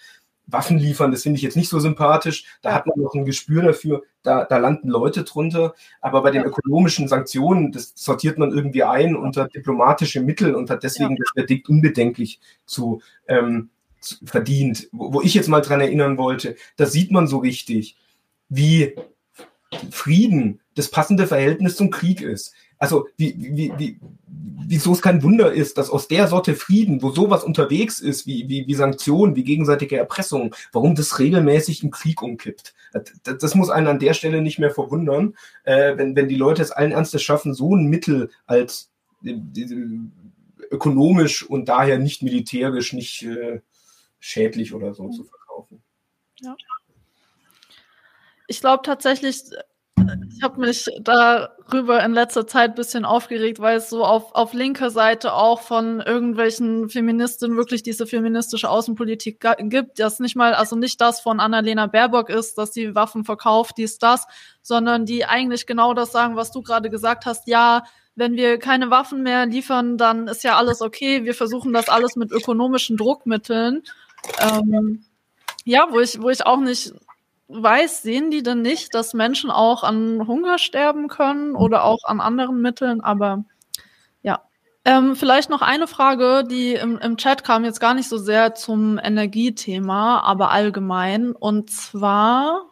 [0.47, 2.45] Waffen liefern, das finde ich jetzt nicht so sympathisch.
[2.63, 5.75] Da hat man noch ein Gespür dafür, da, da landen Leute drunter.
[6.01, 10.85] Aber bei den ökonomischen Sanktionen, das sortiert man irgendwie ein unter diplomatische Mittel und hat
[10.85, 11.17] deswegen ja.
[11.19, 13.71] das Verdikt unbedenklich zu, ähm,
[14.01, 14.89] zu verdient.
[14.93, 17.97] Wo, wo ich jetzt mal dran erinnern wollte, da sieht man so richtig,
[18.49, 18.95] wie
[19.91, 25.53] Frieden das passende Verhältnis zum Krieg ist also wie, wie, wie, wieso es kein Wunder
[25.53, 29.45] ist, dass aus der Sorte Frieden, wo sowas unterwegs ist, wie, wie, wie Sanktionen, wie
[29.45, 32.75] gegenseitige Erpressung, warum das regelmäßig im Krieg umkippt.
[32.93, 35.35] Das, das muss einen an der Stelle nicht mehr verwundern,
[35.65, 38.91] äh, wenn, wenn die Leute es allen Ernstes schaffen, so ein Mittel als
[39.25, 39.35] äh,
[40.71, 43.61] ökonomisch und daher nicht militärisch, nicht äh,
[44.19, 45.83] schädlich oder so zu verkaufen.
[46.41, 46.57] Ja.
[48.49, 49.43] Ich glaube tatsächlich,
[50.37, 54.53] ich habe mich darüber in letzter Zeit ein bisschen aufgeregt, weil es so auf, auf
[54.53, 60.77] linker Seite auch von irgendwelchen Feministinnen wirklich diese feministische Außenpolitik gibt, das nicht mal, also
[60.77, 64.27] nicht das von Annalena Baerbock ist, dass sie Waffen verkauft, dies, das,
[64.63, 67.85] sondern die eigentlich genau das sagen, was du gerade gesagt hast, ja,
[68.17, 71.25] wenn wir keine Waffen mehr liefern, dann ist ja alles okay.
[71.25, 73.83] Wir versuchen das alles mit ökonomischen Druckmitteln.
[74.41, 75.05] Ähm,
[75.65, 76.95] ja, wo ich, wo ich auch nicht
[77.49, 82.21] weiß, sehen die denn nicht, dass Menschen auch an Hunger sterben können oder auch an
[82.21, 83.01] anderen Mitteln?
[83.01, 83.45] Aber
[84.23, 84.43] ja.
[84.85, 88.55] Ähm, vielleicht noch eine Frage, die im, im Chat kam jetzt gar nicht so sehr
[88.55, 91.33] zum Energiethema, aber allgemein.
[91.33, 92.67] Und zwar,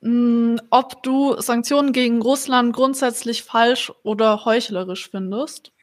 [0.00, 5.73] mh, hm, ob du Sanktionen gegen Russland grundsätzlich falsch oder heuchlerisch findest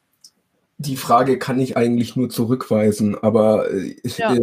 [0.82, 4.34] die Frage kann ich eigentlich nur zurückweisen, aber äh, ja.
[4.34, 4.40] äh,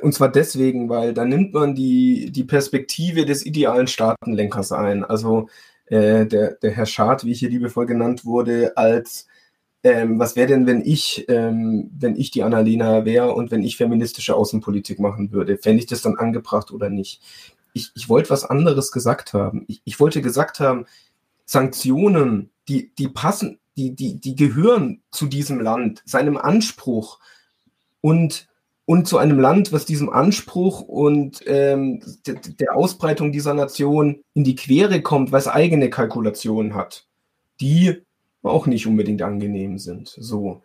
[0.00, 5.04] und zwar deswegen, weil da nimmt man die, die Perspektive des idealen Staatenlenkers ein.
[5.04, 5.48] Also
[5.86, 9.26] äh, der, der Herr Schad, wie hier liebevoll genannt wurde, als
[9.82, 13.76] ähm, was wäre denn, wenn ich, ähm, wenn ich die Annalena wäre und wenn ich
[13.76, 15.56] feministische Außenpolitik machen würde?
[15.56, 17.22] Fände ich das dann angebracht oder nicht?
[17.72, 19.64] Ich, ich wollte was anderes gesagt haben.
[19.68, 20.86] Ich, ich wollte gesagt haben,
[21.46, 27.18] Sanktionen, die, die passen, die, die, die gehören zu diesem Land, seinem Anspruch
[28.00, 28.48] und,
[28.84, 34.44] und zu einem Land, was diesem Anspruch und ähm, de, der Ausbreitung dieser Nation in
[34.44, 37.06] die Quere kommt, was eigene Kalkulationen hat,
[37.60, 37.96] die
[38.42, 40.08] auch nicht unbedingt angenehm sind.
[40.08, 40.62] So.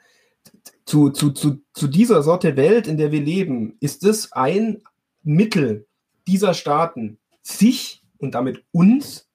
[0.85, 4.81] Zu, zu, zu, zu dieser Sorte Welt, in der wir leben, ist es ein
[5.23, 5.87] Mittel
[6.27, 9.27] dieser Staaten, sich und damit uns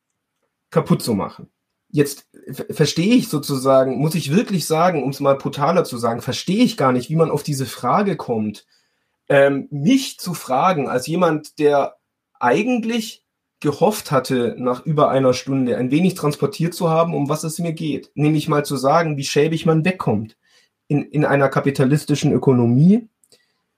[0.71, 1.49] kaputt zu machen
[1.91, 2.27] jetzt
[2.71, 6.77] verstehe ich sozusagen, muss ich wirklich sagen, um es mal brutaler zu sagen, verstehe ich
[6.77, 8.67] gar nicht, wie man auf diese Frage kommt,
[9.29, 11.97] ähm, mich zu fragen, als jemand, der
[12.39, 13.25] eigentlich
[13.61, 17.73] gehofft hatte, nach über einer Stunde ein wenig transportiert zu haben, um was es mir
[17.73, 18.11] geht.
[18.15, 20.37] Nämlich mal zu sagen, wie schäbig man wegkommt
[20.89, 23.09] in, in einer kapitalistischen Ökonomie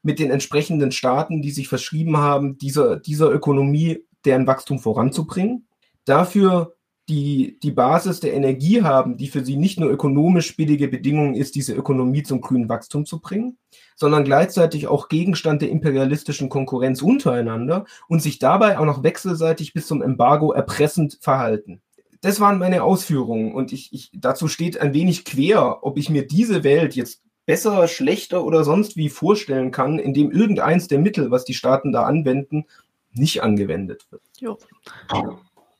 [0.03, 5.67] mit den entsprechenden Staaten, die sich verschrieben haben, dieser, dieser Ökonomie deren Wachstum voranzubringen.
[6.05, 6.75] Dafür
[7.09, 11.55] die die Basis der Energie haben, die für sie nicht nur ökonomisch billige Bedingungen ist,
[11.55, 13.59] diese Ökonomie zum grünen Wachstum zu bringen,
[13.97, 19.87] sondern gleichzeitig auch Gegenstand der imperialistischen Konkurrenz untereinander und sich dabei auch noch wechselseitig bis
[19.87, 21.83] zum Embargo erpressend verhalten.
[22.21, 26.25] Das waren meine Ausführungen und ich, ich dazu steht ein wenig quer, ob ich mir
[26.25, 31.45] diese Welt jetzt besser, schlechter oder sonst wie vorstellen kann, indem irgendeins der Mittel, was
[31.45, 32.67] die Staaten da anwenden,
[33.13, 34.23] nicht angewendet wird.
[34.39, 34.59] Jo.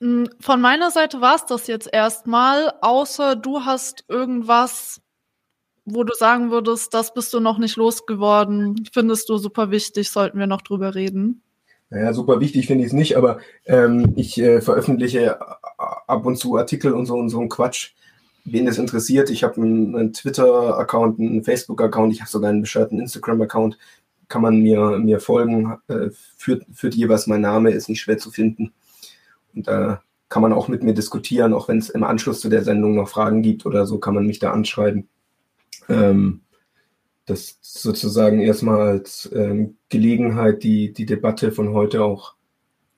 [0.03, 5.01] Mm, von meiner Seite war es das jetzt erstmal, außer du hast irgendwas,
[5.85, 10.41] wo du sagen würdest, das bist du noch nicht losgeworden, findest du super wichtig, sollten
[10.41, 11.43] wir noch drüber reden.
[11.89, 15.39] Naja, super wichtig finde ich es nicht, aber ähm, ich äh, veröffentliche
[15.79, 17.93] ab und zu Artikel und so und so ein Quatsch.
[18.45, 22.99] Wen das interessiert, ich habe einen, einen Twitter-Account, einen Facebook-Account, ich habe sogar einen bescheuerten
[22.99, 23.79] Instagram-Account,
[24.29, 28.33] kann man mir, mir folgen, äh, führt, führt jeweils mein Name, ist nicht schwer zu
[28.33, 28.73] finden.
[29.55, 32.65] Und da kann man auch mit mir diskutieren, auch wenn es im Anschluss zu der
[32.65, 35.09] Sendung noch Fragen gibt oder so, kann man mich da anschreiben.
[35.89, 36.41] Ähm,
[37.27, 42.35] das sozusagen erstmal als ähm, Gelegenheit, die, die Debatte von heute auch,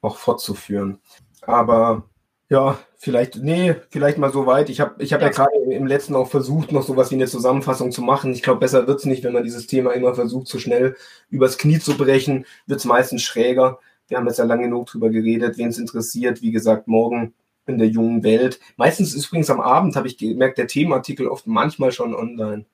[0.01, 0.98] auch fortzuführen.
[1.43, 2.05] Aber
[2.48, 4.70] ja, vielleicht, nee, vielleicht mal so weit.
[4.70, 5.26] Ich habe ich hab ja.
[5.26, 8.32] ja gerade im letzten auch versucht, noch sowas wie eine Zusammenfassung zu machen.
[8.32, 10.97] Ich glaube, besser wird's nicht, wenn man dieses Thema immer versucht, so schnell
[11.31, 13.78] übers Knie zu brechen, wird's meistens schräger.
[14.09, 16.43] Wir haben jetzt ja lange genug drüber geredet, wen es interessiert.
[16.43, 17.35] Wie gesagt, morgen
[17.66, 18.60] in der jungen Welt.
[18.76, 22.66] Meistens ist übrigens am Abend, habe ich gemerkt, der Themenartikel oft manchmal schon online.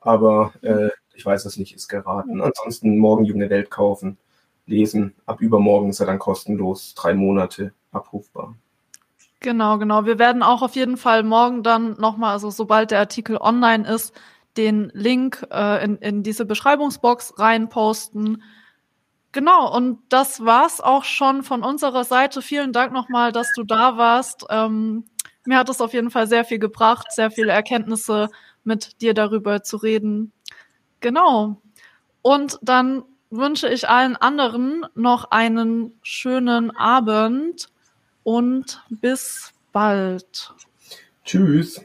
[0.00, 2.40] Aber äh, ich weiß es nicht, ist geraten.
[2.40, 4.18] Ansonsten morgen junge Welt kaufen,
[4.66, 5.14] lesen.
[5.26, 8.54] Ab übermorgen ist er dann kostenlos, drei Monate abrufbar.
[9.40, 10.06] Genau, genau.
[10.06, 14.14] Wir werden auch auf jeden Fall morgen dann nochmal, also sobald der Artikel online ist,
[14.56, 18.42] den Link äh, in, in diese Beschreibungsbox reinposten
[19.36, 22.40] Genau, und das war's auch schon von unserer Seite.
[22.40, 24.46] Vielen Dank nochmal, dass du da warst.
[24.48, 25.04] Ähm,
[25.44, 28.30] mir hat es auf jeden Fall sehr viel gebracht, sehr viele Erkenntnisse
[28.64, 30.32] mit dir darüber zu reden.
[31.00, 31.60] Genau.
[32.22, 37.68] Und dann wünsche ich allen anderen noch einen schönen Abend
[38.22, 40.54] und bis bald.
[41.26, 41.84] Tschüss.